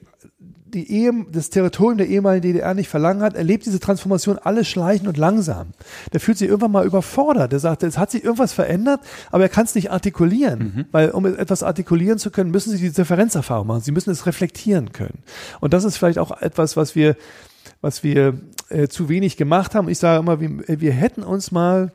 die 0.73 0.91
Ehe, 0.91 1.11
das 1.31 1.49
Territorium 1.49 1.97
der 1.97 2.07
ehemaligen 2.07 2.41
DDR 2.41 2.73
nicht 2.73 2.89
verlangen 2.89 3.21
hat, 3.21 3.35
erlebt 3.35 3.65
diese 3.65 3.79
Transformation 3.79 4.37
alles 4.37 4.67
schleichend 4.67 5.07
und 5.07 5.17
langsam. 5.17 5.67
Der 6.11 6.19
fühlt 6.19 6.37
sich 6.37 6.47
irgendwann 6.47 6.71
mal 6.71 6.85
überfordert. 6.85 7.51
Der 7.51 7.59
sagt, 7.59 7.83
es 7.83 7.97
hat 7.97 8.11
sich 8.11 8.23
irgendwas 8.23 8.53
verändert, 8.53 9.01
aber 9.31 9.43
er 9.43 9.49
kann 9.49 9.65
es 9.65 9.75
nicht 9.75 9.91
artikulieren. 9.91 10.59
Mhm. 10.59 10.85
Weil 10.91 11.11
um 11.11 11.25
etwas 11.25 11.63
artikulieren 11.63 12.17
zu 12.17 12.31
können, 12.31 12.51
müssen 12.51 12.71
Sie 12.71 12.77
die 12.77 12.91
Differenzerfahrung 12.91 13.67
machen. 13.67 13.81
Sie 13.81 13.91
müssen 13.91 14.11
es 14.11 14.25
reflektieren 14.25 14.91
können. 14.91 15.19
Und 15.59 15.73
das 15.73 15.83
ist 15.83 15.97
vielleicht 15.97 16.19
auch 16.19 16.41
etwas, 16.41 16.75
was 16.77 16.95
wir, 16.95 17.15
was 17.81 18.03
wir 18.03 18.39
äh, 18.69 18.87
zu 18.87 19.09
wenig 19.09 19.37
gemacht 19.37 19.75
haben. 19.75 19.89
Ich 19.89 19.99
sage 19.99 20.19
immer, 20.19 20.39
wir, 20.39 20.79
wir 20.79 20.91
hätten 20.91 21.23
uns 21.23 21.51
mal 21.51 21.91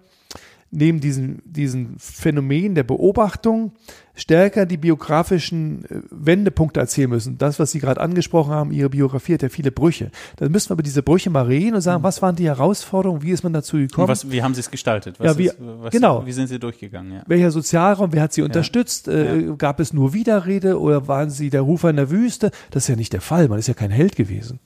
neben 0.70 1.00
diesen, 1.00 1.42
diesen 1.44 1.96
Phänomen 1.98 2.74
der 2.74 2.82
Beobachtung 2.82 3.72
stärker 4.14 4.66
die 4.66 4.76
biografischen 4.76 5.84
äh, 5.84 6.00
Wendepunkte 6.10 6.80
erzählen 6.80 7.08
müssen. 7.08 7.38
Das, 7.38 7.58
was 7.58 7.70
Sie 7.70 7.78
gerade 7.78 8.00
angesprochen 8.00 8.52
haben, 8.52 8.72
Ihre 8.72 8.90
Biografie 8.90 9.34
hat 9.34 9.42
ja 9.42 9.48
viele 9.48 9.70
Brüche. 9.70 10.10
Dann 10.36 10.50
müssen 10.50 10.70
wir 10.70 10.74
über 10.74 10.82
diese 10.82 11.02
Brüche 11.02 11.30
mal 11.30 11.46
reden 11.46 11.76
und 11.76 11.80
sagen, 11.80 12.00
mhm. 12.00 12.04
was 12.04 12.20
waren 12.20 12.36
die 12.36 12.46
Herausforderungen, 12.46 13.22
wie 13.22 13.30
ist 13.30 13.44
man 13.44 13.52
dazu 13.52 13.76
gekommen? 13.76 14.08
Was, 14.08 14.30
wie 14.30 14.42
haben 14.42 14.54
Sie 14.54 14.60
es 14.60 14.70
gestaltet? 14.70 15.18
Was 15.18 15.26
ja, 15.26 15.38
wie, 15.38 15.46
ist, 15.46 15.56
was, 15.58 15.92
genau. 15.92 16.26
Wie 16.26 16.32
sind 16.32 16.48
Sie 16.48 16.58
durchgegangen? 16.58 17.12
Ja. 17.12 17.22
Welcher 17.26 17.50
Sozialraum, 17.50 18.12
wer 18.12 18.22
hat 18.22 18.32
Sie 18.32 18.42
unterstützt? 18.42 19.06
Ja. 19.06 19.14
Äh, 19.14 19.46
ja. 19.46 19.54
Gab 19.54 19.80
es 19.80 19.92
nur 19.92 20.12
Widerrede 20.12 20.80
oder 20.80 21.06
waren 21.08 21.30
Sie 21.30 21.48
der 21.48 21.62
Rufer 21.62 21.90
in 21.90 21.96
der 21.96 22.10
Wüste? 22.10 22.50
Das 22.70 22.84
ist 22.84 22.88
ja 22.88 22.96
nicht 22.96 23.12
der 23.12 23.20
Fall. 23.20 23.48
Man 23.48 23.58
ist 23.58 23.68
ja 23.68 23.74
kein 23.74 23.90
Held 23.90 24.16
gewesen. 24.16 24.58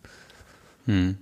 Hm. 0.86 1.16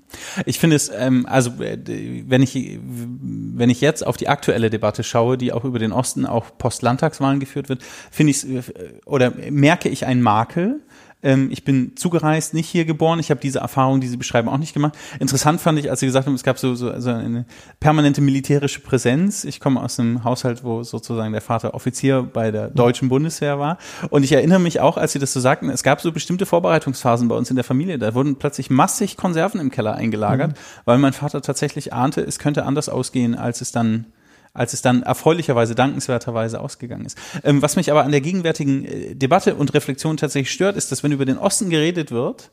Ich 0.47 0.59
finde 0.59 0.77
es, 0.77 0.91
ähm, 0.95 1.27
also 1.27 1.63
äh, 1.63 1.79
wenn 2.27 2.43
ich, 2.43 2.79
wenn 2.83 3.69
ich 3.69 3.83
jetzt 3.83 4.07
auf 4.07 4.17
die 4.17 4.29
aktuelle 4.29 4.71
Debatte 4.71 5.03
schaue, 5.03 5.37
die 5.37 5.53
auch 5.53 5.65
über 5.65 5.79
den 5.79 5.93
Osten 5.93 6.25
auch 6.25 6.57
Post-Landtagswahlen 6.57 7.41
geführt 7.41 7.69
wird, 7.69 7.83
finde 8.11 8.31
ich 8.31 8.49
äh, 8.49 8.63
oder 9.05 9.33
merke 9.51 9.91
ich 9.91 10.07
einen 10.07 10.23
Makel, 10.23 10.81
Ähm, 11.23 11.49
ich 11.51 11.65
bin 11.65 11.97
zugereist, 11.97 12.55
nicht 12.55 12.69
hier 12.69 12.85
geboren. 12.85 13.19
Ich 13.19 13.31
habe 13.31 13.41
diese 13.41 13.59
Erfahrung, 13.59 14.01
die 14.01 14.09
Sie 14.09 14.17
beschreiben, 14.17 14.49
auch 14.49 14.59
nicht 14.59 14.73
gemacht. 14.73 14.95
Interessant 15.19 15.61
fand 15.61 15.79
ich, 15.79 15.91
als 15.91 16.01
Sie 16.01 16.07
gesagt 16.07 16.27
haben, 16.27 16.35
es 16.35 16.43
gab 16.43 16.59
so, 16.59 16.75
so, 16.75 16.99
so 16.99 17.11
eine 17.11 17.45
permanente 17.79 18.21
militärische 18.21 18.81
Präsenz. 18.81 19.45
Ich 19.45 19.61
komme 19.61 19.83
aus 19.83 20.01
einem 20.01 20.25
Haushalt, 20.25 20.65
wo 20.65 20.83
sozusagen 20.83 21.33
der 21.33 21.43
Vater 21.43 21.75
Offizier 21.75 22.23
bei 22.23 22.51
der 22.51 22.69
deutschen 22.69 23.09
Bundeswehr 23.09 23.59
war. 23.59 23.79
Und 24.09 24.23
ich 24.23 24.33
erinnere 24.33 24.61
mich 24.61 24.81
auch, 24.81 24.97
als 24.97 25.13
Sie 25.13 25.19
das 25.19 25.33
so 25.33 25.41
sagten, 25.41 25.69
es 25.69 25.83
gab 25.83 26.01
so 26.01 26.13
bestimmte 26.13 26.47
Vorbereitungsphasen 26.47 27.29
bei 27.29 27.37
uns 27.37 27.51
in 27.51 27.57
der 27.57 27.65
Familie. 27.65 27.99
Da 27.99 28.15
wurden 28.15 28.37
plötzlich 28.37 28.71
massig 28.71 29.17
Konserven 29.17 29.61
im 29.61 29.71
Keller 29.71 29.95
eingelagert, 29.95 30.53
mhm. 30.53 30.83
weil 30.85 30.99
mein 30.99 31.13
Vater 31.13 31.43
tatsächlich 31.43 31.93
ahnte, 31.93 32.23
es 32.23 32.39
könnte 32.39 32.65
anders 32.65 32.89
ausgehen, 32.89 33.35
als 33.35 33.61
es 33.61 33.73
dann 33.73 34.07
als 34.53 34.73
es 34.73 34.83
dann 34.83 35.03
erfreulicherweise, 35.03 35.75
dankenswerterweise 35.75 36.61
ausgegangen 36.61 37.07
ist. 37.07 37.17
Ähm, 37.45 37.63
was 37.63 37.77
mich 37.77 37.91
aber 37.91 38.05
an 38.05 38.11
der 38.11 38.21
gegenwärtigen 38.21 38.85
äh, 38.85 39.15
Debatte 39.15 39.55
und 39.55 39.73
Reflexion 39.75 40.17
tatsächlich 40.17 40.53
stört, 40.53 40.77
ist, 40.77 40.91
dass 40.91 41.03
wenn 41.03 41.13
über 41.13 41.25
den 41.25 41.39
Osten 41.39 41.71
geredet 41.71 42.11
wird, 42.11 42.51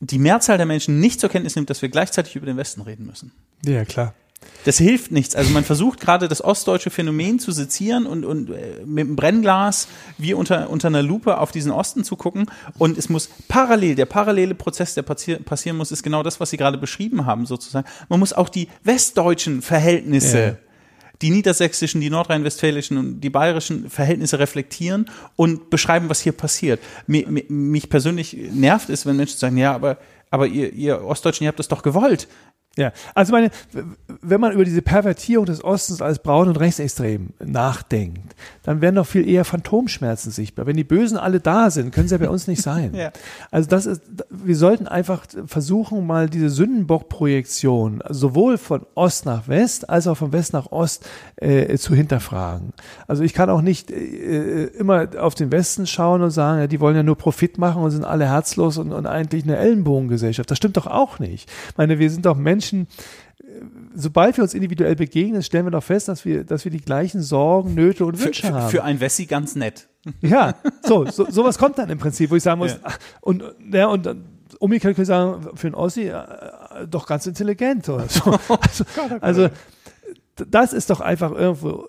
die 0.00 0.18
Mehrzahl 0.18 0.56
der 0.56 0.66
Menschen 0.66 1.00
nicht 1.00 1.20
zur 1.20 1.30
Kenntnis 1.30 1.56
nimmt, 1.56 1.70
dass 1.70 1.82
wir 1.82 1.88
gleichzeitig 1.88 2.36
über 2.36 2.46
den 2.46 2.56
Westen 2.56 2.82
reden 2.82 3.06
müssen. 3.06 3.32
Ja, 3.64 3.84
klar. 3.84 4.14
Das 4.64 4.76
hilft 4.76 5.10
nichts. 5.10 5.34
Also 5.34 5.50
man 5.52 5.64
versucht 5.64 6.00
gerade 6.00 6.28
das 6.28 6.44
ostdeutsche 6.44 6.90
Phänomen 6.90 7.38
zu 7.38 7.50
sezieren 7.50 8.06
und, 8.06 8.24
und 8.24 8.50
äh, 8.50 8.84
mit 8.84 9.06
dem 9.06 9.16
Brennglas 9.16 9.88
wie 10.18 10.34
unter, 10.34 10.68
unter 10.68 10.88
einer 10.88 11.02
Lupe 11.02 11.38
auf 11.38 11.50
diesen 11.50 11.72
Osten 11.72 12.04
zu 12.04 12.16
gucken. 12.16 12.46
Und 12.78 12.98
es 12.98 13.08
muss 13.08 13.30
parallel, 13.48 13.94
der 13.94 14.06
parallele 14.06 14.54
Prozess, 14.54 14.94
der 14.94 15.02
passieren 15.02 15.76
muss, 15.76 15.92
ist 15.92 16.02
genau 16.02 16.22
das, 16.22 16.40
was 16.40 16.50
Sie 16.50 16.58
gerade 16.58 16.78
beschrieben 16.78 17.24
haben, 17.24 17.46
sozusagen. 17.46 17.86
Man 18.08 18.20
muss 18.20 18.32
auch 18.32 18.48
die 18.48 18.68
westdeutschen 18.82 19.62
Verhältnisse 19.62 20.38
ja 20.38 20.63
die 21.24 21.30
niedersächsischen, 21.30 22.02
die 22.02 22.10
nordrhein-westfälischen 22.10 22.98
und 22.98 23.20
die 23.22 23.30
bayerischen 23.30 23.88
Verhältnisse 23.88 24.38
reflektieren 24.38 25.10
und 25.36 25.70
beschreiben, 25.70 26.10
was 26.10 26.20
hier 26.20 26.32
passiert. 26.32 26.80
Mich, 27.06 27.48
mich 27.48 27.88
persönlich 27.88 28.36
nervt 28.52 28.90
es, 28.90 29.06
wenn 29.06 29.16
Menschen 29.16 29.38
sagen, 29.38 29.56
ja, 29.56 29.74
aber 29.74 29.96
aber 30.30 30.48
ihr, 30.48 30.72
ihr 30.72 31.02
Ostdeutschen, 31.02 31.44
ihr 31.44 31.48
habt 31.48 31.60
das 31.60 31.68
doch 31.68 31.82
gewollt. 31.82 32.28
Ja, 32.76 32.92
also 33.14 33.32
meine, 33.32 33.50
wenn 34.20 34.40
man 34.40 34.52
über 34.52 34.64
diese 34.64 34.82
Pervertierung 34.82 35.46
des 35.46 35.62
Ostens 35.62 36.02
als 36.02 36.18
braun 36.18 36.48
und 36.48 36.58
rechtsextrem 36.58 37.30
nachdenkt, 37.38 38.34
dann 38.64 38.80
werden 38.80 38.96
doch 38.96 39.06
viel 39.06 39.28
eher 39.28 39.44
Phantomschmerzen 39.44 40.32
sichtbar. 40.32 40.66
Wenn 40.66 40.76
die 40.76 40.84
Bösen 40.84 41.16
alle 41.16 41.38
da 41.38 41.70
sind, 41.70 41.92
können 41.94 42.08
sie 42.08 42.14
ja 42.14 42.18
bei 42.18 42.28
uns 42.28 42.48
nicht 42.48 42.62
sein. 42.62 42.92
ja. 42.94 43.12
Also 43.52 43.68
das 43.68 43.86
ist, 43.86 44.02
wir 44.28 44.56
sollten 44.56 44.88
einfach 44.88 45.24
versuchen, 45.46 46.04
mal 46.04 46.28
diese 46.28 46.50
Sündenbock-Projektion 46.50 48.02
sowohl 48.08 48.58
von 48.58 48.86
Ost 48.96 49.24
nach 49.24 49.46
West 49.46 49.88
als 49.88 50.08
auch 50.08 50.16
von 50.16 50.32
West 50.32 50.52
nach 50.52 50.72
Ost 50.72 51.08
äh, 51.36 51.76
zu 51.76 51.94
hinterfragen. 51.94 52.72
Also 53.06 53.22
ich 53.22 53.34
kann 53.34 53.50
auch 53.50 53.62
nicht 53.62 53.92
äh, 53.92 54.64
immer 54.64 55.08
auf 55.20 55.36
den 55.36 55.52
Westen 55.52 55.86
schauen 55.86 56.22
und 56.22 56.30
sagen, 56.30 56.58
ja, 56.58 56.66
die 56.66 56.80
wollen 56.80 56.96
ja 56.96 57.04
nur 57.04 57.16
Profit 57.16 57.56
machen 57.58 57.82
und 57.82 57.92
sind 57.92 58.04
alle 58.04 58.26
herzlos 58.26 58.78
und, 58.78 58.92
und 58.92 59.06
eigentlich 59.06 59.44
eine 59.44 59.58
Ellenbogengesellschaft. 59.58 60.50
Das 60.50 60.58
stimmt 60.58 60.76
doch 60.76 60.88
auch 60.88 61.20
nicht. 61.20 61.48
Ich 61.68 61.76
meine, 61.76 62.00
wir 62.00 62.10
sind 62.10 62.26
doch 62.26 62.36
Menschen, 62.36 62.63
Menschen, 62.64 62.88
äh, 63.40 63.44
sobald 63.94 64.36
wir 64.36 64.44
uns 64.44 64.54
individuell 64.54 64.96
begegnen, 64.96 65.42
stellen 65.42 65.66
wir 65.66 65.70
doch 65.70 65.82
fest, 65.82 66.08
dass 66.08 66.24
wir, 66.24 66.44
dass 66.44 66.64
wir 66.64 66.72
die 66.72 66.80
gleichen 66.80 67.22
Sorgen, 67.22 67.74
Nöte 67.74 68.04
und 68.06 68.20
Wünsche 68.20 68.42
für, 68.42 68.48
für, 68.48 68.54
haben. 68.54 68.70
Für 68.70 68.84
ein 68.84 69.00
Wessi 69.00 69.26
ganz 69.26 69.54
nett. 69.54 69.88
Ja, 70.20 70.54
so, 70.82 71.06
so 71.06 71.30
sowas 71.30 71.56
kommt 71.56 71.78
dann 71.78 71.88
im 71.88 71.96
Prinzip, 71.96 72.30
wo 72.30 72.36
ich 72.36 72.42
sagen 72.42 72.58
muss, 72.58 72.72
ja. 72.72 72.92
und, 73.22 73.42
ja, 73.72 73.86
und 73.86 74.06
umgekehrt 74.58 74.96
können 74.96 75.02
ich 75.02 75.08
sagen, 75.08 75.56
für 75.56 75.68
einen 75.68 75.74
Ossi 75.74 76.08
äh, 76.08 76.86
doch 76.86 77.06
ganz 77.06 77.26
intelligent 77.26 77.88
oder 77.88 78.06
so. 78.08 78.38
Also, 78.60 78.84
also 79.20 79.48
das 80.36 80.72
ist 80.72 80.90
doch 80.90 81.00
einfach 81.00 81.32
irgendwo 81.32 81.88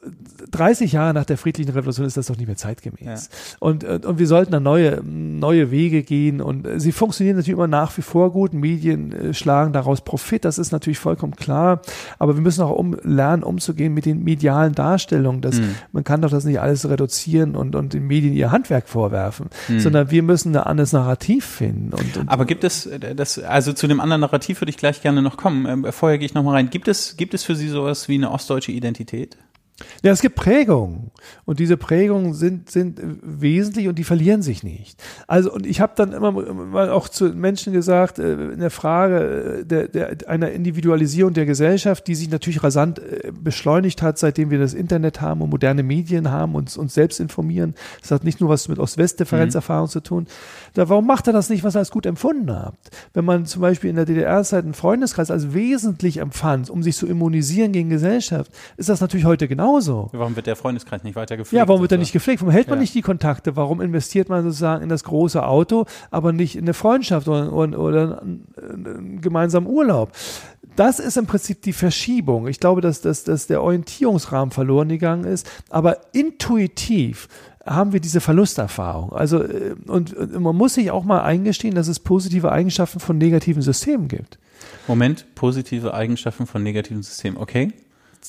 30 0.51 0.91
Jahre 0.91 1.13
nach 1.13 1.25
der 1.25 1.37
friedlichen 1.37 1.71
Revolution 1.71 2.05
ist 2.05 2.17
das 2.17 2.27
doch 2.27 2.37
nicht 2.37 2.47
mehr 2.47 2.55
zeitgemäß. 2.55 3.29
Ja. 3.31 3.57
Und, 3.59 3.83
äh, 3.83 3.99
und 4.03 4.19
wir 4.19 4.27
sollten 4.27 4.51
da 4.51 4.59
neue, 4.59 5.01
neue 5.03 5.71
Wege 5.71 6.03
gehen 6.03 6.41
und 6.41 6.67
äh, 6.67 6.79
sie 6.79 6.91
funktionieren 6.91 7.37
natürlich 7.37 7.57
immer 7.57 7.67
nach 7.67 7.97
wie 7.97 8.03
vor 8.03 8.31
gut. 8.31 8.53
Medien 8.53 9.11
äh, 9.11 9.33
schlagen 9.33 9.73
daraus 9.73 10.01
Profit, 10.01 10.45
das 10.45 10.59
ist 10.59 10.71
natürlich 10.71 10.99
vollkommen 10.99 11.35
klar. 11.35 11.81
Aber 12.19 12.35
wir 12.35 12.41
müssen 12.41 12.61
auch 12.61 12.71
um, 12.71 12.95
lernen, 13.03 13.43
umzugehen 13.43 13.93
mit 13.93 14.05
den 14.05 14.23
medialen 14.23 14.75
Darstellungen. 14.75 15.41
Das, 15.41 15.59
mhm. 15.59 15.75
Man 15.91 16.03
kann 16.03 16.21
doch 16.21 16.29
das 16.29 16.45
nicht 16.45 16.59
alles 16.59 16.87
reduzieren 16.87 17.55
und, 17.55 17.75
und 17.75 17.93
den 17.93 18.05
Medien 18.05 18.33
ihr 18.33 18.51
Handwerk 18.51 18.87
vorwerfen, 18.87 19.47
mhm. 19.67 19.79
sondern 19.79 20.11
wir 20.11 20.21
müssen 20.21 20.55
ein 20.55 20.63
anderes 20.63 20.93
Narrativ 20.93 21.45
finden. 21.45 21.93
Und, 21.93 22.17
und 22.17 22.29
Aber 22.29 22.45
gibt 22.45 22.63
es, 22.63 22.87
das, 23.15 23.39
also 23.39 23.73
zu 23.73 23.87
dem 23.87 23.99
anderen 23.99 24.21
Narrativ 24.21 24.61
würde 24.61 24.69
ich 24.69 24.77
gleich 24.77 25.01
gerne 25.01 25.23
noch 25.23 25.37
kommen. 25.37 25.65
Ähm, 25.65 25.87
vorher 25.91 26.19
gehe 26.19 26.27
ich 26.27 26.35
noch 26.35 26.43
mal 26.43 26.51
rein. 26.51 26.69
Gibt 26.69 26.87
es, 26.87 27.17
gibt 27.17 27.33
es 27.33 27.43
für 27.43 27.55
Sie 27.55 27.69
sowas 27.69 28.07
wie 28.07 28.15
eine 28.15 28.34
ostdeutsche 28.35 28.71
Identität? 28.71 29.37
Ja, 30.03 30.11
es 30.13 30.21
gibt 30.21 30.35
Prägungen 30.35 31.11
und 31.43 31.59
diese 31.59 31.75
Prägungen 31.75 32.33
sind, 32.33 32.69
sind 32.69 33.01
wesentlich 33.21 33.89
und 33.89 33.99
die 33.99 34.05
verlieren 34.05 34.41
sich 34.41 34.63
nicht. 34.63 35.03
Also 35.27 35.51
und 35.51 35.65
ich 35.65 35.81
habe 35.81 35.91
dann 35.97 36.13
immer 36.13 36.31
mal 36.31 36.89
auch 36.89 37.09
zu 37.09 37.25
Menschen 37.25 37.73
gesagt, 37.73 38.17
äh, 38.17 38.51
in 38.51 38.61
der 38.61 38.69
Frage 38.69 39.63
äh, 39.63 39.65
der, 39.65 39.87
der, 39.89 40.29
einer 40.29 40.51
Individualisierung 40.51 41.33
der 41.33 41.45
Gesellschaft, 41.45 42.07
die 42.07 42.15
sich 42.15 42.29
natürlich 42.29 42.63
rasant 42.63 42.99
äh, 42.99 43.33
beschleunigt 43.37 44.01
hat, 44.01 44.17
seitdem 44.17 44.49
wir 44.49 44.59
das 44.59 44.73
Internet 44.73 45.19
haben 45.19 45.41
und 45.41 45.49
moderne 45.49 45.83
Medien 45.83 46.31
haben 46.31 46.55
und 46.55 46.75
uns 46.77 46.93
selbst 46.93 47.19
informieren. 47.19 47.75
Das 47.99 48.11
hat 48.11 48.23
nicht 48.23 48.39
nur 48.39 48.49
was 48.49 48.69
mit 48.69 48.79
Ost-West-Differenzerfahrung 48.79 49.87
mhm. 49.87 49.91
zu 49.91 49.99
tun. 49.99 50.27
Da, 50.73 50.87
warum 50.87 51.05
macht 51.05 51.27
er 51.27 51.33
das 51.33 51.49
nicht, 51.49 51.65
was 51.65 51.75
er 51.75 51.79
als 51.79 51.91
gut 51.91 52.05
empfunden 52.05 52.55
hat? 52.55 52.75
Wenn 53.13 53.25
man 53.25 53.45
zum 53.45 53.61
Beispiel 53.61 53.89
in 53.89 53.97
der 53.97 54.05
DDR-Zeit 54.05 54.63
einen 54.63 54.73
Freundeskreis 54.73 55.31
als 55.31 55.53
wesentlich 55.53 56.17
empfand, 56.17 56.69
um 56.69 56.81
sich 56.81 56.95
zu 56.95 57.07
immunisieren 57.07 57.73
gegen 57.73 57.89
Gesellschaft, 57.89 58.53
ist 58.77 58.87
das 58.87 59.01
natürlich 59.01 59.25
heute 59.25 59.49
genau 59.49 59.64
genauso. 59.65 60.09
Warum 60.11 60.35
wird 60.35 60.47
der 60.47 60.55
Freundeskreis 60.55 61.03
nicht 61.03 61.15
weiter 61.15 61.37
gepflegt? 61.37 61.59
Ja, 61.59 61.67
warum 61.67 61.81
wird 61.81 61.91
er 61.91 61.97
nicht 61.97 62.13
gepflegt? 62.13 62.41
Warum 62.41 62.51
hält 62.51 62.67
man 62.67 62.77
ja. 62.77 62.81
nicht 62.81 62.93
die 62.93 63.01
Kontakte? 63.01 63.55
Warum 63.55 63.81
investiert 63.81 64.29
man 64.29 64.43
sozusagen 64.43 64.83
in 64.83 64.89
das 64.89 65.03
große 65.03 65.45
Auto, 65.45 65.85
aber 66.11 66.31
nicht 66.31 66.55
in 66.55 66.63
eine 66.63 66.73
Freundschaft 66.73 67.27
oder, 67.27 67.51
oder, 67.51 67.79
oder 67.79 68.21
einen 68.21 69.21
gemeinsamen 69.21 69.67
Urlaub? 69.67 70.11
Das 70.75 70.99
ist 70.99 71.17
im 71.17 71.25
Prinzip 71.25 71.61
die 71.61 71.73
Verschiebung. 71.73 72.47
Ich 72.47 72.59
glaube, 72.59 72.81
dass, 72.81 73.01
dass, 73.01 73.23
dass 73.23 73.47
der 73.47 73.61
Orientierungsrahmen 73.61 74.51
verloren 74.51 74.89
gegangen 74.89 75.23
ist, 75.23 75.49
aber 75.69 75.97
intuitiv 76.13 77.29
haben 77.65 77.93
wir 77.93 77.99
diese 77.99 78.21
Verlusterfahrung. 78.21 79.13
Also, 79.13 79.41
äh, 79.41 79.75
und, 79.87 80.13
und 80.13 80.39
man 80.39 80.55
muss 80.55 80.75
sich 80.75 80.91
auch 80.91 81.03
mal 81.03 81.21
eingestehen, 81.21 81.75
dass 81.75 81.87
es 81.87 81.99
positive 81.99 82.51
Eigenschaften 82.51 82.99
von 82.99 83.17
negativen 83.17 83.61
Systemen 83.61 84.07
gibt. 84.07 84.37
Moment, 84.87 85.25
positive 85.35 85.93
Eigenschaften 85.93 86.45
von 86.45 86.61
negativen 86.61 87.01
Systemen, 87.01 87.37
okay. 87.37 87.73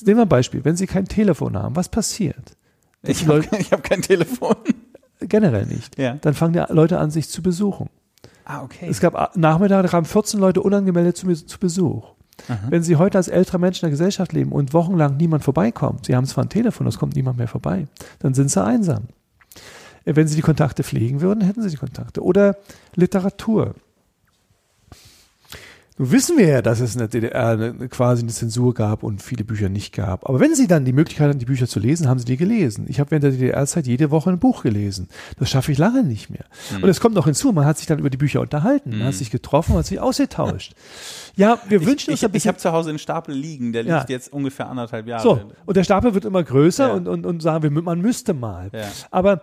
Nehmen 0.05 0.19
wir 0.19 0.25
ein 0.25 0.29
Beispiel. 0.29 0.63
Wenn 0.63 0.75
Sie 0.75 0.87
kein 0.87 1.05
Telefon 1.05 1.57
haben, 1.57 1.75
was 1.75 1.89
passiert? 1.89 2.55
Ich 3.03 3.27
habe 3.27 3.41
hab 3.43 3.83
kein 3.83 4.01
Telefon. 4.01 4.55
Generell 5.19 5.65
nicht. 5.65 5.97
Ja. 5.97 6.17
Dann 6.21 6.33
fangen 6.33 6.53
die 6.53 6.63
Leute 6.73 6.99
an, 6.99 7.11
sich 7.11 7.29
zu 7.29 7.41
besuchen. 7.41 7.89
Ah, 8.45 8.63
okay. 8.63 8.87
Es 8.89 8.99
gab 8.99 9.35
Nachmittag, 9.35 9.83
da 9.83 9.89
kamen 9.89 10.05
14 10.05 10.39
Leute 10.39 10.61
unangemeldet 10.61 11.17
zu, 11.17 11.33
zu 11.33 11.59
Besuch. 11.59 12.13
Aha. 12.47 12.59
Wenn 12.69 12.83
Sie 12.83 12.95
heute 12.95 13.17
als 13.17 13.27
älterer 13.27 13.57
Mensch 13.57 13.79
in 13.79 13.87
der 13.87 13.91
Gesellschaft 13.91 14.31
leben 14.31 14.51
und 14.51 14.73
wochenlang 14.73 15.17
niemand 15.17 15.43
vorbeikommt, 15.43 16.05
Sie 16.05 16.15
haben 16.15 16.25
zwar 16.25 16.45
ein 16.45 16.49
Telefon, 16.49 16.87
es 16.87 16.99
kommt 16.99 17.15
niemand 17.15 17.37
mehr 17.37 17.47
vorbei, 17.47 17.87
dann 18.19 18.33
sind 18.33 18.51
Sie 18.51 18.63
einsam. 18.63 19.07
Wenn 20.05 20.27
Sie 20.27 20.35
die 20.35 20.41
Kontakte 20.41 20.83
pflegen 20.83 21.19
würden, 21.19 21.43
hätten 21.43 21.61
Sie 21.61 21.69
die 21.69 21.77
Kontakte. 21.77 22.23
Oder 22.23 22.55
Literatur. 22.95 23.75
Nun 25.97 26.11
wissen 26.11 26.37
wir 26.37 26.47
ja, 26.47 26.61
dass 26.61 26.79
es 26.79 26.93
in 26.93 26.99
der 26.99 27.07
DDR 27.07 27.73
quasi 27.89 28.21
eine 28.21 28.31
Zensur 28.31 28.73
gab 28.73 29.01
und 29.01 29.21
viele 29.21 29.43
Bücher 29.43 29.67
nicht 29.67 29.95
gab. 29.95 30.29
Aber 30.29 30.39
wenn 30.39 30.53
Sie 30.53 30.67
dann 30.67 30.85
die 30.85 30.93
Möglichkeit 30.93 31.29
hatten, 31.29 31.39
die 31.39 31.45
Bücher 31.45 31.67
zu 31.67 31.79
lesen, 31.79 32.07
haben 32.07 32.19
Sie 32.19 32.25
die 32.25 32.37
gelesen. 32.37 32.85
Ich 32.87 32.99
habe 32.99 33.09
während 33.09 33.23
der 33.23 33.31
DDR-Zeit 33.31 33.87
jede 33.87 34.11
Woche 34.11 34.29
ein 34.29 34.37
Buch 34.37 34.61
gelesen. 34.61 35.09
Das 35.39 35.49
schaffe 35.49 35.71
ich 35.71 35.79
lange 35.79 36.03
nicht 36.03 36.29
mehr. 36.29 36.45
Mhm. 36.75 36.83
Und 36.83 36.89
es 36.89 36.99
kommt 36.99 37.15
noch 37.15 37.25
hinzu, 37.25 37.51
man 37.51 37.65
hat 37.65 37.79
sich 37.79 37.87
dann 37.87 37.97
über 37.97 38.11
die 38.11 38.17
Bücher 38.17 38.41
unterhalten, 38.41 38.91
mhm. 38.91 38.97
man 38.99 39.07
hat 39.07 39.13
mhm. 39.15 39.17
sich 39.17 39.31
getroffen, 39.31 39.71
man 39.71 39.79
hat 39.79 39.87
sich 39.87 39.99
ausgetauscht. 39.99 40.73
Ja, 41.35 41.59
wir 41.67 41.81
ich, 41.81 41.87
wünschen 41.87 42.11
uns 42.11 42.21
ich, 42.21 42.33
Ich 42.33 42.47
habe 42.47 42.57
zu 42.57 42.71
Hause 42.71 42.89
einen 42.89 42.99
Stapel 42.99 43.33
liegen, 43.33 43.73
der 43.73 43.83
ja. 43.83 43.97
liegt 43.97 44.09
jetzt 44.09 44.31
ungefähr 44.31 44.69
anderthalb 44.69 45.07
Jahre. 45.07 45.23
So, 45.23 45.41
und 45.65 45.77
der 45.77 45.83
Stapel 45.83 46.13
wird 46.13 46.25
immer 46.25 46.43
größer 46.43 46.89
ja. 46.89 46.93
und, 46.93 47.07
und, 47.07 47.25
und 47.25 47.41
sagen 47.41 47.63
wir, 47.63 47.71
man 47.71 48.01
müsste 48.01 48.35
mal. 48.35 48.69
Ja. 48.71 48.87
Aber 49.09 49.41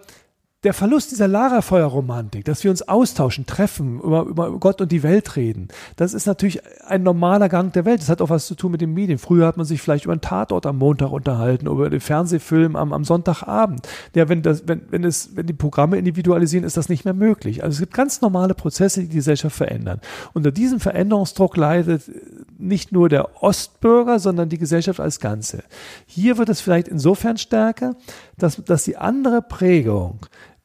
der 0.65 0.73
Verlust 0.73 1.11
dieser 1.11 1.29
Lagerfeuerromantik, 1.29 2.45
dass 2.45 2.65
wir 2.65 2.71
uns 2.71 2.83
austauschen, 2.83 3.45
treffen, 3.45 4.01
über, 4.01 4.23
über 4.23 4.59
Gott 4.59 4.81
und 4.81 4.91
die 4.91 5.03
Welt 5.03 5.37
reden, 5.37 5.69
das 5.97 6.15
ist 6.15 6.27
natürlich 6.27 6.63
ein 6.87 7.03
normaler 7.03 7.51
Gang 7.51 7.73
der 7.73 7.85
Welt. 7.85 8.01
Das 8.01 8.09
hat 8.09 8.23
auch 8.23 8.31
was 8.31 8.47
zu 8.47 8.55
tun 8.55 8.73
mit 8.73 8.81
den 8.81 8.95
Medien. 8.95 9.19
Früher 9.19 9.47
hat 9.47 9.59
man 9.59 9.67
sich 9.67 9.83
vielleicht 9.83 10.05
über 10.05 10.13
einen 10.13 10.23
Tatort 10.23 10.65
am 10.67 10.79
Montag 10.79 11.13
unterhalten, 11.13 11.67
über 11.67 11.91
den 11.91 12.01
Fernsehfilm 12.01 12.77
am, 12.77 12.93
am 12.93 13.05
Sonntagabend. 13.05 13.87
Ja, 14.15 14.29
wenn, 14.29 14.43
das, 14.43 14.67
wenn, 14.67 14.83
wenn, 14.91 15.05
es, 15.05 15.37
wenn 15.37 15.47
die 15.47 15.53
Programme 15.53 15.99
individualisieren, 15.99 16.65
ist 16.65 16.77
das 16.77 16.89
nicht 16.89 17.05
mehr 17.05 17.15
möglich. 17.15 17.63
Also 17.63 17.75
es 17.75 17.81
gibt 17.81 17.95
ganz 17.95 18.23
normale 18.23 18.55
Prozesse, 18.55 19.03
die 19.03 19.09
die 19.09 19.17
Gesellschaft 19.17 19.57
verändern. 19.57 20.01
Unter 20.33 20.51
diesem 20.51 20.81
Veränderungsdruck 20.81 21.57
leidet 21.57 22.11
nicht 22.59 22.91
nur 22.91 23.09
der 23.11 23.43
Ostbürger, 23.43 24.19
sondern 24.19 24.49
die 24.49 24.59
Gesellschaft 24.59 25.01
als 25.01 25.21
Ganze. 25.21 25.63
Hier 26.07 26.39
wird 26.39 26.49
es 26.49 26.61
vielleicht 26.61 26.89
insofern 26.89 27.37
stärker, 27.37 27.97
dass, 28.39 28.57
dass 28.65 28.85
die 28.85 28.97
andere 28.97 29.43
Prägung, 29.43 30.21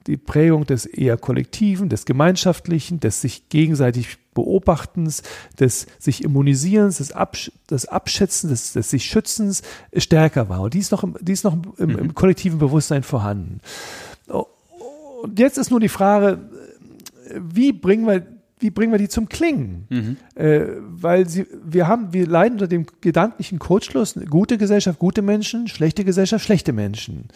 die 0.08 0.18
Prägung 0.18 0.66
des 0.66 0.86
eher 0.86 1.18
Kollektiven, 1.18 1.90
des 1.90 2.06
Gemeinschaftlichen, 2.06 3.00
des 3.00 3.22
sich 3.22 3.50
gegenseitig 3.50 4.18
Beobachtens, 4.34 5.24
des 5.60 5.88
sich 6.00 6.24
Immunisierens, 6.24 6.98
des, 6.98 7.12
Absch 7.12 7.52
des 7.70 7.86
Abschätzens, 7.86 8.52
des, 8.52 8.74
des 8.74 8.90
sich 8.90 9.06
Schützens 9.06 9.62
stärker 9.96 10.50
war. 10.50 10.62
Und 10.62 10.74
die 10.74 10.80
ist 10.80 10.92
noch 10.92 11.04
im, 11.04 11.16
die 11.20 11.34
ist 11.34 11.44
noch 11.44 11.58
im, 11.78 11.90
im 11.90 12.08
mhm. 12.08 12.16
kollektiven 12.16 12.60
Bewusstsein 12.60 13.04
vorhanden. 13.04 13.60
Und 14.28 15.38
jetzt 15.38 15.58
ist 15.58 15.70
nur 15.72 15.82
die 15.82 15.90
Frage, 15.90 16.40
wie 17.36 17.74
bringen 17.74 18.08
wir 18.08 18.26
wie 18.60 18.72
bringen 18.72 18.92
wir 18.92 19.00
die 19.00 19.08
zum 19.08 19.30
Klingen? 19.30 19.88
Mhm. 19.90 20.18
Äh, 20.36 20.66
weil 20.80 21.28
sie, 21.30 21.46
wir 21.64 21.88
haben, 21.88 22.12
wir 22.12 22.28
leiden 22.28 22.56
unter 22.56 22.68
dem 22.68 22.86
gedanklichen 23.00 23.58
Kurzschluss, 23.58 24.20
gute 24.30 24.58
Gesellschaft, 24.58 25.00
gute 25.00 25.22
Menschen, 25.22 25.68
schlechte 25.70 26.04
Gesellschaft, 26.04 26.44
schlechte 26.44 26.74
Menschen. 26.74 27.30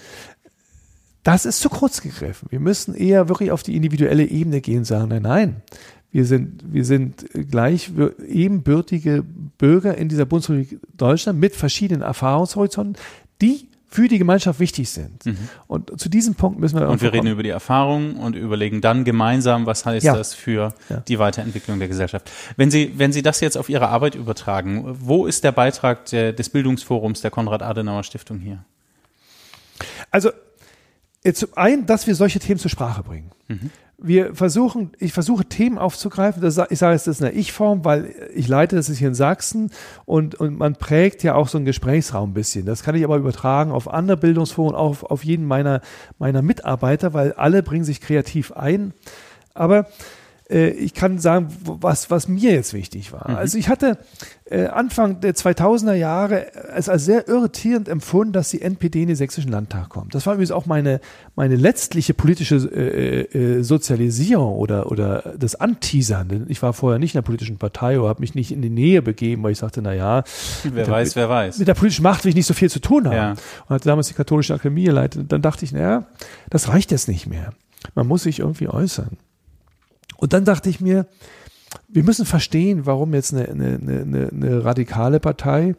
Das 1.23 1.45
ist 1.45 1.61
zu 1.61 1.69
kurz 1.69 2.01
gegriffen. 2.01 2.47
Wir 2.51 2.59
müssen 2.59 2.95
eher 2.95 3.29
wirklich 3.29 3.51
auf 3.51 3.63
die 3.63 3.75
individuelle 3.75 4.25
Ebene 4.25 4.61
gehen 4.61 4.79
und 4.79 4.85
sagen, 4.85 5.07
nein, 5.09 5.21
nein, 5.21 5.61
wir 6.11 6.25
sind, 6.25 6.61
wir 6.71 6.85
sind 6.85 7.25
gleich 7.49 7.91
ebenbürtige 8.27 9.23
Bürger 9.57 9.97
in 9.97 10.09
dieser 10.09 10.25
Bundesrepublik 10.25 10.79
Deutschland 10.95 11.39
mit 11.39 11.55
verschiedenen 11.55 12.03
Erfahrungshorizonten, 12.03 13.01
die 13.41 13.67
für 13.93 14.07
die 14.07 14.17
Gemeinschaft 14.17 14.59
wichtig 14.59 14.89
sind. 14.89 15.25
Mhm. 15.25 15.37
Und 15.67 15.99
zu 15.99 16.09
diesem 16.09 16.33
Punkt 16.33 16.59
müssen 16.59 16.79
wir. 16.79 16.89
Und 16.89 17.01
wir 17.01 17.13
reden 17.13 17.27
über 17.27 17.43
die 17.43 17.49
Erfahrungen 17.49 18.15
und 18.15 18.35
überlegen 18.35 18.81
dann 18.81 19.03
gemeinsam, 19.03 19.67
was 19.67 19.85
heißt 19.85 20.05
ja. 20.05 20.15
das 20.15 20.33
für 20.33 20.73
ja. 20.89 20.97
die 21.07 21.19
Weiterentwicklung 21.19 21.77
der 21.77 21.87
Gesellschaft. 21.87 22.31
Wenn 22.57 22.71
Sie, 22.71 22.93
wenn 22.97 23.11
Sie 23.11 23.21
das 23.21 23.39
jetzt 23.39 23.55
auf 23.55 23.69
Ihre 23.69 23.89
Arbeit 23.89 24.15
übertragen, 24.15 24.97
wo 24.99 25.27
ist 25.27 25.43
der 25.43 25.51
Beitrag 25.51 26.05
der, 26.05 26.33
des 26.33 26.49
Bildungsforums 26.49 27.21
der 27.21 27.29
Konrad-Adenauer-Stiftung 27.29 28.39
hier? 28.39 28.63
Also, 30.09 30.31
zum 31.31 31.49
einen, 31.55 31.85
dass 31.85 32.07
wir 32.07 32.15
solche 32.15 32.39
Themen 32.39 32.59
zur 32.59 32.71
Sprache 32.71 33.03
bringen. 33.03 33.31
Mhm 33.47 33.71
wir 34.03 34.35
versuchen, 34.35 34.91
ich 34.99 35.13
versuche 35.13 35.45
Themen 35.45 35.77
aufzugreifen. 35.77 36.41
Das, 36.41 36.57
ich 36.69 36.77
sage 36.77 36.95
es, 36.95 37.05
das 37.05 37.17
ist 37.17 37.23
eine 37.23 37.31
Ich-Form, 37.31 37.85
weil 37.85 38.13
ich 38.35 38.49
leite 38.49 38.75
das 38.75 38.89
ist 38.89 38.97
hier 38.97 39.07
in 39.07 39.13
Sachsen 39.13 39.71
und, 40.05 40.35
und 40.35 40.57
man 40.57 40.75
prägt 40.75 41.23
ja 41.23 41.35
auch 41.35 41.47
so 41.47 41.57
einen 41.57 41.65
Gesprächsraum 41.65 42.31
ein 42.31 42.33
bisschen. 42.33 42.65
Das 42.65 42.83
kann 42.83 42.95
ich 42.95 43.03
aber 43.05 43.15
übertragen 43.15 43.71
auf 43.71 43.91
andere 43.91 44.17
Bildungsforen, 44.17 44.75
auch 44.75 44.89
auf, 44.89 45.03
auf 45.03 45.23
jeden 45.23 45.45
meiner, 45.45 45.79
meiner 46.19 46.41
Mitarbeiter, 46.41 47.13
weil 47.13 47.31
alle 47.33 47.63
bringen 47.63 47.85
sich 47.85 48.01
kreativ 48.01 48.51
ein. 48.51 48.93
Aber 49.53 49.87
ich 50.49 50.93
kann 50.93 51.19
sagen, 51.19 51.47
was, 51.63 52.11
was 52.11 52.27
mir 52.27 52.51
jetzt 52.51 52.73
wichtig 52.73 53.13
war. 53.13 53.29
Mhm. 53.29 53.35
Also 53.37 53.57
ich 53.57 53.69
hatte 53.69 53.97
äh, 54.45 54.67
Anfang 54.67 55.21
der 55.21 55.35
2000er 55.35 55.93
Jahre 55.93 56.53
es 56.75 56.89
als 56.89 57.05
sehr 57.05 57.27
irritierend 57.27 57.87
empfunden, 57.87 58.33
dass 58.33 58.49
die 58.49 58.61
NPD 58.61 59.03
in 59.03 59.07
den 59.07 59.15
sächsischen 59.15 59.51
Landtag 59.51 59.89
kommt. 59.89 60.13
Das 60.13 60.25
war 60.25 60.33
übrigens 60.33 60.51
auch 60.51 60.65
meine, 60.65 60.99
meine 61.35 61.55
letztliche 61.55 62.13
politische 62.13 62.55
äh, 62.55 63.21
äh, 63.21 63.63
Sozialisierung 63.63 64.53
oder, 64.53 64.91
oder 64.91 65.33
das 65.37 65.55
Anteasern. 65.55 66.45
Ich 66.49 66.61
war 66.61 66.73
vorher 66.73 66.99
nicht 66.99 67.15
in 67.15 67.19
der 67.19 67.23
politischen 67.23 67.57
Partei 67.57 67.99
oder 67.99 68.09
habe 68.09 68.19
mich 68.19 68.35
nicht 68.35 68.51
in 68.51 68.61
die 68.61 68.69
Nähe 68.69 69.01
begeben, 69.01 69.43
weil 69.43 69.53
ich 69.53 69.59
sagte, 69.59 69.81
na 69.81 69.93
ja, 69.93 70.23
wer 70.63 70.87
weiß, 70.87 71.13
der, 71.13 71.23
wer 71.23 71.29
weiß. 71.29 71.59
Mit 71.59 71.67
der 71.67 71.73
politischen 71.73 72.03
Macht 72.03 72.25
will 72.25 72.29
ich 72.29 72.35
nicht 72.35 72.47
so 72.47 72.53
viel 72.53 72.69
zu 72.69 72.79
tun 72.79 73.05
haben. 73.07 73.15
Ja. 73.15 73.31
Und 73.31 73.69
hatte 73.69 73.87
damals 73.87 74.09
die 74.09 74.13
katholische 74.13 74.53
Akademie 74.53 74.83
geleitet. 74.83 75.31
Dann 75.31 75.41
dachte 75.41 75.65
ich, 75.65 75.71
naja, 75.71 76.05
das 76.49 76.67
reicht 76.69 76.91
jetzt 76.91 77.07
nicht 77.07 77.27
mehr. 77.27 77.53
Man 77.95 78.07
muss 78.07 78.23
sich 78.23 78.39
irgendwie 78.39 78.67
äußern. 78.67 79.17
Und 80.17 80.33
dann 80.33 80.45
dachte 80.45 80.69
ich 80.69 80.79
mir, 80.79 81.07
wir 81.87 82.03
müssen 82.03 82.25
verstehen, 82.25 82.85
warum 82.85 83.13
jetzt 83.13 83.33
eine, 83.33 83.49
eine, 83.49 83.79
eine, 83.81 84.29
eine 84.31 84.65
radikale 84.65 85.19
Partei 85.19 85.75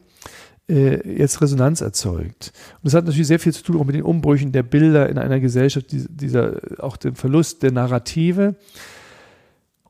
äh, 0.69 1.19
jetzt 1.19 1.41
Resonanz 1.41 1.81
erzeugt. 1.81 2.53
Und 2.77 2.85
das 2.85 2.95
hat 2.95 3.05
natürlich 3.05 3.27
sehr 3.27 3.39
viel 3.39 3.53
zu 3.53 3.63
tun 3.63 3.81
auch 3.81 3.85
mit 3.85 3.95
den 3.95 4.03
Umbrüchen 4.03 4.53
der 4.53 4.63
Bilder 4.63 5.09
in 5.09 5.19
einer 5.19 5.41
Gesellschaft, 5.41 5.87
dieser, 5.91 6.61
auch 6.79 6.97
dem 6.97 7.15
Verlust 7.15 7.63
der 7.63 7.73
Narrative. 7.73 8.57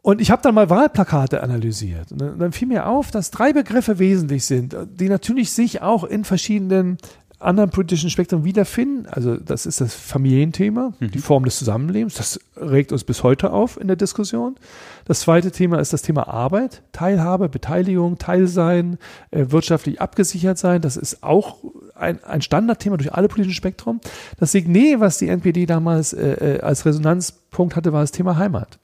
Und 0.02 0.20
ich 0.20 0.30
habe 0.30 0.42
dann 0.42 0.54
mal 0.54 0.68
Wahlplakate 0.68 1.42
analysiert. 1.42 2.12
Und 2.12 2.20
dann, 2.20 2.38
dann 2.38 2.52
fiel 2.52 2.68
mir 2.68 2.86
auf, 2.86 3.10
dass 3.10 3.30
drei 3.30 3.52
Begriffe 3.52 3.98
wesentlich 3.98 4.44
sind, 4.44 4.76
die 4.92 5.08
natürlich 5.08 5.52
sich 5.52 5.80
auch 5.80 6.04
in 6.04 6.24
verschiedenen 6.24 6.98
anderen 7.44 7.70
politischen 7.70 8.10
Spektrum 8.10 8.44
wiederfinden. 8.44 9.06
Also 9.06 9.36
das 9.36 9.66
ist 9.66 9.80
das 9.80 9.94
Familienthema, 9.94 10.92
mhm. 10.98 11.10
die 11.10 11.18
Form 11.18 11.44
des 11.44 11.58
Zusammenlebens. 11.58 12.14
Das 12.14 12.40
regt 12.56 12.92
uns 12.92 13.04
bis 13.04 13.22
heute 13.22 13.52
auf 13.52 13.80
in 13.80 13.86
der 13.86 13.96
Diskussion. 13.96 14.56
Das 15.04 15.20
zweite 15.20 15.50
Thema 15.50 15.78
ist 15.78 15.92
das 15.92 16.02
Thema 16.02 16.28
Arbeit, 16.28 16.82
Teilhabe, 16.92 17.48
Beteiligung, 17.48 18.18
Teilsein, 18.18 18.98
äh, 19.30 19.46
wirtschaftlich 19.48 20.00
abgesichert 20.00 20.58
sein. 20.58 20.80
Das 20.80 20.96
ist 20.96 21.22
auch 21.22 21.58
ein, 21.94 22.22
ein 22.24 22.42
Standardthema 22.42 22.96
durch 22.96 23.12
alle 23.12 23.28
politischen 23.28 23.54
Spektrum. 23.54 24.00
Das 24.38 24.52
Signet, 24.52 25.00
was 25.00 25.18
die 25.18 25.28
NPD 25.28 25.66
damals 25.66 26.12
äh, 26.12 26.56
äh, 26.56 26.60
als 26.60 26.86
Resonanzpunkt 26.86 27.76
hatte, 27.76 27.92
war 27.92 28.00
das 28.00 28.12
Thema 28.12 28.36
Heimat. 28.36 28.78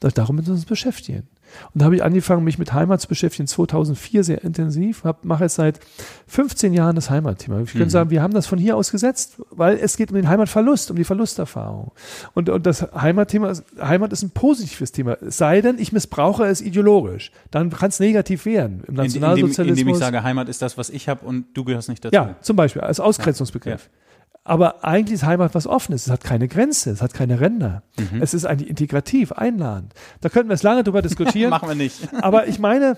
Darum 0.00 0.36
müssen 0.36 0.48
wir 0.48 0.54
uns 0.54 0.66
beschäftigen. 0.66 1.26
Und 1.72 1.80
da 1.80 1.86
habe 1.86 1.96
ich 1.96 2.02
angefangen, 2.02 2.44
mich 2.44 2.58
mit 2.58 2.72
Heimat 2.72 3.00
zu 3.00 3.08
beschäftigen, 3.08 3.46
2004 3.46 4.24
sehr 4.24 4.44
intensiv, 4.44 5.04
hab, 5.04 5.24
mache 5.24 5.44
jetzt 5.44 5.56
seit 5.56 5.80
15 6.26 6.72
Jahren 6.72 6.96
das 6.96 7.10
Heimatthema. 7.10 7.60
Ich 7.60 7.74
mhm. 7.74 7.78
könnte 7.78 7.92
sagen, 7.92 8.10
wir 8.10 8.22
haben 8.22 8.34
das 8.34 8.46
von 8.46 8.58
hier 8.58 8.76
aus 8.76 8.90
gesetzt, 8.90 9.40
weil 9.50 9.76
es 9.76 9.96
geht 9.96 10.10
um 10.10 10.16
den 10.16 10.28
Heimatverlust, 10.28 10.90
um 10.90 10.96
die 10.96 11.04
Verlusterfahrung. 11.04 11.92
Und, 12.34 12.48
und 12.48 12.66
das 12.66 12.82
Heimatthema, 12.94 13.52
Heimat 13.80 14.12
ist 14.12 14.22
ein 14.22 14.30
positives 14.30 14.92
Thema. 14.92 15.16
Es 15.20 15.36
sei 15.36 15.60
denn, 15.60 15.78
ich 15.78 15.92
missbrauche 15.92 16.44
es 16.44 16.60
ideologisch. 16.60 17.30
Dann 17.50 17.70
kann 17.70 17.88
es 17.88 18.00
negativ 18.00 18.46
werden. 18.46 18.82
Im 18.86 18.94
Nationalsozialismus. 18.94 19.58
Indem, 19.58 19.88
indem 19.88 19.88
ich 19.88 19.98
sage, 19.98 20.22
Heimat 20.22 20.48
ist 20.48 20.62
das, 20.62 20.78
was 20.78 20.90
ich 20.90 21.08
habe 21.08 21.24
und 21.24 21.46
du 21.54 21.64
gehörst 21.64 21.88
nicht 21.88 22.04
dazu. 22.04 22.14
Ja, 22.14 22.36
zum 22.40 22.56
Beispiel, 22.56 22.82
als 22.82 23.00
Ausgrenzungsbegriff. 23.00 23.84
Ja. 23.84 24.05
Aber 24.46 24.84
eigentlich 24.84 25.14
ist 25.14 25.24
Heimat 25.24 25.56
was 25.56 25.66
Offenes. 25.66 26.06
Es 26.06 26.12
hat 26.12 26.22
keine 26.22 26.46
Grenze, 26.46 26.90
es 26.90 27.02
hat 27.02 27.12
keine 27.12 27.40
Ränder. 27.40 27.82
Mhm. 27.98 28.22
Es 28.22 28.32
ist 28.32 28.44
eigentlich 28.44 28.70
integrativ, 28.70 29.32
einladend. 29.32 29.92
Da 30.20 30.28
könnten 30.28 30.48
wir 30.48 30.54
es 30.54 30.62
lange 30.62 30.84
drüber 30.84 31.02
diskutieren. 31.08 31.50
Machen 31.50 31.68
wir 31.68 31.74
nicht. 31.74 32.08
Aber 32.22 32.46
ich 32.46 32.60
meine, 32.60 32.96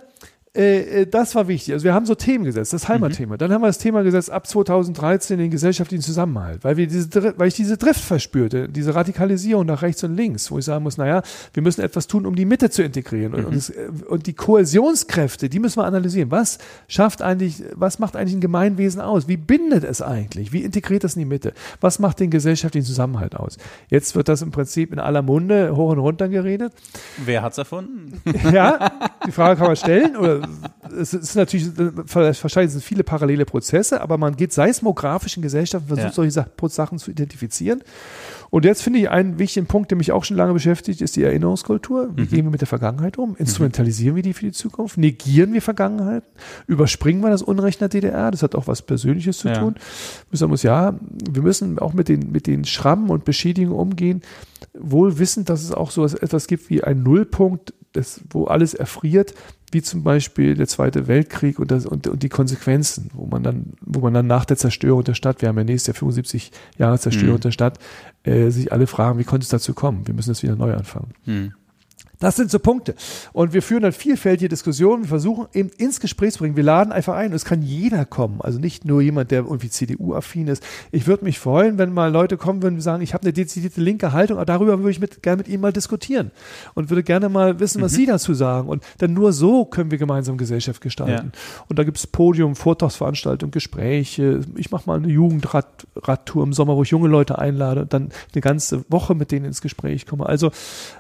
äh, 0.55 1.03
äh, 1.03 1.07
das 1.07 1.35
war 1.35 1.49
wichtig. 1.49 1.75
Also 1.75 1.85
wir 1.85 1.95
haben 1.95 2.07
so 2.07 2.15
Themen 2.15 2.45
gesetzt, 2.45 2.73
das 2.73 2.89
Heimatthema. 2.89 3.35
Mhm. 3.35 3.39
Dann 3.39 3.53
haben 3.53 3.61
wir 3.61 3.67
das 3.67 3.79
Thema 3.79 4.03
gesetzt 4.03 4.31
ab 4.31 4.47
2013 4.47 5.39
den 5.39 5.51
gesellschaftlichen 5.51 6.03
Zusammenhalt, 6.03 6.65
weil 6.65 6.77
wir 6.77 6.87
diese, 6.87 7.39
weil 7.39 7.49
ich 7.49 7.55
diese 7.55 7.77
Drift 7.77 8.01
verspürte, 8.01 8.69
diese 8.69 8.95
Radikalisierung 8.95 9.67
nach 9.67 9.83
rechts 9.83 10.03
und 10.05 10.17
links, 10.17 10.51
wo 10.51 10.59
ich 10.59 10.65
sagen 10.65 10.83
muss, 10.85 10.97
naja, 10.97 11.23
wir 11.53 11.63
müssen 11.63 11.83
etwas 11.83 12.07
tun, 12.07 12.25
um 12.25 12.35
die 12.35 12.47
Mitte 12.47 12.71
zu 12.71 12.83
integrieren 12.83 13.33
mhm. 13.33 13.39
und, 13.39 13.45
und, 13.47 13.55
es, 13.55 13.71
äh, 13.71 13.89
und, 14.09 14.27
die 14.27 14.33
Kohäsionskräfte, 14.33 15.49
die 15.49 15.59
müssen 15.59 15.79
wir 15.79 15.85
analysieren. 15.85 16.31
Was 16.31 16.59
schafft 16.89 17.21
eigentlich, 17.21 17.63
was 17.75 17.99
macht 17.99 18.17
eigentlich 18.17 18.35
ein 18.35 18.41
Gemeinwesen 18.41 19.01
aus? 19.01 19.29
Wie 19.29 19.37
bindet 19.37 19.85
es 19.85 20.01
eigentlich? 20.01 20.53
Wie 20.53 20.63
integriert 20.63 21.05
es 21.05 21.15
in 21.15 21.21
die 21.21 21.27
Mitte? 21.27 21.53
Was 21.81 21.99
macht 21.99 22.21
den 22.21 22.31
gesellschaftlichen 22.31 22.87
Zusammenhalt 22.87 23.37
aus? 23.37 23.59
Jetzt 23.89 24.15
wird 24.15 24.29
das 24.29 24.43
im 24.43 24.51
Prinzip 24.51 24.93
in 24.93 24.99
aller 24.99 25.23
Munde 25.23 25.77
hoch 25.77 25.91
und 25.91 25.99
runter 25.99 26.29
geredet. 26.29 26.73
Wer 27.19 27.43
hat's 27.43 27.59
erfunden? 27.59 28.21
Ja, 28.53 28.91
die 29.27 29.33
Frage 29.33 29.59
kann 29.59 29.67
man 29.67 29.77
stellen 29.77 30.17
oder 30.17 30.38
es 30.99 31.15
ist 31.15 31.35
natürlich, 31.35 31.71
wahrscheinlich 31.77 32.73
sind 32.73 32.85
viele 32.85 33.05
parallele 33.05 33.45
Prozesse, 33.45 34.01
aber 34.01 34.19
man 34.19 34.37
geht 34.37 34.53
seismografisch 34.53 35.37
in 35.37 35.43
Gesellschaften, 35.43 35.89
versucht 35.89 36.07
ja. 36.07 36.13
solche 36.13 36.47
Sachen 36.69 36.99
zu 36.99 37.11
identifizieren. 37.11 37.83
Und 38.51 38.65
jetzt 38.65 38.83
finde 38.83 38.99
ich 39.01 39.11
einen 39.11 39.39
wichtigen 39.39 39.67
Punkt, 39.67 39.91
der 39.91 39.99
mich 39.99 40.13
auch 40.13 40.25
schon 40.25 40.37
lange 40.37 40.55
beschäftigt, 40.55 41.03
ist 41.03 41.17
die 41.17 41.23
Erinnerungskultur. 41.23 42.11
Wie 42.17 42.23
mhm. 42.23 42.29
gehen 42.29 42.45
wir 42.47 42.51
mit 42.51 42.61
der 42.61 42.69
Vergangenheit 42.69 43.19
um? 43.19 43.37
Instrumentalisieren 43.37 44.13
mhm. 44.13 44.17
wir 44.17 44.23
die 44.23 44.33
für 44.33 44.47
die 44.47 44.53
Zukunft? 44.53 44.97
Negieren 44.97 45.53
wir 45.53 45.61
Vergangenheit? 45.61 46.25
Überspringen 46.67 47.21
wir 47.21 47.31
das 47.31 47.43
Unrecht 47.43 47.81
der 47.81 47.89
DDR? 47.89 48.31
Das 48.31 48.43
hat 48.43 48.55
auch 48.55 48.67
was 48.67 48.83
Persönliches 48.83 49.39
zu 49.39 49.49
ja. 49.49 49.59
tun. 49.59 49.75
Man 50.31 50.51
muss 50.51 50.63
ja, 50.63 50.99
wir 51.31 51.43
müssen 51.43 51.79
auch 51.79 51.93
mit 51.93 52.09
den, 52.09 52.33
mit 52.33 52.47
den 52.47 52.65
Schrammen 52.65 53.11
und 53.11 53.25
Beschädigungen 53.25 53.79
umgehen, 53.79 54.23
wohl 54.73 55.19
wissend, 55.19 55.51
dass 55.51 55.63
es 55.63 55.73
auch 55.73 55.91
so 55.91 56.05
etwas 56.05 56.47
gibt 56.47 56.71
wie 56.71 56.83
ein 56.83 57.03
Nullpunkt, 57.03 57.75
das, 57.93 58.21
wo 58.31 58.45
alles 58.45 58.75
erfriert, 58.75 59.35
wie 59.73 59.83
zum 59.83 60.03
Beispiel 60.03 60.55
der 60.55 60.67
Zweite 60.67 61.09
Weltkrieg 61.09 61.59
und, 61.59 61.71
das, 61.71 61.87
und, 61.87 62.07
und, 62.07 62.23
die 62.23 62.29
Konsequenzen, 62.29 63.11
wo 63.13 63.27
man 63.27 63.43
dann, 63.43 63.75
wo 63.81 64.01
man 64.01 64.15
dann 64.15 64.27
nach 64.27 64.45
der 64.45 64.57
Zerstörung 64.57 65.05
der 65.05 65.15
Stadt, 65.15 65.43
wir 65.43 65.49
haben 65.49 65.59
ja 65.59 65.65
nächstes 65.65 65.89
Jahr 65.89 65.99
75 65.99 66.53
Jahre 66.79 66.99
Zerstörung 66.99 67.37
mhm. 67.37 67.41
der 67.41 67.51
Stadt, 67.51 67.79
äh, 68.25 68.51
sich 68.51 68.73
alle 68.73 68.87
fragen, 68.87 69.19
wie 69.19 69.25
konnte 69.25 69.45
es 69.45 69.51
dazu 69.51 69.75
kommen? 69.75 70.07
Wir 70.07 70.15
müssen 70.15 70.31
jetzt 70.31 70.43
wieder 70.43 70.57
neu 70.57 70.75
anfangen. 70.75 71.13
Mhm. 71.27 71.55
Das 72.19 72.35
sind 72.35 72.51
so 72.51 72.59
Punkte. 72.59 72.95
Und 73.33 73.53
wir 73.53 73.63
führen 73.63 73.83
dann 73.83 73.93
vielfältige 73.93 74.49
Diskussionen. 74.49 75.05
Wir 75.05 75.09
versuchen 75.09 75.47
eben 75.53 75.69
ins 75.79 76.01
Gespräch 76.01 76.33
zu 76.33 76.41
bringen. 76.41 76.57
Wir 76.57 76.65
laden 76.65 76.93
einfach 76.93 77.15
ein. 77.15 77.33
Es 77.33 77.45
kann 77.45 77.63
jeder 77.63 78.05
kommen. 78.05 78.41
Also 78.41 78.59
nicht 78.59 78.85
nur 78.85 79.01
jemand, 79.01 79.31
der 79.31 79.45
irgendwie 79.45 79.71
CDU-affin 79.71 80.49
ist. 80.49 80.63
Ich 80.91 81.07
würde 81.07 81.25
mich 81.25 81.39
freuen, 81.39 81.79
wenn 81.79 81.93
mal 81.93 82.11
Leute 82.11 82.37
kommen 82.37 82.63
würden 82.63 82.77
und 82.77 82.81
sagen, 82.81 83.03
ich 83.03 83.15
habe 83.15 83.23
eine 83.23 83.33
dezidierte 83.33 83.81
linke 83.81 84.13
Haltung, 84.13 84.39
aber 84.39 84.47
darüber 84.47 84.79
würde 84.79 84.91
ich 84.91 85.01
mit, 85.01 85.23
gerne 85.23 85.39
mit 85.39 85.49
Ihnen 85.49 85.61
mal 85.61 85.73
diskutieren 85.73 86.33
und 86.75 86.91
würde 86.91 87.05
gerne 87.05 87.29
mal 87.29 87.61
wissen, 87.61 87.81
was 87.83 87.93
mhm. 87.93 87.97
Sie 87.97 88.07
dazu 88.07 88.35
sagen. 88.35 88.69
Und 88.69 88.83
denn 89.01 89.13
nur 89.13 89.33
so 89.33 89.65
können 89.65 89.93
wir 89.93 89.99
gemeinsam 89.99 90.39
Gesellschaft 90.39 90.81
gestalten. 90.81 91.33
Ja. 91.33 91.41
Und 91.69 91.79
da 91.79 91.85
gibt 91.85 91.99
es 91.99 92.07
Podium, 92.09 92.57
Vortragsveranstaltungen, 92.57 93.53
Gespräche. 93.53 94.41
Ich 94.57 94.73
mache 94.73 94.85
mal 94.87 94.97
eine 94.97 95.09
Jugendradtour 95.09 96.43
im 96.43 96.53
Sommer, 96.53 96.77
wo 96.77 96.83
ich 96.83 96.91
junge 96.91 97.09
Leute 97.09 97.39
einlade 97.39 97.83
und 97.83 97.93
dann 97.93 98.11
eine 98.33 98.41
ganze 98.41 98.85
Woche 98.89 99.15
mit 99.15 99.31
denen 99.31 99.45
ins 99.45 99.61
Gespräch 99.61 100.07
komme. 100.07 100.27
Also 100.27 100.51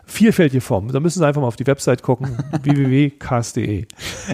vielfältige 0.04 0.60
Formen. 0.60 0.92
Da 0.92 1.00
müssen 1.08 1.20
Sie 1.20 1.26
einfach 1.26 1.40
mal 1.40 1.48
auf 1.48 1.56
die 1.56 1.66
Website 1.66 2.02
gucken, 2.02 2.36
www.cast.de. 2.62 3.86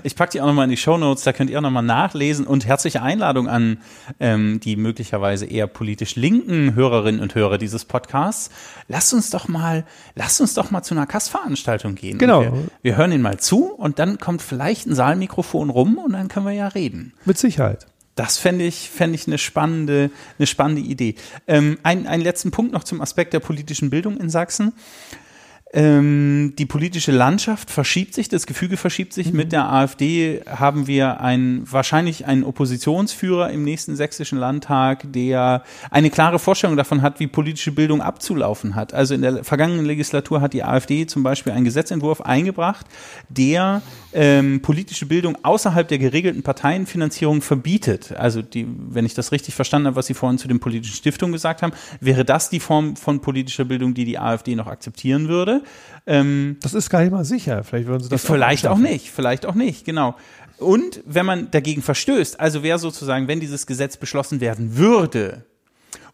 Ich 0.03 0.17
packe 0.17 0.33
die 0.33 0.41
auch 0.41 0.47
nochmal 0.47 0.65
in 0.65 0.71
die 0.71 0.77
Show 0.77 0.99
Notes, 0.99 1.23
da 1.23 1.33
könnt 1.33 1.49
ihr 1.49 1.59
auch 1.59 1.63
nochmal 1.63 1.85
nachlesen 1.85 2.49
und 2.49 2.67
herzliche 2.67 3.01
Einladung 3.01 3.47
an 3.47 3.79
ähm, 4.19 4.59
die 4.59 4.75
möglicherweise 4.75 5.47
eher 5.47 5.69
politisch 5.69 6.17
linken 6.17 6.75
Hörerinnen 6.75 7.21
und 7.21 7.37
Hörer 7.37 7.59
dieses 7.59 7.85
Podcasts. 7.85 8.51
Lasst 8.89 9.15
uns 9.15 9.31
doch 9.31 9.47
mal, 9.47 9.85
lasst 10.17 10.41
uns 10.41 10.55
doch 10.55 10.73
mal 10.73 10.83
zu 10.83 10.97
einer 10.97 11.07
Kastveranstaltung 11.07 11.95
gehen. 11.95 12.19
Genau. 12.19 12.41
Wir, 12.41 12.53
wir 12.83 12.97
hören 12.97 13.13
ihn 13.13 13.23
mal 13.23 13.39
zu 13.39 13.67
und 13.67 14.01
dann 14.01 14.19
kommt 14.19 14.43
vielleicht 14.43 14.89
ein 14.89 14.97
Saalmikrofon 14.97 15.71
rum 15.71 15.97
und 15.99 16.15
dann 16.15 16.27
können 16.27 16.47
wir 16.47 16.55
ja 16.55 16.67
reden. 16.67 17.13
Mit 17.25 17.39
Sicherheit. 17.39 17.87
Das 18.17 18.39
fände 18.39 18.65
ich, 18.65 18.91
fände 18.91 19.15
ich 19.15 19.29
eine 19.29 19.39
spannende, 19.39 20.11
eine 20.39 20.47
spannende 20.49 20.83
Idee. 20.83 21.15
Ähm, 21.47 21.79
ein, 21.85 22.09
einen 22.09 22.23
letzten 22.23 22.51
Punkt 22.51 22.73
noch 22.73 22.83
zum 22.83 23.01
Aspekt 23.01 23.33
der 23.33 23.41
politischen 23.41 23.91
Bildung 23.91 24.17
in 24.17 24.29
Sachsen 24.29 24.73
Ähm, 25.77 26.55
die 26.57 26.67
politische 26.67 27.11
Landschaft 27.11 27.69
verschiebt 27.69 28.15
sich, 28.15 28.29
das 28.29 28.47
Gefüge 28.47 28.77
verschiebt 28.77 29.13
sich. 29.13 29.33
Mhm. 29.33 29.37
Mit 29.37 29.53
der 29.53 29.73
AfD 29.73 30.41
haben 30.47 30.87
wir 30.87 31.21
ein, 31.21 31.65
wahrscheinlich 31.69 32.27
einen 32.27 32.45
Oppositionsführer 32.45 33.51
im 33.51 33.65
nächsten 33.65 33.97
sächsischen 33.97 34.39
Landtag, 34.39 35.13
der 35.13 35.65
eine 35.91 36.11
klare 36.11 36.39
Vorstellung 36.39 36.77
davon 36.77 37.03
hat, 37.03 37.19
wie 37.19 37.27
politische 37.27 37.73
Bildung 37.73 38.03
abzulaufen 38.03 38.77
hat. 38.77 38.95
Also 38.95 39.15
in 39.15 39.23
der 39.23 39.43
vergangenen 39.43 39.85
Legislatur 39.85 40.41
hat 40.41 40.53
die 40.53 40.63
AfD 40.63 41.07
zum 41.07 41.25
Beispiel 41.25 41.53
einen 41.53 41.65
Gesetzentwurf 41.65 42.21
eingebracht, 42.21 42.87
der 43.29 43.83
ähm, 44.13 44.63
politische 44.63 45.07
Bildung 45.07 45.37
außerhalb 45.43 45.89
der 45.89 45.99
geregelten 45.99 46.45
Parteienfinanzierung 46.45 47.43
verbietet. 47.43 48.13
Also 48.17 48.43
die, 48.43 48.65
wenn 48.69 49.07
ich 49.07 49.15
das 49.15 49.33
richtig 49.33 49.57
verstanden 49.57 49.89
habe, 49.89 49.97
was 49.97 50.07
Sie 50.07 50.15
vorhin 50.15 50.39
zu 50.39 50.47
den 50.47 50.61
politischen 50.61 50.95
Stiftungen 50.95 51.33
gesagt 51.33 51.63
haben, 51.63 51.73
wäre 51.99 52.25
das 52.25 52.49
die 52.49 52.61
Form 52.61 52.95
von 52.95 53.21
politischer 53.21 53.65
Bildung, 53.65 53.93
die 53.93 54.05
die 54.05 54.21
AfD 54.21 54.55
noch 54.55 54.69
akzeptieren 54.69 55.29
würde. 55.29 55.64
Ähm, 56.07 56.57
Das 56.63 56.75
ist 56.75 56.91
gar 56.91 57.01
nicht 57.03 57.13
mal 57.13 57.25
sicher. 57.25 57.65
Vielleicht 57.65 57.87
würden 57.89 58.03
sie 58.03 58.09
das 58.11 58.25
vielleicht 58.25 58.67
auch 58.67 58.73
abschaffen. 58.73 58.93
nicht, 58.93 59.11
vielleicht 59.11 59.47
auch 59.47 59.55
nicht, 59.55 59.85
genau. 59.85 60.17
Und 60.59 61.01
wenn 61.07 61.27
man 61.27 61.51
dagegen 61.51 61.83
verstößt, 61.83 62.39
also 62.39 62.63
wäre 62.63 62.79
sozusagen, 62.79 63.27
wenn 63.29 63.41
dieses 63.41 63.67
Gesetz 63.67 63.97
beschlossen 63.97 64.41
werden 64.41 64.77
würde, 64.77 65.45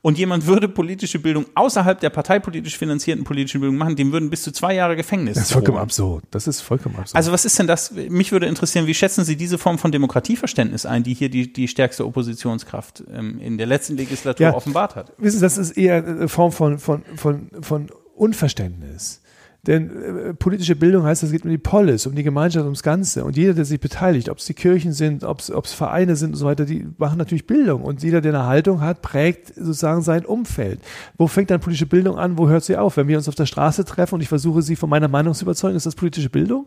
und 0.03 0.17
jemand 0.17 0.47
würde 0.47 0.67
politische 0.67 1.19
Bildung 1.19 1.45
außerhalb 1.55 2.01
der 2.01 2.09
parteipolitisch 2.09 2.79
finanzierten 2.79 3.23
politischen 3.23 3.61
Bildung 3.61 3.77
machen, 3.77 3.97
dem 3.97 4.13
würden 4.13 4.31
bis 4.31 4.43
zu 4.43 4.51
zwei 4.51 4.75
Jahre 4.75 4.97
Gefängnis. 4.97 5.35
Das 5.35 5.45
ist 5.49 5.53
vollkommen 5.53 5.75
drohen. 5.77 5.83
absurd. 5.83 6.25
Das 6.31 6.47
ist 6.47 6.63
vollkommen 6.63 6.97
absurd. 6.97 7.17
Also 7.17 7.33
was 7.33 7.45
ist 7.45 7.59
denn 7.59 7.67
das? 7.67 7.93
Mich 7.93 8.33
würde 8.33 8.47
interessieren, 8.47 8.87
wie 8.87 8.95
schätzen 8.95 9.25
Sie 9.27 9.37
diese 9.37 9.59
Form 9.59 9.77
von 9.79 9.93
Demokratieverständnis 9.93 10.87
ein, 10.87 11.03
die 11.03 11.13
hier 11.13 11.29
die, 11.29 11.53
die 11.53 11.69
stärkste 11.69 12.07
Oppositionskraft 12.07 13.05
ähm, 13.13 13.39
in 13.41 13.59
der 13.59 13.67
letzten 13.67 13.99
Legislatur 13.99 14.47
Ja. 14.47 14.55
offenbart 14.55 14.97
hat? 14.97 15.13
Wissen 15.19 15.37
Sie, 15.41 15.43
das 15.45 15.59
ist 15.59 15.73
eher 15.73 15.97
eine 15.97 16.29
Form 16.29 16.53
von, 16.53 16.79
von, 16.79 17.03
von, 17.17 17.51
von 17.61 17.91
Unverständnis. 18.15 19.21
Denn 19.67 19.91
äh, 19.91 20.35
politische 20.35 20.75
Bildung 20.75 21.05
heißt, 21.05 21.23
es 21.23 21.33
geht 21.33 21.45
um 21.45 21.51
die 21.51 21.59
Polis, 21.59 22.07
um 22.07 22.15
die 22.15 22.23
Gemeinschaft, 22.23 22.65
ums 22.65 22.83
Ganze. 22.83 23.25
Und 23.25 23.37
jeder, 23.37 23.53
der 23.53 23.65
sich 23.65 23.79
beteiligt, 23.79 24.31
ob 24.31 24.39
es 24.39 24.47
die 24.47 24.55
Kirchen 24.55 24.93
sind, 24.93 25.23
ob 25.23 25.41
es 25.41 25.73
Vereine 25.73 26.17
sind 26.17 26.31
und 26.31 26.37
so 26.37 26.47
weiter, 26.47 26.65
die 26.65 26.87
machen 26.97 27.19
natürlich 27.19 27.47
Bildung. 27.47 27.83
Und 27.83 28.03
jeder, 28.03 28.21
der 28.21 28.35
eine 28.35 28.47
Haltung 28.47 28.81
hat, 28.81 29.03
prägt 29.03 29.49
sozusagen 29.55 30.03
sein 30.03 30.25
Umfeld. 30.25 30.81
Wo 31.19 31.27
fängt 31.27 31.51
dann 31.51 31.61
politische 31.61 31.87
Bildung 31.87 32.19
an? 32.19 32.39
Wo 32.39 32.49
hört 32.49 32.65
sie 32.65 32.77
auf? 32.77 32.97
Wenn 32.97 33.09
wir 33.09 33.19
uns 33.19 33.29
auf 33.29 33.35
der 33.35 33.47
Straße 33.47 33.85
treffen 33.85 34.15
und 34.15 34.21
ich 34.23 34.29
versuche, 34.29 34.63
sie 34.63 34.77
von 34.77 34.89
meiner 34.89 35.09
Meinung 35.09 35.35
zu 35.35 35.45
überzeugen, 35.45 35.77
ist 35.77 35.87
das 35.87 35.95
politische 35.95 36.31
Bildung? 36.31 36.67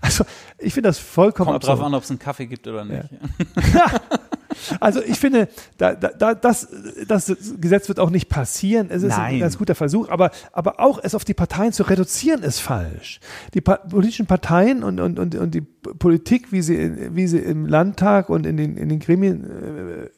Also, 0.00 0.24
ich 0.58 0.74
finde 0.74 0.88
das 0.88 0.98
vollkommen 0.98 1.46
Kommt 1.46 1.56
absurd. 1.56 1.78
drauf 1.78 1.86
an, 1.86 1.94
ob 1.94 2.02
es 2.02 2.10
einen 2.10 2.18
Kaffee 2.18 2.46
gibt 2.46 2.66
oder 2.66 2.84
nicht. 2.84 3.08
Also 4.80 5.02
ich 5.02 5.18
finde, 5.18 5.48
da, 5.78 5.94
da, 5.94 6.08
da, 6.08 6.34
das, 6.34 6.68
das 7.06 7.34
Gesetz 7.60 7.88
wird 7.88 8.00
auch 8.00 8.10
nicht 8.10 8.28
passieren. 8.28 8.88
Es 8.90 9.02
ist 9.02 9.16
Nein. 9.16 9.34
ein 9.34 9.40
ganz 9.40 9.58
guter 9.58 9.74
Versuch, 9.74 10.08
aber, 10.08 10.30
aber 10.52 10.80
auch 10.80 10.98
es 11.02 11.14
auf 11.14 11.24
die 11.24 11.34
Parteien 11.34 11.72
zu 11.72 11.84
reduzieren, 11.84 12.42
ist 12.42 12.60
falsch. 12.60 13.20
Die 13.54 13.60
pa 13.60 13.76
politischen 13.76 14.26
Parteien 14.26 14.82
und, 14.82 15.00
und, 15.00 15.18
und, 15.18 15.34
und 15.34 15.54
die 15.54 15.60
Politik, 15.60 16.52
wie 16.52 16.62
sie, 16.62 17.14
wie 17.14 17.26
sie 17.26 17.38
im 17.38 17.66
Landtag 17.66 18.30
und 18.30 18.46
in 18.46 18.56
den, 18.56 18.76
in 18.76 18.88
den 18.88 18.98
Gremien 18.98 19.44
äh, 19.44 20.10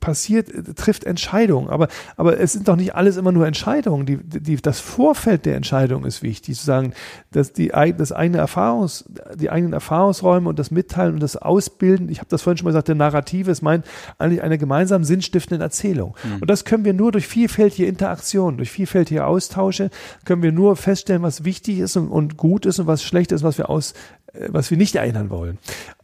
passiert, 0.00 0.52
äh, 0.52 0.74
trifft 0.74 1.04
Entscheidungen. 1.04 1.68
Aber, 1.68 1.88
aber 2.16 2.40
es 2.40 2.52
sind 2.52 2.68
doch 2.68 2.76
nicht 2.76 2.94
alles 2.94 3.16
immer 3.16 3.32
nur 3.32 3.46
Entscheidungen. 3.46 4.06
Die, 4.06 4.16
die, 4.16 4.56
das 4.56 4.80
Vorfeld 4.80 5.46
der 5.46 5.56
Entscheidung 5.56 6.04
ist 6.04 6.22
wichtig, 6.22 6.56
zu 6.56 6.64
sagen, 6.64 6.92
dass 7.32 7.52
die, 7.52 7.68
das 7.68 8.12
eigene 8.12 8.38
Erfahrungs, 8.38 9.04
die 9.34 9.50
eigenen 9.50 9.72
Erfahrungsräume 9.72 10.48
und 10.48 10.58
das 10.58 10.70
Mitteilen 10.70 11.14
und 11.14 11.22
das 11.22 11.36
Ausbilden, 11.36 12.08
ich 12.08 12.18
habe 12.18 12.28
das 12.30 12.42
vorhin 12.42 12.58
schon 12.58 12.64
mal 12.64 12.70
gesagt, 12.70 12.88
der 12.88 12.94
Narrative 12.94 13.50
ist 13.50 13.62
meint 13.62 13.84
eigentlich 14.18 14.42
eine 14.42 14.58
gemeinsam 14.58 15.04
sinnstiftende 15.04 15.62
Erzählung. 15.62 16.14
Und 16.40 16.48
das 16.50 16.64
können 16.64 16.84
wir 16.84 16.94
nur 16.94 17.12
durch 17.12 17.26
vielfältige 17.26 17.88
Interaktion, 17.88 18.56
durch 18.56 18.70
vielfältige 18.70 19.26
Austausche, 19.26 19.90
können 20.24 20.42
wir 20.42 20.52
nur 20.52 20.76
feststellen, 20.76 21.22
was 21.22 21.44
wichtig 21.44 21.78
ist 21.78 21.96
und, 21.96 22.08
und 22.08 22.36
gut 22.36 22.66
ist 22.66 22.78
und 22.78 22.86
was 22.86 23.02
schlecht 23.02 23.32
ist, 23.32 23.42
was 23.42 23.58
wir 23.58 23.68
aus, 23.68 23.92
äh, 24.32 24.48
was 24.48 24.70
wir 24.70 24.78
nicht 24.78 24.94
erinnern 24.94 25.30
wollen. 25.30 25.58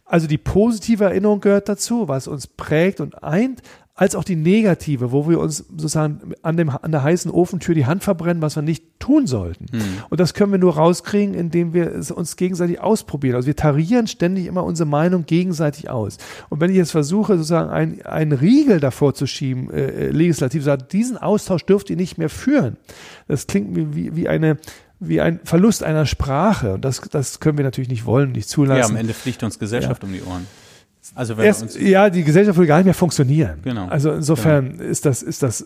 Also 0.05 0.27
die 0.27 0.37
positive 0.37 1.05
Erinnerung 1.05 1.39
gehört 1.39 1.69
dazu, 1.69 2.07
was 2.07 2.27
uns 2.27 2.47
prägt 2.47 2.99
und 2.99 3.23
eint, 3.23 3.61
als 3.95 4.15
auch 4.15 4.23
die 4.23 4.35
negative, 4.35 5.11
wo 5.11 5.29
wir 5.29 5.39
uns 5.39 5.57
sozusagen 5.69 6.33
an, 6.41 6.57
dem, 6.57 6.69
an 6.71 6.91
der 6.91 7.03
heißen 7.03 7.29
Ofentür 7.29 7.75
die 7.75 7.85
Hand 7.85 8.03
verbrennen, 8.03 8.41
was 8.41 8.55
wir 8.55 8.63
nicht 8.63 8.83
tun 8.99 9.27
sollten. 9.27 9.67
Und 10.09 10.19
das 10.19 10.33
können 10.33 10.51
wir 10.51 10.57
nur 10.57 10.75
rauskriegen, 10.77 11.35
indem 11.35 11.75
wir 11.75 11.93
es 11.93 12.09
uns 12.09 12.35
gegenseitig 12.35 12.81
ausprobieren. 12.81 13.35
Also 13.35 13.45
wir 13.45 13.55
tarieren 13.55 14.07
ständig 14.07 14.47
immer 14.47 14.63
unsere 14.63 14.89
Meinung 14.89 15.27
gegenseitig 15.27 15.91
aus. 15.91 16.17
Und 16.49 16.59
wenn 16.59 16.71
ich 16.71 16.77
jetzt 16.77 16.89
versuche, 16.91 17.33
sozusagen 17.37 17.69
ein- 17.69 18.01
einen 18.03 18.31
Riegel 18.31 18.79
davor 18.79 19.13
zu 19.13 19.27
schieben, 19.27 19.69
äh, 19.69 19.85
äh, 19.85 20.09
legislativ, 20.09 20.63
sagt, 20.63 20.91
diesen 20.91 21.17
Austausch 21.17 21.63
dürft 21.63 21.91
ihr 21.91 21.95
nicht 21.95 22.17
mehr 22.17 22.29
führen. 22.29 22.77
Das 23.27 23.45
klingt 23.45 23.75
wie, 23.95 24.15
wie 24.15 24.27
eine 24.27 24.57
wie 25.07 25.21
ein 25.21 25.39
Verlust 25.43 25.83
einer 25.83 26.05
Sprache. 26.05 26.73
Und 26.75 26.85
das, 26.85 27.01
das 27.11 27.39
können 27.39 27.57
wir 27.57 27.65
natürlich 27.65 27.89
nicht 27.89 28.05
wollen, 28.05 28.31
nicht 28.31 28.49
Ja, 28.49 28.53
zulassen. 28.53 28.91
am 28.91 28.97
Ende 28.97 29.13
fliegt 29.13 29.43
uns 29.43 29.59
Gesellschaft 29.59 30.03
um 30.03 30.11
die 30.11 30.21
Ohren. 30.21 30.47
Also 31.15 31.37
wenn 31.37 31.45
Erst, 31.45 31.61
uns 31.63 31.79
ja, 31.79 32.09
die 32.09 32.23
Gesellschaft 32.23 32.57
würde 32.57 32.67
gar 32.67 32.77
nicht 32.77 32.85
mehr 32.85 32.93
funktionieren. 32.93 33.59
Genau. 33.63 33.87
Also 33.87 34.11
insofern 34.11 34.79
ist 34.79 35.05
das, 35.05 35.21
ist 35.21 35.43
das 35.43 35.65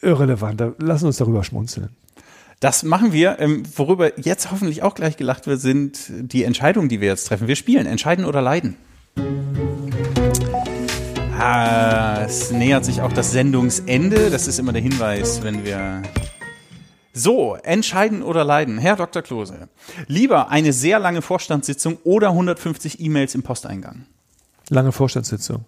irrelevant. 0.00 0.60
Da, 0.60 0.72
lassen 0.78 1.02
wir 1.04 1.08
uns 1.08 1.16
darüber 1.16 1.42
schmunzeln. 1.44 1.90
Das 2.60 2.84
machen 2.84 3.12
wir. 3.12 3.40
Ähm, 3.40 3.64
worüber 3.76 4.18
jetzt 4.20 4.52
hoffentlich 4.52 4.84
auch 4.84 4.94
gleich 4.94 5.16
gelacht 5.16 5.46
wird, 5.48 5.60
sind 5.60 5.98
die 6.08 6.44
Entscheidungen, 6.44 6.88
die 6.88 7.00
wir 7.00 7.08
jetzt 7.08 7.24
treffen. 7.26 7.48
Wir 7.48 7.56
spielen 7.56 7.86
Entscheiden 7.86 8.24
oder 8.24 8.40
Leiden. 8.40 8.76
Ah, 11.38 12.22
es 12.24 12.52
nähert 12.52 12.84
sich 12.84 13.00
auch 13.02 13.12
das 13.12 13.32
Sendungsende. 13.32 14.30
Das 14.30 14.46
ist 14.46 14.60
immer 14.60 14.72
der 14.72 14.82
Hinweis, 14.82 15.42
wenn 15.42 15.64
wir. 15.64 16.02
So, 17.12 17.56
entscheiden 17.56 18.22
oder 18.22 18.42
leiden. 18.42 18.78
Herr 18.78 18.96
Dr. 18.96 19.22
Klose, 19.22 19.68
lieber 20.06 20.48
eine 20.48 20.72
sehr 20.72 20.98
lange 20.98 21.20
Vorstandssitzung 21.20 21.98
oder 22.04 22.28
150 22.28 23.00
E-Mails 23.00 23.34
im 23.34 23.42
Posteingang. 23.42 24.06
Lange 24.70 24.92
Vorstandssitzung. 24.92 25.64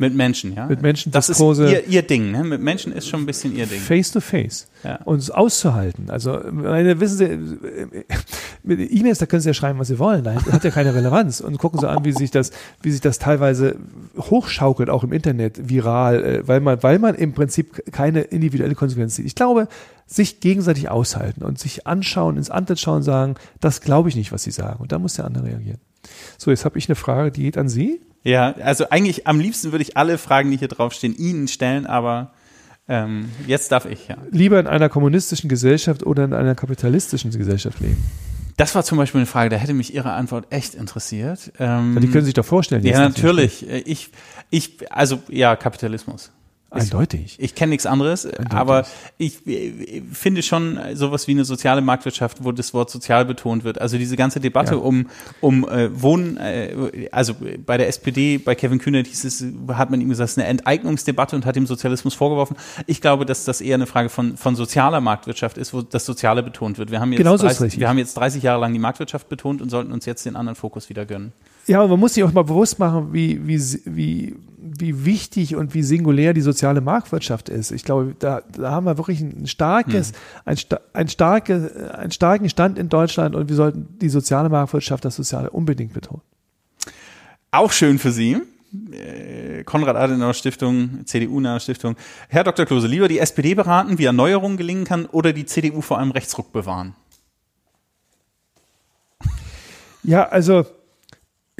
Mit 0.00 0.14
Menschen, 0.14 0.54
ja? 0.54 0.64
Mit 0.64 0.80
Menschen, 0.80 1.12
Das 1.12 1.28
ist 1.28 1.38
ihr, 1.40 1.86
ihr 1.86 2.00
Ding, 2.00 2.30
ne? 2.30 2.42
Mit 2.42 2.62
Menschen 2.62 2.90
ist 2.92 3.06
schon 3.06 3.20
ein 3.20 3.26
bisschen 3.26 3.54
ihr 3.54 3.66
Ding. 3.66 3.78
Face 3.78 4.10
to 4.10 4.20
face. 4.20 4.66
Ja. 4.82 4.96
Und 5.04 5.18
es 5.18 5.30
auszuhalten. 5.30 6.08
Also, 6.08 6.40
meine, 6.50 6.98
wissen 7.00 7.18
Sie, 7.18 7.98
mit 8.62 8.90
E-Mails, 8.90 9.18
da 9.18 9.26
können 9.26 9.42
Sie 9.42 9.50
ja 9.50 9.52
schreiben, 9.52 9.78
was 9.78 9.88
Sie 9.88 9.98
wollen. 9.98 10.24
Da 10.24 10.36
hat 10.36 10.64
ja 10.64 10.70
keine 10.70 10.94
Relevanz. 10.94 11.42
Und 11.42 11.58
gucken 11.58 11.78
Sie 11.78 11.86
an, 11.86 12.02
wie 12.02 12.12
sich 12.12 12.30
das, 12.30 12.50
wie 12.80 12.90
sich 12.90 13.02
das 13.02 13.18
teilweise 13.18 13.76
hochschaukelt, 14.16 14.88
auch 14.88 15.04
im 15.04 15.12
Internet, 15.12 15.68
viral, 15.68 16.24
äh, 16.24 16.48
weil 16.48 16.60
man, 16.60 16.82
weil 16.82 16.98
man 16.98 17.14
im 17.14 17.34
Prinzip 17.34 17.92
keine 17.92 18.22
individuelle 18.22 18.74
Konsequenz 18.74 19.16
sieht. 19.16 19.26
Ich 19.26 19.34
glaube, 19.34 19.68
sich 20.06 20.40
gegenseitig 20.40 20.88
aushalten 20.88 21.44
und 21.44 21.58
sich 21.58 21.86
anschauen, 21.86 22.38
ins 22.38 22.48
Antlitz 22.48 22.80
schauen 22.80 22.96
und 22.96 23.02
sagen, 23.02 23.34
das 23.60 23.82
glaube 23.82 24.08
ich 24.08 24.16
nicht, 24.16 24.32
was 24.32 24.44
Sie 24.44 24.50
sagen. 24.50 24.80
Und 24.80 24.92
dann 24.92 25.02
muss 25.02 25.12
der 25.12 25.26
andere 25.26 25.44
reagieren. 25.44 25.78
So, 26.38 26.50
jetzt 26.50 26.64
habe 26.64 26.78
ich 26.78 26.88
eine 26.88 26.96
Frage, 26.96 27.30
die 27.30 27.42
geht 27.42 27.58
an 27.58 27.68
Sie. 27.68 28.00
Ja, 28.22 28.54
also 28.62 28.90
eigentlich 28.90 29.26
am 29.26 29.40
liebsten 29.40 29.72
würde 29.72 29.82
ich 29.82 29.96
alle 29.96 30.18
Fragen, 30.18 30.50
die 30.50 30.58
hier 30.58 30.68
draufstehen, 30.68 31.16
Ihnen 31.16 31.48
stellen, 31.48 31.86
aber 31.86 32.32
ähm, 32.88 33.30
jetzt 33.46 33.72
darf 33.72 33.86
ich, 33.86 34.08
ja. 34.08 34.16
Lieber 34.30 34.58
in 34.60 34.66
einer 34.66 34.88
kommunistischen 34.88 35.48
Gesellschaft 35.48 36.04
oder 36.04 36.24
in 36.24 36.34
einer 36.34 36.54
kapitalistischen 36.54 37.30
Gesellschaft 37.30 37.80
leben? 37.80 38.02
Das 38.56 38.74
war 38.74 38.84
zum 38.84 38.98
Beispiel 38.98 39.20
eine 39.20 39.26
Frage, 39.26 39.48
da 39.48 39.56
hätte 39.56 39.72
mich 39.72 39.94
Ihre 39.94 40.12
Antwort 40.12 40.48
echt 40.50 40.74
interessiert. 40.74 41.52
Ähm, 41.58 41.96
Die 42.00 42.08
können 42.08 42.24
Sie 42.24 42.26
sich 42.26 42.34
doch 42.34 42.44
vorstellen. 42.44 42.84
ja, 42.84 43.00
natürlich. 43.00 43.66
Äh, 43.66 43.78
Ich, 43.86 44.10
ich, 44.50 44.92
also 44.92 45.20
ja, 45.28 45.56
Kapitalismus. 45.56 46.30
Eindeutig. 46.70 47.36
Ich 47.40 47.54
kenne 47.54 47.70
nichts 47.70 47.84
anderes, 47.86 48.28
aber 48.48 48.86
ich 49.18 49.46
äh, 49.46 50.02
finde 50.12 50.42
schon 50.42 50.78
sowas 50.94 51.26
wie 51.26 51.32
eine 51.32 51.44
soziale 51.44 51.80
Marktwirtschaft, 51.80 52.44
wo 52.44 52.52
das 52.52 52.72
Wort 52.74 52.90
sozial 52.90 53.24
betont 53.24 53.64
wird. 53.64 53.80
Also 53.80 53.98
diese 53.98 54.16
ganze 54.16 54.38
Debatte 54.40 54.74
Ja. 54.74 54.80
um, 54.80 55.08
um 55.40 55.68
äh, 55.68 55.90
Wohnen, 56.00 56.36
äh, 56.36 57.08
also 57.10 57.34
bei 57.66 57.76
der 57.76 57.88
SPD, 57.88 58.38
bei 58.38 58.54
Kevin 58.54 58.78
Kühnert 58.78 59.08
hieß 59.08 59.24
es, 59.24 59.44
hat 59.76 59.90
man 59.90 60.00
ihm 60.00 60.08
gesagt, 60.08 60.26
es 60.26 60.32
ist 60.32 60.38
eine 60.38 60.46
Enteignungsdebatte 60.48 61.34
und 61.34 61.44
hat 61.44 61.56
ihm 61.56 61.66
Sozialismus 61.66 62.14
vorgeworfen. 62.14 62.56
Ich 62.86 63.00
glaube, 63.00 63.26
dass 63.26 63.44
das 63.44 63.60
eher 63.60 63.74
eine 63.74 63.86
Frage 63.86 64.08
von, 64.08 64.36
von 64.36 64.54
sozialer 64.54 65.00
Marktwirtschaft 65.00 65.58
ist, 65.58 65.74
wo 65.74 65.82
das 65.82 66.06
Soziale 66.06 66.42
betont 66.42 66.78
wird. 66.78 66.90
Wir 66.92 67.00
haben 67.00 67.10
jetzt, 67.12 67.18
Genauso 67.18 67.46
ist 67.46 67.54
30, 67.54 67.62
richtig. 67.64 67.80
wir 67.80 67.88
haben 67.88 67.98
jetzt 67.98 68.14
30 68.16 68.42
Jahre 68.42 68.60
lang 68.60 68.72
die 68.72 68.78
Marktwirtschaft 68.78 69.28
betont 69.28 69.60
und 69.60 69.70
sollten 69.70 69.90
uns 69.92 70.06
jetzt 70.06 70.24
den 70.24 70.36
anderen 70.36 70.54
Fokus 70.56 70.88
wieder 70.88 71.04
gönnen. 71.04 71.32
Ja, 71.66 71.82
und 71.82 71.90
man 71.90 72.00
muss 72.00 72.14
sich 72.14 72.24
auch 72.24 72.32
mal 72.32 72.42
bewusst 72.44 72.78
machen, 72.78 73.12
wie, 73.12 73.46
wie, 73.46 73.60
wie, 73.84 74.34
wie 74.58 75.04
wichtig 75.04 75.54
und 75.56 75.72
wie 75.74 75.82
singulär 75.82 76.32
die 76.34 76.40
soziale 76.40 76.80
Marktwirtschaft 76.80 77.48
ist. 77.48 77.70
Ich 77.70 77.84
glaube, 77.84 78.16
da, 78.18 78.42
da 78.56 78.70
haben 78.72 78.86
wir 78.86 78.98
wirklich 78.98 79.20
ein 79.20 79.46
starkes, 79.46 80.12
ein, 80.44 80.56
sta- 80.56 80.80
ein 80.92 81.08
starke, 81.08 81.94
einen 81.96 82.10
starken 82.10 82.48
Stand 82.48 82.78
in 82.78 82.88
Deutschland 82.88 83.36
und 83.36 83.48
wir 83.48 83.56
sollten 83.56 83.98
die 84.00 84.08
soziale 84.08 84.48
Marktwirtschaft, 84.48 85.04
das 85.04 85.16
Soziale 85.16 85.50
unbedingt 85.50 85.92
betonen. 85.92 86.22
Auch 87.52 87.72
schön 87.72 87.98
für 87.98 88.10
Sie. 88.12 88.38
Äh, 88.92 89.64
Konrad-Adenauer-Stiftung, 89.64 91.00
CDU-nahe 91.04 91.58
Stiftung. 91.60 91.96
Herr 92.28 92.44
Dr. 92.44 92.66
Klose, 92.66 92.86
lieber 92.86 93.08
die 93.08 93.18
SPD 93.18 93.54
beraten, 93.54 93.98
wie 93.98 94.04
Erneuerung 94.04 94.56
gelingen 94.56 94.84
kann, 94.84 95.06
oder 95.06 95.32
die 95.32 95.44
CDU 95.46 95.80
vor 95.80 95.98
einem 95.98 96.12
Rechtsruck 96.12 96.52
bewahren? 96.52 96.94
Ja, 100.02 100.28
also 100.28 100.64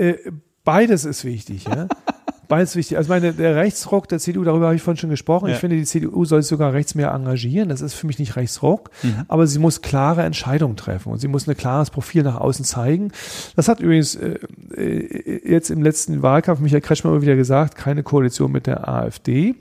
äh, 0.01 0.17
beides 0.65 1.05
ist 1.05 1.25
wichtig. 1.25 1.65
Ja? 1.65 1.87
beides 2.49 2.75
wichtig. 2.77 2.97
Also 2.97 3.09
meine, 3.11 3.33
der 3.33 3.55
Rechtsruck 3.57 4.09
der 4.09 4.19
CDU, 4.19 4.43
darüber 4.43 4.67
habe 4.67 4.75
ich 4.75 4.83
vorhin 4.83 4.99
schon 4.99 5.11
gesprochen. 5.11 5.49
Ja. 5.49 5.55
Ich 5.55 5.61
finde, 5.61 5.77
die 5.77 5.85
CDU 5.85 6.25
soll 6.25 6.43
sich 6.43 6.49
sogar 6.49 6.73
rechts 6.73 6.95
mehr 6.95 7.13
engagieren. 7.13 7.69
Das 7.69 7.81
ist 7.81 7.95
für 7.95 8.07
mich 8.07 8.19
nicht 8.19 8.35
Rechtsruck, 8.37 8.91
Mhm. 9.03 9.25
aber 9.29 9.47
sie 9.47 9.59
muss 9.61 9.83
klare 9.83 10.23
Entscheidungen 10.23 10.77
treffen 10.77 11.13
und 11.13 11.19
sie 11.19 11.29
muss 11.29 11.47
ein 11.47 11.57
klares 11.57 11.91
Profil 11.91 12.23
nach 12.25 12.41
außen 12.41 12.65
zeigen. 12.65 13.13
Das 13.57 13.69
hat 13.69 13.81
übrigens 13.81 14.17
äh, 14.17 14.39
äh, 14.75 15.49
jetzt 15.49 15.71
im 15.71 15.83
letzten 15.83 16.23
Wahlkampf 16.23 16.61
Michael 16.61 16.81
Kretschmer 16.83 17.13
immer 17.13 17.23
wieder 17.23 17.37
gesagt, 17.37 17.77
keine 17.77 18.03
Koalition 18.03 18.51
mit 18.51 18.67
der 18.67 18.89
AfD. 18.89 19.55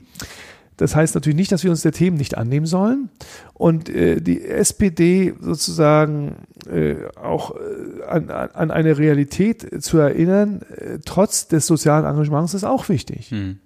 Das 0.80 0.96
heißt 0.96 1.14
natürlich 1.14 1.36
nicht, 1.36 1.52
dass 1.52 1.62
wir 1.62 1.70
uns 1.70 1.82
der 1.82 1.92
Themen 1.92 2.16
nicht 2.16 2.38
annehmen 2.38 2.64
sollen 2.64 3.10
und 3.52 3.90
äh, 3.90 4.18
die 4.22 4.42
SPD 4.42 5.34
sozusagen 5.38 6.36
äh, 6.70 6.94
auch 7.16 7.54
äh, 7.54 8.02
an, 8.04 8.30
an 8.30 8.70
eine 8.70 8.96
Realität 8.96 9.84
zu 9.84 9.98
erinnern, 9.98 10.62
äh, 10.74 10.98
trotz 11.04 11.48
des 11.48 11.66
sozialen 11.66 12.06
Engagements 12.06 12.54
ist 12.54 12.64
auch 12.64 12.88
wichtig. 12.88 13.30
Hm. 13.30 13.58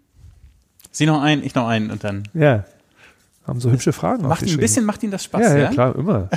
Sie 0.91 1.07
noch 1.07 1.23
ein, 1.23 1.45
ich 1.45 1.55
noch 1.55 1.69
einen 1.69 1.93
und 1.93 2.03
dann. 2.03 2.25
Ja. 2.35 2.65
Haben 3.47 3.61
so 3.61 3.71
hübsche 3.71 3.93
Fragen 3.93 4.27
Macht 4.27 4.43
ihn 4.43 4.51
ein 4.51 4.59
bisschen, 4.59 4.85
macht 4.85 5.05
Ihnen 5.05 5.13
das 5.13 5.23
Spaß, 5.23 5.41
ja, 5.41 5.57
ja? 5.57 5.63
ja, 5.65 5.71
klar, 5.71 5.95
immer. 5.95 6.31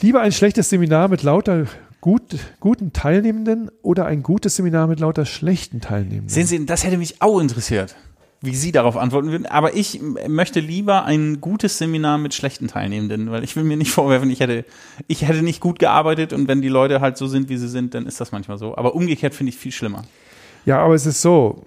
Lieber 0.00 0.22
ein 0.22 0.32
schlechtes 0.32 0.70
Seminar 0.70 1.08
mit 1.08 1.22
lauter 1.22 1.66
gut, 2.00 2.38
guten 2.60 2.94
Teilnehmenden 2.94 3.70
oder 3.82 4.06
ein 4.06 4.22
gutes 4.22 4.56
Seminar 4.56 4.86
mit 4.86 5.00
lauter 5.00 5.26
schlechten 5.26 5.82
Teilnehmenden? 5.82 6.30
Sehen 6.30 6.46
Sie, 6.46 6.64
das 6.64 6.82
hätte 6.82 6.96
mich 6.96 7.20
auch 7.20 7.40
interessiert, 7.40 7.94
wie 8.40 8.54
Sie 8.54 8.72
darauf 8.72 8.96
antworten 8.96 9.30
würden. 9.30 9.46
Aber 9.46 9.74
ich 9.74 10.00
möchte 10.28 10.60
lieber 10.60 11.04
ein 11.04 11.40
gutes 11.40 11.78
Seminar 11.78 12.18
mit 12.18 12.34
schlechten 12.34 12.68
Teilnehmenden, 12.68 13.30
weil 13.30 13.44
ich 13.44 13.56
will 13.56 13.64
mir 13.64 13.76
nicht 13.76 13.90
vorwerfen, 13.92 14.30
ich 14.30 14.40
hätte, 14.40 14.64
ich 15.06 15.26
hätte 15.26 15.42
nicht 15.42 15.60
gut 15.60 15.78
gearbeitet 15.78 16.32
und 16.32 16.48
wenn 16.48 16.62
die 16.62 16.68
Leute 16.68 17.00
halt 17.00 17.16
so 17.16 17.26
sind, 17.26 17.48
wie 17.48 17.56
sie 17.56 17.68
sind, 17.68 17.94
dann 17.94 18.06
ist 18.06 18.20
das 18.20 18.32
manchmal 18.32 18.58
so. 18.58 18.76
Aber 18.76 18.94
umgekehrt 18.94 19.34
finde 19.34 19.50
ich 19.50 19.56
viel 19.56 19.72
schlimmer. 19.72 20.04
Ja, 20.64 20.80
aber 20.80 20.94
es 20.94 21.06
ist 21.06 21.22
so, 21.22 21.64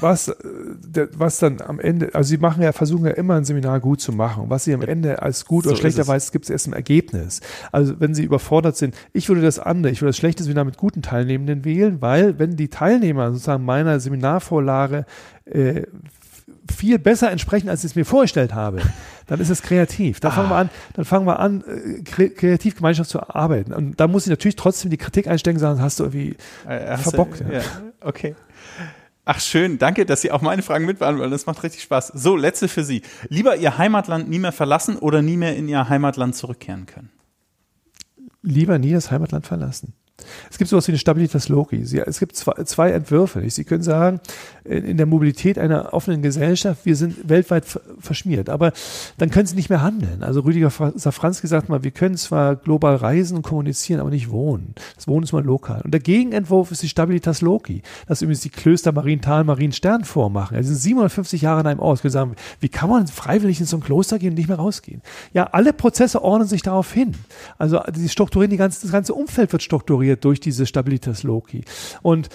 was, 0.00 0.28
äh, 0.28 1.08
was 1.16 1.38
dann 1.38 1.60
am 1.60 1.80
Ende, 1.80 2.14
also 2.14 2.28
sie 2.28 2.38
machen 2.38 2.62
ja, 2.62 2.70
versuchen 2.72 3.04
ja 3.06 3.12
immer 3.12 3.34
ein 3.34 3.44
Seminar 3.44 3.80
gut 3.80 4.00
zu 4.00 4.12
machen. 4.12 4.44
Was 4.48 4.64
sie 4.64 4.72
am 4.72 4.82
Ende 4.82 5.22
als 5.22 5.44
gut 5.44 5.64
So 5.64 5.70
oder 5.70 5.74
ist 5.74 5.80
schlecht 5.80 5.98
es. 5.98 6.06
erweist, 6.06 6.30
gibt 6.32 6.44
es 6.44 6.50
erst 6.50 6.68
im 6.68 6.72
Ergebnis. 6.72 7.40
Also 7.72 7.98
wenn 7.98 8.14
sie 8.14 8.22
überfordert 8.22 8.76
sind, 8.76 8.94
ich 9.12 9.28
würde 9.28 9.42
das 9.42 9.58
andere, 9.58 9.92
ich 9.92 10.00
würde 10.02 10.10
das 10.10 10.16
schlechte 10.16 10.44
Seminar 10.44 10.64
mit 10.64 10.76
guten 10.76 11.02
Teilnehmenden 11.02 11.64
wählen, 11.64 12.00
weil 12.00 12.38
wenn 12.38 12.56
die 12.56 12.68
Teilnehmer 12.68 13.32
sozusagen 13.32 13.64
meiner 13.64 13.98
Seminarvorlage 13.98 15.04
äh, 15.46 15.82
viel 16.70 17.00
besser 17.00 17.32
entsprechen, 17.32 17.68
als 17.68 17.80
ich 17.82 17.90
es 17.90 17.96
mir 17.96 18.04
vorgestellt 18.04 18.54
habe, 18.54 18.80
dann 19.26 19.40
ist 19.40 19.50
es 19.50 19.62
kreativ. 19.62 20.20
Dann 20.20 20.30
fangen 20.30 20.48
wir 20.50 20.56
an, 20.56 20.70
dann 20.94 21.04
fangen 21.04 21.26
wir 21.26 21.40
an, 21.40 21.64
äh, 21.66 22.02
kre 22.02 22.30
kreativ 22.30 22.76
Gemeinschaft 22.76 23.10
zu 23.10 23.28
arbeiten. 23.28 23.72
Und 23.72 23.98
da 23.98 24.06
muss 24.06 24.24
ich 24.26 24.30
natürlich 24.30 24.54
trotzdem 24.54 24.90
die 24.92 24.96
Kritik 24.96 25.26
einstecken 25.26 25.56
und 25.56 25.60
sagen, 25.60 25.82
hast 25.82 25.98
du 25.98 26.04
irgendwie 26.04 26.36
Äh, 26.68 26.96
verbockt. 26.98 27.40
Du, 27.40 27.52
ja. 27.52 27.62
Okay. 28.00 28.36
Ach 29.24 29.40
schön, 29.40 29.78
danke, 29.78 30.06
dass 30.06 30.22
Sie 30.22 30.32
auch 30.32 30.40
meine 30.40 30.62
Fragen 30.62 30.86
mitbeantworten. 30.86 31.30
Das 31.30 31.46
macht 31.46 31.62
richtig 31.62 31.82
Spaß. 31.82 32.08
So, 32.08 32.36
letzte 32.36 32.68
für 32.68 32.84
Sie. 32.84 33.02
Lieber 33.28 33.56
Ihr 33.56 33.78
Heimatland 33.78 34.28
nie 34.28 34.38
mehr 34.38 34.52
verlassen 34.52 34.96
oder 34.96 35.22
nie 35.22 35.36
mehr 35.36 35.56
in 35.56 35.68
Ihr 35.68 35.88
Heimatland 35.88 36.34
zurückkehren 36.34 36.86
können? 36.86 37.10
lieber 38.42 38.78
nie 38.78 38.92
das 38.92 39.10
Heimatland 39.10 39.46
verlassen. 39.46 39.94
Es 40.50 40.58
gibt 40.58 40.68
sowas 40.70 40.86
wie 40.88 40.92
eine 40.92 40.98
Stabilitas. 40.98 41.48
Sie, 41.82 41.98
es 41.98 42.18
gibt 42.18 42.36
zwei, 42.36 42.52
zwei 42.64 42.90
Entwürfe. 42.90 43.48
Sie 43.50 43.64
können 43.64 43.82
sagen, 43.82 44.20
in, 44.64 44.96
der 44.96 45.06
Mobilität 45.06 45.58
einer 45.58 45.92
offenen 45.94 46.22
Gesellschaft, 46.22 46.84
wir 46.84 46.96
sind 46.96 47.28
weltweit 47.28 47.64
ver- 47.64 47.80
verschmiert, 47.98 48.48
aber 48.48 48.72
dann 49.18 49.30
können 49.30 49.46
sie 49.46 49.56
nicht 49.56 49.70
mehr 49.70 49.82
handeln. 49.82 50.22
Also 50.22 50.40
Rüdiger 50.40 50.70
Fra- 50.70 50.92
Safranski 50.94 51.46
sagt 51.46 51.68
mal, 51.68 51.82
wir 51.82 51.90
können 51.90 52.16
zwar 52.16 52.56
global 52.56 52.96
reisen 52.96 53.36
und 53.36 53.42
kommunizieren, 53.42 54.00
aber 54.00 54.10
nicht 54.10 54.30
wohnen. 54.30 54.74
Das 54.96 55.08
Wohnen 55.08 55.24
ist 55.24 55.32
mal 55.32 55.42
lokal. 55.44 55.80
Und 55.82 55.92
der 55.92 56.00
Gegenentwurf 56.00 56.70
ist 56.70 56.82
die 56.82 56.88
Stabilitas 56.88 57.40
Loci. 57.40 57.82
Das 58.06 58.22
übrigens 58.22 58.40
die 58.42 58.50
Klöster 58.50 58.92
Marienthal, 58.92 59.44
Marienstern 59.44 60.04
vormachen. 60.04 60.56
Sie 60.62 60.68
sind 60.68 60.76
750 60.76 61.42
Jahre 61.42 61.60
in 61.60 61.66
einem 61.66 61.80
Ort. 61.80 62.02
Würde 62.04 62.12
sagen, 62.12 62.34
wie 62.60 62.68
kann 62.68 62.90
man 62.90 63.06
freiwillig 63.06 63.60
in 63.60 63.66
so 63.66 63.76
ein 63.76 63.82
Kloster 63.82 64.18
gehen 64.18 64.30
und 64.30 64.38
nicht 64.38 64.48
mehr 64.48 64.58
rausgehen? 64.58 65.02
Ja, 65.32 65.44
alle 65.52 65.72
Prozesse 65.72 66.22
ordnen 66.22 66.48
sich 66.48 66.62
darauf 66.62 66.92
hin. 66.92 67.14
Also 67.58 67.80
die 67.94 68.08
strukturieren 68.08 68.50
die 68.50 68.56
ganze, 68.56 68.82
das 68.82 68.92
ganze 68.92 69.14
Umfeld 69.14 69.52
wird 69.52 69.62
strukturiert 69.62 70.09
durch 70.16 70.40
diese 70.40 70.66
Stabilitas 70.66 71.22
Loci. 71.22 71.62
Und 72.02 72.28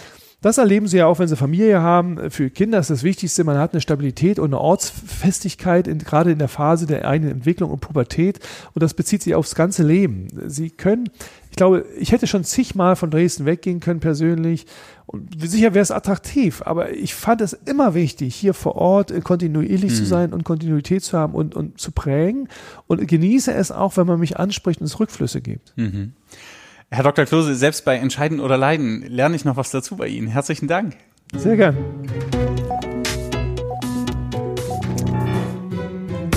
das 0.45 0.59
erleben 0.59 0.87
sie 0.87 0.97
ja 0.97 1.07
auch, 1.07 1.17
wenn 1.17 1.27
sie 1.27 1.35
Familie 1.35 1.81
haben. 1.81 2.29
Für 2.29 2.51
Kinder 2.51 2.77
ist 2.77 2.91
das 2.91 3.01
Wichtigste, 3.01 3.43
man 3.43 3.57
hat 3.57 3.73
eine 3.73 3.81
Stabilität 3.81 4.37
und 4.37 4.45
eine 4.45 4.59
Ortsfestigkeit, 4.59 5.87
in, 5.87 5.97
gerade 5.97 6.31
in 6.31 6.37
der 6.37 6.49
Phase 6.49 6.85
der 6.85 7.07
eigenen 7.07 7.31
Entwicklung 7.31 7.71
und 7.71 7.79
Pubertät. 7.79 8.39
Und 8.75 8.83
das 8.83 8.93
bezieht 8.93 9.23
sich 9.23 9.33
aufs 9.33 9.55
ganze 9.55 9.81
Leben. 9.81 10.27
Sie 10.45 10.69
können, 10.69 11.09
ich 11.49 11.55
glaube, 11.55 11.83
ich 11.97 12.11
hätte 12.11 12.27
schon 12.27 12.43
zigmal 12.43 12.95
von 12.95 13.09
Dresden 13.09 13.47
weggehen 13.47 13.79
können 13.79 14.01
persönlich. 14.01 14.67
Und 15.07 15.41
sicher 15.41 15.73
wäre 15.73 15.81
es 15.81 15.89
attraktiv, 15.89 16.61
aber 16.63 16.91
ich 16.93 17.15
fand 17.15 17.41
es 17.41 17.53
immer 17.53 17.95
wichtig, 17.95 18.35
hier 18.35 18.53
vor 18.53 18.75
Ort 18.75 19.11
kontinuierlich 19.23 19.95
zu 19.95 20.05
sein 20.05 20.31
und 20.31 20.43
Kontinuität 20.43 21.03
zu 21.03 21.17
haben 21.17 21.33
und, 21.33 21.55
und 21.55 21.79
zu 21.79 21.91
prägen. 21.91 22.49
Und 22.85 23.07
genieße 23.07 23.51
es 23.51 23.71
auch, 23.71 23.97
wenn 23.97 24.05
man 24.05 24.19
mich 24.19 24.37
anspricht 24.37 24.79
und 24.79 24.85
es 24.85 24.99
Rückflüsse 24.99 25.41
gibt. 25.41 25.73
Herr 26.95 27.03
Dr. 27.03 27.25
Klose, 27.25 27.55
selbst 27.55 27.83
bei 27.83 27.97
Entscheiden 27.97 28.39
oder 28.39 28.55
Leiden 28.55 29.01
lerne 29.09 29.35
ich 29.35 29.43
noch 29.43 29.57
was 29.57 29.69
dazu 29.69 29.97
bei 29.97 30.07
Ihnen. 30.07 30.27
Herzlichen 30.27 30.69
Dank. 30.69 30.95
Sehr 31.35 31.57
gern. 31.57 31.75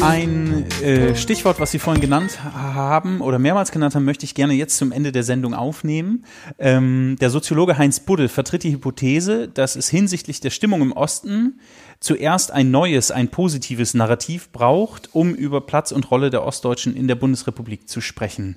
Ein 0.03 0.69
äh, 0.83 1.15
Stichwort, 1.15 1.61
was 1.61 1.71
Sie 1.71 1.79
vorhin 1.79 2.01
genannt 2.01 2.43
haben 2.43 3.21
oder 3.21 3.39
mehrmals 3.39 3.71
genannt 3.71 3.95
haben, 3.95 4.05
möchte 4.05 4.25
ich 4.25 4.35
gerne 4.35 4.55
jetzt 4.55 4.79
zum 4.79 4.91
Ende 4.91 5.13
der 5.13 5.23
Sendung 5.23 5.55
aufnehmen. 5.55 6.25
Ähm, 6.59 7.15
der 7.21 7.31
Soziologe 7.31 7.79
Heinz 7.79 8.01
Budde 8.01 8.29
vertritt 8.29 8.65
die 8.65 8.73
Hypothese, 8.73 9.47
dass 9.47 9.77
es 9.77 9.89
hinsichtlich 9.89 10.41
der 10.41 10.51
Stimmung 10.51 10.83
im 10.83 10.91
Osten 10.91 11.61
zuerst 12.01 12.51
ein 12.51 12.73
neues, 12.73 13.13
ein 13.13 13.29
positives 13.29 13.95
Narrativ 13.95 14.51
braucht, 14.51 15.15
um 15.15 15.37
über 15.37 15.61
Platz 15.61 15.93
und 15.93 16.11
Rolle 16.11 16.31
der 16.31 16.43
Ostdeutschen 16.43 16.97
in 16.97 17.07
der 17.07 17.15
Bundesrepublik 17.15 17.89
zu 17.89 18.01
sprechen. 18.01 18.57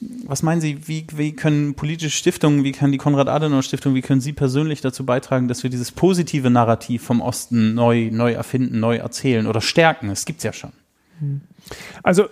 Was 0.00 0.42
meinen 0.42 0.62
Sie, 0.62 0.88
wie, 0.88 1.06
wie 1.14 1.32
können 1.32 1.74
politische 1.74 2.16
Stiftungen, 2.16 2.64
wie 2.64 2.72
kann 2.72 2.90
die 2.90 2.98
Konrad-Adenauer-Stiftung, 2.98 3.94
wie 3.94 4.00
können 4.00 4.22
Sie 4.22 4.32
persönlich 4.32 4.80
dazu 4.80 5.04
beitragen, 5.04 5.46
dass 5.46 5.62
wir 5.62 5.68
dieses 5.68 5.92
positive 5.92 6.48
Narrativ 6.48 7.02
vom 7.02 7.20
Osten 7.20 7.74
neu, 7.74 8.08
neu 8.10 8.32
erfinden, 8.32 8.80
neu 8.80 8.96
erzählen 8.96 9.46
oder 9.46 9.60
stärken? 9.60 10.08
Es 10.08 10.24
gibt's 10.24 10.44
ja 10.44 10.54
schon. 10.54 10.72
Also 12.02 12.28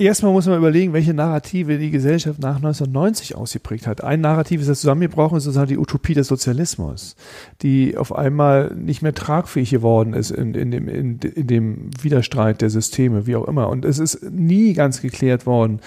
erstmal 0.00 0.32
muss 0.32 0.46
man 0.46 0.58
überlegen, 0.58 0.92
welche 0.92 1.14
Narrative 1.14 1.78
die 1.78 1.90
Gesellschaft 1.90 2.40
nach 2.40 2.56
1990 2.56 3.36
ausgeprägt 3.36 3.86
hat. 3.86 4.02
Ein 4.02 4.20
Narrativ 4.20 4.60
ist 4.60 4.68
das 4.68 4.80
zusammengebrochen, 4.80 5.38
ist 5.38 5.44
sozusagen 5.44 5.68
die 5.68 5.78
Utopie 5.78 6.14
des 6.14 6.28
Sozialismus, 6.28 7.16
die 7.62 7.96
auf 7.96 8.14
einmal 8.14 8.74
nicht 8.74 9.02
mehr 9.02 9.14
tragfähig 9.14 9.70
geworden 9.70 10.14
ist 10.14 10.30
in, 10.30 10.54
in, 10.54 10.70
dem, 10.70 10.88
in, 10.88 11.18
in 11.18 11.46
dem 11.46 11.90
Widerstreit 12.00 12.60
der 12.60 12.70
Systeme, 12.70 13.26
wie 13.26 13.36
auch 13.36 13.46
immer. 13.46 13.68
Und 13.68 13.84
es 13.84 13.98
ist 13.98 14.22
nie 14.30 14.72
ganz 14.72 15.02
geklärt 15.02 15.46
worden, 15.46 15.80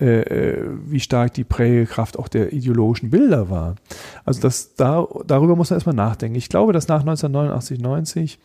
äh, 0.00 0.20
äh, 0.20 0.70
wie 0.86 1.00
stark 1.00 1.34
die 1.34 1.44
Prägekraft 1.44 2.18
auch 2.18 2.28
der 2.28 2.52
ideologischen 2.52 3.10
Bilder 3.10 3.50
war. 3.50 3.76
Also 4.24 4.40
das, 4.40 4.74
da, 4.74 5.06
darüber 5.26 5.56
muss 5.56 5.70
man 5.70 5.76
erstmal 5.76 5.94
nachdenken. 5.94 6.36
Ich 6.36 6.48
glaube, 6.48 6.72
dass 6.72 6.88
nach 6.88 7.00
1989, 7.00 7.80
90 7.80 8.38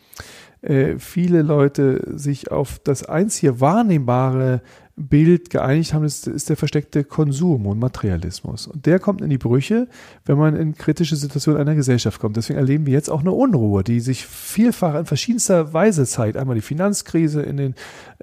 äh, 0.62 0.98
viele 0.98 1.42
Leute 1.42 2.02
sich 2.14 2.50
auf 2.50 2.78
das 2.82 3.04
einzige 3.04 3.60
wahrnehmbare 3.60 4.60
Bild 4.96 5.50
geeinigt 5.50 5.92
haben, 5.92 6.04
das 6.04 6.26
ist 6.26 6.48
der 6.48 6.56
versteckte 6.56 7.04
Konsum 7.04 7.66
und 7.66 7.78
Materialismus. 7.78 8.66
Und 8.66 8.86
der 8.86 8.98
kommt 8.98 9.20
in 9.20 9.28
die 9.28 9.36
Brüche, 9.36 9.88
wenn 10.24 10.38
man 10.38 10.56
in 10.56 10.74
kritische 10.74 11.16
Situationen 11.16 11.60
einer 11.60 11.74
Gesellschaft 11.74 12.18
kommt. 12.18 12.38
Deswegen 12.38 12.58
erleben 12.58 12.86
wir 12.86 12.94
jetzt 12.94 13.10
auch 13.10 13.20
eine 13.20 13.32
Unruhe, 13.32 13.84
die 13.84 14.00
sich 14.00 14.24
vielfach 14.24 14.94
in 14.94 15.04
verschiedenster 15.04 15.74
Weise 15.74 16.06
zeigt. 16.06 16.38
Einmal 16.38 16.54
die 16.54 16.62
Finanzkrise 16.62 17.42
in 17.42 17.58
den 17.58 17.74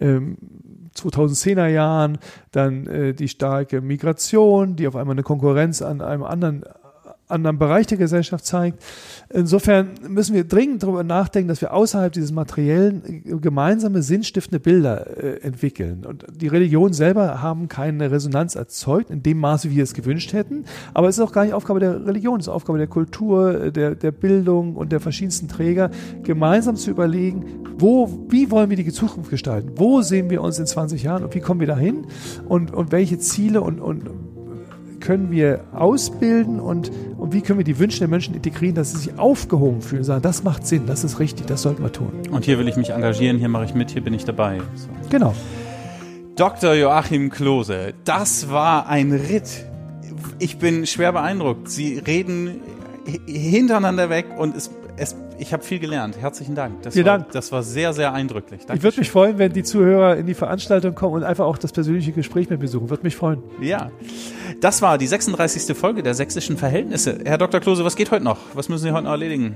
ähm, 0.02 0.38
2010er 0.96 1.68
Jahren, 1.68 2.18
dann 2.52 2.88
äh, 2.88 3.14
die 3.14 3.28
starke 3.28 3.82
Migration, 3.82 4.76
die 4.76 4.88
auf 4.88 4.96
einmal 4.96 5.14
eine 5.14 5.24
Konkurrenz 5.24 5.84
an 5.84 6.02
einem 6.02 6.24
anderen 6.24 6.64
anderen 7.28 7.58
Bereich 7.58 7.88
der 7.88 7.98
Gesellschaft 7.98 8.46
zeigt. 8.46 8.82
Insofern 9.30 9.92
müssen 10.08 10.36
wir 10.36 10.44
dringend 10.44 10.84
darüber 10.84 11.04
nachdenken, 11.04 11.48
dass 11.48 11.62
wir 11.62 11.74
außerhalb 11.74 12.12
dieses 12.12 12.32
materiellen 12.32 13.24
äh, 13.26 13.38
gemeinsame 13.40 14.02
sinnstiftende 14.02 14.60
Bilder 14.60 15.18
äh, 15.18 15.42
entwickeln. 15.42 16.06
Und 16.06 16.26
die 16.36 16.48
Religionen 16.48 16.94
selber 16.94 17.42
haben 17.42 17.68
keine 17.68 18.12
Resonanz 18.12 18.56
erzeugt, 18.56 19.10
in 19.10 19.24
dem 19.24 19.40
Maße, 19.40 19.72
wie 19.72 19.78
wir 19.78 19.84
es 19.84 19.94
gewünscht 19.94 20.34
hätten. 20.34 20.66
Aber 20.94 21.08
es 21.08 21.18
ist 21.18 21.24
auch 21.24 21.32
gar 21.32 21.46
nicht 21.46 21.54
Aufgabe 21.54 21.80
der 21.80 22.06
Religion, 22.06 22.40
es 22.40 22.48
ist 22.48 22.54
Aufgabe 22.54 22.78
der 22.78 22.88
Kultur, 22.88 23.66
äh, 23.66 23.72
der, 23.72 23.96
der 23.96 24.12
Bildung 24.12 24.76
und 24.76 24.92
der 24.92 25.00
verschiedensten 25.00 25.48
Träger, 25.48 25.90
gemeinsam 26.24 26.76
zu 26.76 26.92
überlegen, 26.92 27.46
wo, 27.78 28.26
wie 28.30 28.52
wollen 28.52 28.70
wir 28.70 28.78
die 28.78 28.92
Zukunft 28.92 29.30
gestalten? 29.30 29.72
Wo 29.76 30.02
sehen 30.02 30.30
wir 30.30 30.42
uns 30.42 30.60
in 30.60 30.66
20 30.66 31.02
Jahren 31.04 31.24
und 31.24 31.34
wie 31.34 31.40
kommen 31.40 31.60
wir 31.60 31.68
dahin? 31.68 32.06
Und, 32.48 32.74
und 32.74 32.92
welche 32.92 33.18
Ziele 33.18 33.62
und, 33.62 33.80
und 33.80 34.10
können 35.04 35.32
wir 35.32 35.66
ausbilden 35.74 36.62
und, 36.62 36.90
und 37.18 37.34
wie 37.34 37.42
können 37.42 37.60
wir 37.60 37.66
die 37.66 37.78
Wünsche 37.78 38.00
der 38.00 38.08
Menschen 38.08 38.34
integrieren, 38.34 38.74
dass 38.74 38.94
sie 38.94 38.98
sich 39.00 39.20
aufgehoben 39.20 39.82
fühlen 39.82 40.00
und 40.00 40.06
sagen, 40.06 40.22
das 40.22 40.44
macht 40.44 40.66
Sinn, 40.66 40.86
das 40.88 41.04
ist 41.04 41.20
richtig, 41.20 41.46
das 41.46 41.62
sollten 41.62 41.84
wir 41.84 41.92
tun. 41.92 42.12
Und 42.32 42.46
hier 42.46 42.58
will 42.58 42.70
ich 42.70 42.78
mich 42.78 42.90
engagieren, 42.90 43.38
hier 43.38 43.50
mache 43.50 43.66
ich 43.66 43.74
mit, 43.74 43.92
hier 43.92 44.02
bin 44.02 44.14
ich 44.14 44.24
dabei. 44.24 44.62
So. 44.76 44.88
Genau. 45.10 45.36
Dr. 46.38 46.74
Joachim 46.74 47.30
Klose, 47.30 47.94
das 48.06 48.50
war 48.50 48.88
ein 48.88 49.12
Ritt. 49.12 49.66
Ich 50.40 50.58
bin 50.58 50.88
schwer 50.88 51.12
beeindruckt. 51.12 51.70
Sie 51.70 52.00
reden 52.00 52.62
hintereinander 53.26 54.10
weg 54.10 54.28
und 54.38 54.56
es, 54.56 54.72
es, 54.96 55.16
ich 55.40 55.54
habe 55.54 55.64
viel 55.64 55.80
gelernt. 55.80 56.18
Herzlichen 56.20 56.56
Dank. 56.56 56.82
Das 56.84 56.94
Vielen 56.94 57.06
war, 57.06 57.20
Dank. 57.20 57.32
Das 57.32 57.52
war 57.52 57.64
sehr, 57.64 57.94
sehr 57.94 58.14
eindrücklich. 58.14 58.62
Ich 58.74 58.84
würde 58.84 59.00
mich 59.00 59.10
freuen, 59.10 59.38
wenn 59.38 59.52
die 59.52 59.64
Zuhörer 59.64 60.18
in 60.18 60.26
die 60.26 60.34
Veranstaltung 60.34 60.94
kommen 60.94 61.16
und 61.16 61.24
einfach 61.24 61.46
auch 61.46 61.58
das 61.58 61.72
persönliche 61.72 62.12
Gespräch 62.12 62.50
mit 62.50 62.62
mir 62.62 62.68
suchen. 62.68 62.90
Würde 62.90 63.04
mich 63.04 63.16
freuen. 63.16 63.42
Ja, 63.60 63.92
das 64.62 64.82
war 64.82 64.98
die 64.98 65.08
36. 65.08 65.76
Folge 65.76 66.04
der 66.04 66.14
sächsischen 66.14 66.58
Verhältnisse. 66.58 67.20
Herr 67.26 67.38
Dr. 67.38 67.60
Klose, 67.60 67.84
was 67.84 67.96
geht 67.96 68.12
heute 68.12 68.24
noch? 68.24 68.38
Was 68.54 68.70
müssen 68.70 68.84
Sie 68.84 68.92
heute 68.92 69.06
noch 69.06 69.12
erledigen? 69.12 69.56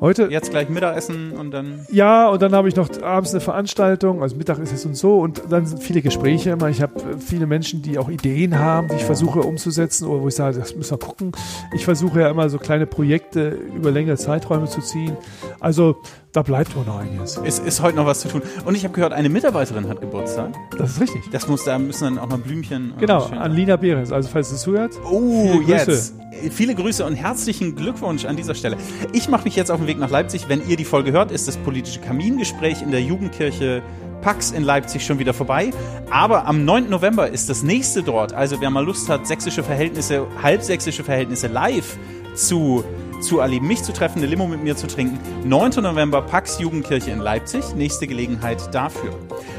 Heute, 0.00 0.24
Jetzt 0.30 0.50
gleich 0.50 0.68
Mittagessen 0.68 1.32
und 1.32 1.50
dann. 1.52 1.86
ja, 1.90 2.28
und 2.28 2.42
dann 2.42 2.52
habe 2.54 2.68
ich 2.68 2.76
noch 2.76 2.88
abends 3.02 3.30
eine 3.30 3.40
Veranstaltung, 3.40 4.22
also 4.22 4.36
Mittag 4.36 4.58
ist 4.58 4.72
es 4.72 4.84
und 4.84 4.96
so, 4.96 5.20
und 5.20 5.42
dann 5.48 5.66
sind 5.66 5.82
viele 5.82 6.02
Gespräche 6.02 6.50
immer. 6.50 6.68
Ich 6.68 6.82
habe 6.82 6.98
äh, 7.00 7.18
viele 7.18 7.46
Menschen, 7.46 7.80
die 7.80 7.98
auch 7.98 8.08
Ideen 8.10 8.58
haben, 8.58 8.88
die 8.88 8.96
ich 8.96 9.04
versuche 9.04 9.40
umzusetzen, 9.40 10.06
oder 10.08 10.22
wo 10.22 10.28
ich 10.28 10.34
sage, 10.34 10.58
das 10.58 10.74
müssen 10.74 10.92
wir 10.92 10.98
gucken. 10.98 11.32
Ich 11.74 11.84
versuche 11.84 12.20
ja 12.20 12.28
immer 12.28 12.50
so 12.50 12.58
kleine 12.58 12.86
Projekte 12.86 13.50
über 13.50 13.90
längere 13.90 14.16
Zeiträume 14.16 14.66
zu 14.66 14.80
ziehen. 14.80 15.16
Also 15.60 15.96
da 16.34 16.42
bleibt 16.42 16.74
wohl 16.76 16.84
noch 16.84 16.98
einiges. 16.98 17.40
Es 17.44 17.60
ist 17.60 17.80
heute 17.80 17.96
noch 17.96 18.06
was 18.06 18.20
zu 18.20 18.28
tun. 18.28 18.42
Und 18.64 18.74
ich 18.74 18.82
habe 18.84 18.92
gehört, 18.92 19.12
eine 19.12 19.28
Mitarbeiterin 19.28 19.88
hat 19.88 20.00
Geburtstag. 20.00 20.52
Das 20.76 20.90
ist 20.92 21.00
richtig. 21.00 21.22
Das 21.30 21.46
muss, 21.48 21.64
da 21.64 21.78
müssen 21.78 22.04
dann 22.04 22.18
auch 22.18 22.28
noch 22.28 22.38
Blümchen. 22.38 22.90
und 22.92 22.98
Genau, 22.98 23.24
an 23.26 23.52
Lina 23.52 23.76
Behrens. 23.76 24.10
Also 24.12 24.28
falls 24.28 24.50
es 24.50 24.60
zuhört, 24.62 24.92
Oh, 25.08 25.52
Viele 25.52 25.64
Grüße. 25.64 25.90
jetzt. 25.90 26.14
Viele 26.52 26.74
Grüße 26.74 27.04
und 27.06 27.14
herzlichen 27.14 27.76
Glückwunsch 27.76 28.24
an 28.24 28.36
dieser 28.36 28.56
Stelle. 28.56 28.76
Ich 29.12 29.28
mache 29.28 29.44
mich 29.44 29.54
jetzt 29.54 29.70
auf 29.70 29.78
den 29.78 29.86
Weg 29.86 29.98
nach 29.98 30.10
Leipzig. 30.10 30.48
Wenn 30.48 30.68
ihr 30.68 30.76
die 30.76 30.84
Folge 30.84 31.12
hört, 31.12 31.30
ist 31.30 31.46
das 31.46 31.56
politische 31.56 32.00
Kamingespräch 32.00 32.82
in 32.82 32.90
der 32.90 33.00
Jugendkirche 33.00 33.80
Pax 34.20 34.50
in 34.50 34.64
Leipzig 34.64 35.04
schon 35.06 35.20
wieder 35.20 35.34
vorbei. 35.34 35.70
Aber 36.10 36.46
am 36.46 36.64
9. 36.64 36.90
November 36.90 37.28
ist 37.28 37.48
das 37.48 37.62
nächste 37.62 38.02
dort. 38.02 38.32
Also 38.32 38.60
wer 38.60 38.70
mal 38.70 38.84
Lust 38.84 39.08
hat, 39.08 39.26
sächsische 39.28 39.62
Verhältnisse, 39.62 40.26
halbsächsische 40.42 41.04
Verhältnisse 41.04 41.46
live 41.46 41.96
zu, 42.34 42.82
zu 43.20 43.40
erleben, 43.40 43.66
mich 43.66 43.82
zu 43.82 43.92
treffen, 43.92 44.18
eine 44.18 44.26
Limo 44.26 44.46
mit 44.46 44.62
mir 44.62 44.76
zu 44.76 44.86
trinken. 44.86 45.18
9. 45.48 45.82
November 45.82 46.22
Pax 46.22 46.58
Jugendkirche 46.58 47.10
in 47.10 47.18
Leipzig. 47.18 47.74
Nächste 47.74 48.06
Gelegenheit 48.06 48.74
dafür. 48.74 49.12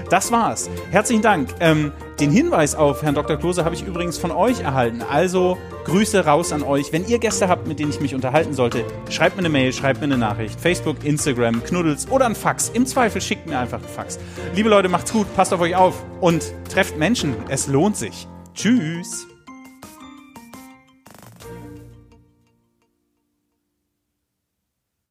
Das 0.09 0.31
war's. 0.31 0.69
Herzlichen 0.91 1.21
Dank. 1.21 1.49
Ähm, 1.59 1.91
den 2.19 2.31
Hinweis 2.31 2.75
auf 2.75 3.03
Herrn 3.03 3.15
Dr. 3.15 3.37
Klose 3.37 3.65
habe 3.65 3.75
ich 3.75 3.85
übrigens 3.85 4.17
von 4.17 4.31
euch 4.31 4.61
erhalten. 4.61 5.01
Also 5.01 5.57
Grüße 5.85 6.25
raus 6.25 6.51
an 6.53 6.63
euch. 6.63 6.93
Wenn 6.93 7.07
ihr 7.07 7.19
Gäste 7.19 7.47
habt, 7.47 7.67
mit 7.67 7.79
denen 7.79 7.89
ich 7.89 7.99
mich 7.99 8.15
unterhalten 8.15 8.53
sollte, 8.53 8.85
schreibt 9.09 9.35
mir 9.35 9.41
eine 9.41 9.49
Mail, 9.49 9.73
schreibt 9.73 9.99
mir 9.99 10.05
eine 10.05 10.17
Nachricht. 10.17 10.59
Facebook, 10.59 11.03
Instagram, 11.03 11.63
Knuddels 11.63 12.09
oder 12.09 12.25
ein 12.25 12.35
Fax. 12.35 12.69
Im 12.69 12.85
Zweifel 12.85 13.21
schickt 13.21 13.47
mir 13.47 13.59
einfach 13.59 13.79
ein 13.79 13.89
Fax. 13.89 14.19
Liebe 14.55 14.69
Leute, 14.69 14.89
macht's 14.89 15.11
gut, 15.11 15.27
passt 15.35 15.53
auf 15.53 15.61
euch 15.61 15.75
auf 15.75 16.03
und 16.21 16.43
trefft 16.71 16.97
Menschen. 16.97 17.35
Es 17.49 17.67
lohnt 17.67 17.97
sich. 17.97 18.27
Tschüss. 18.53 19.27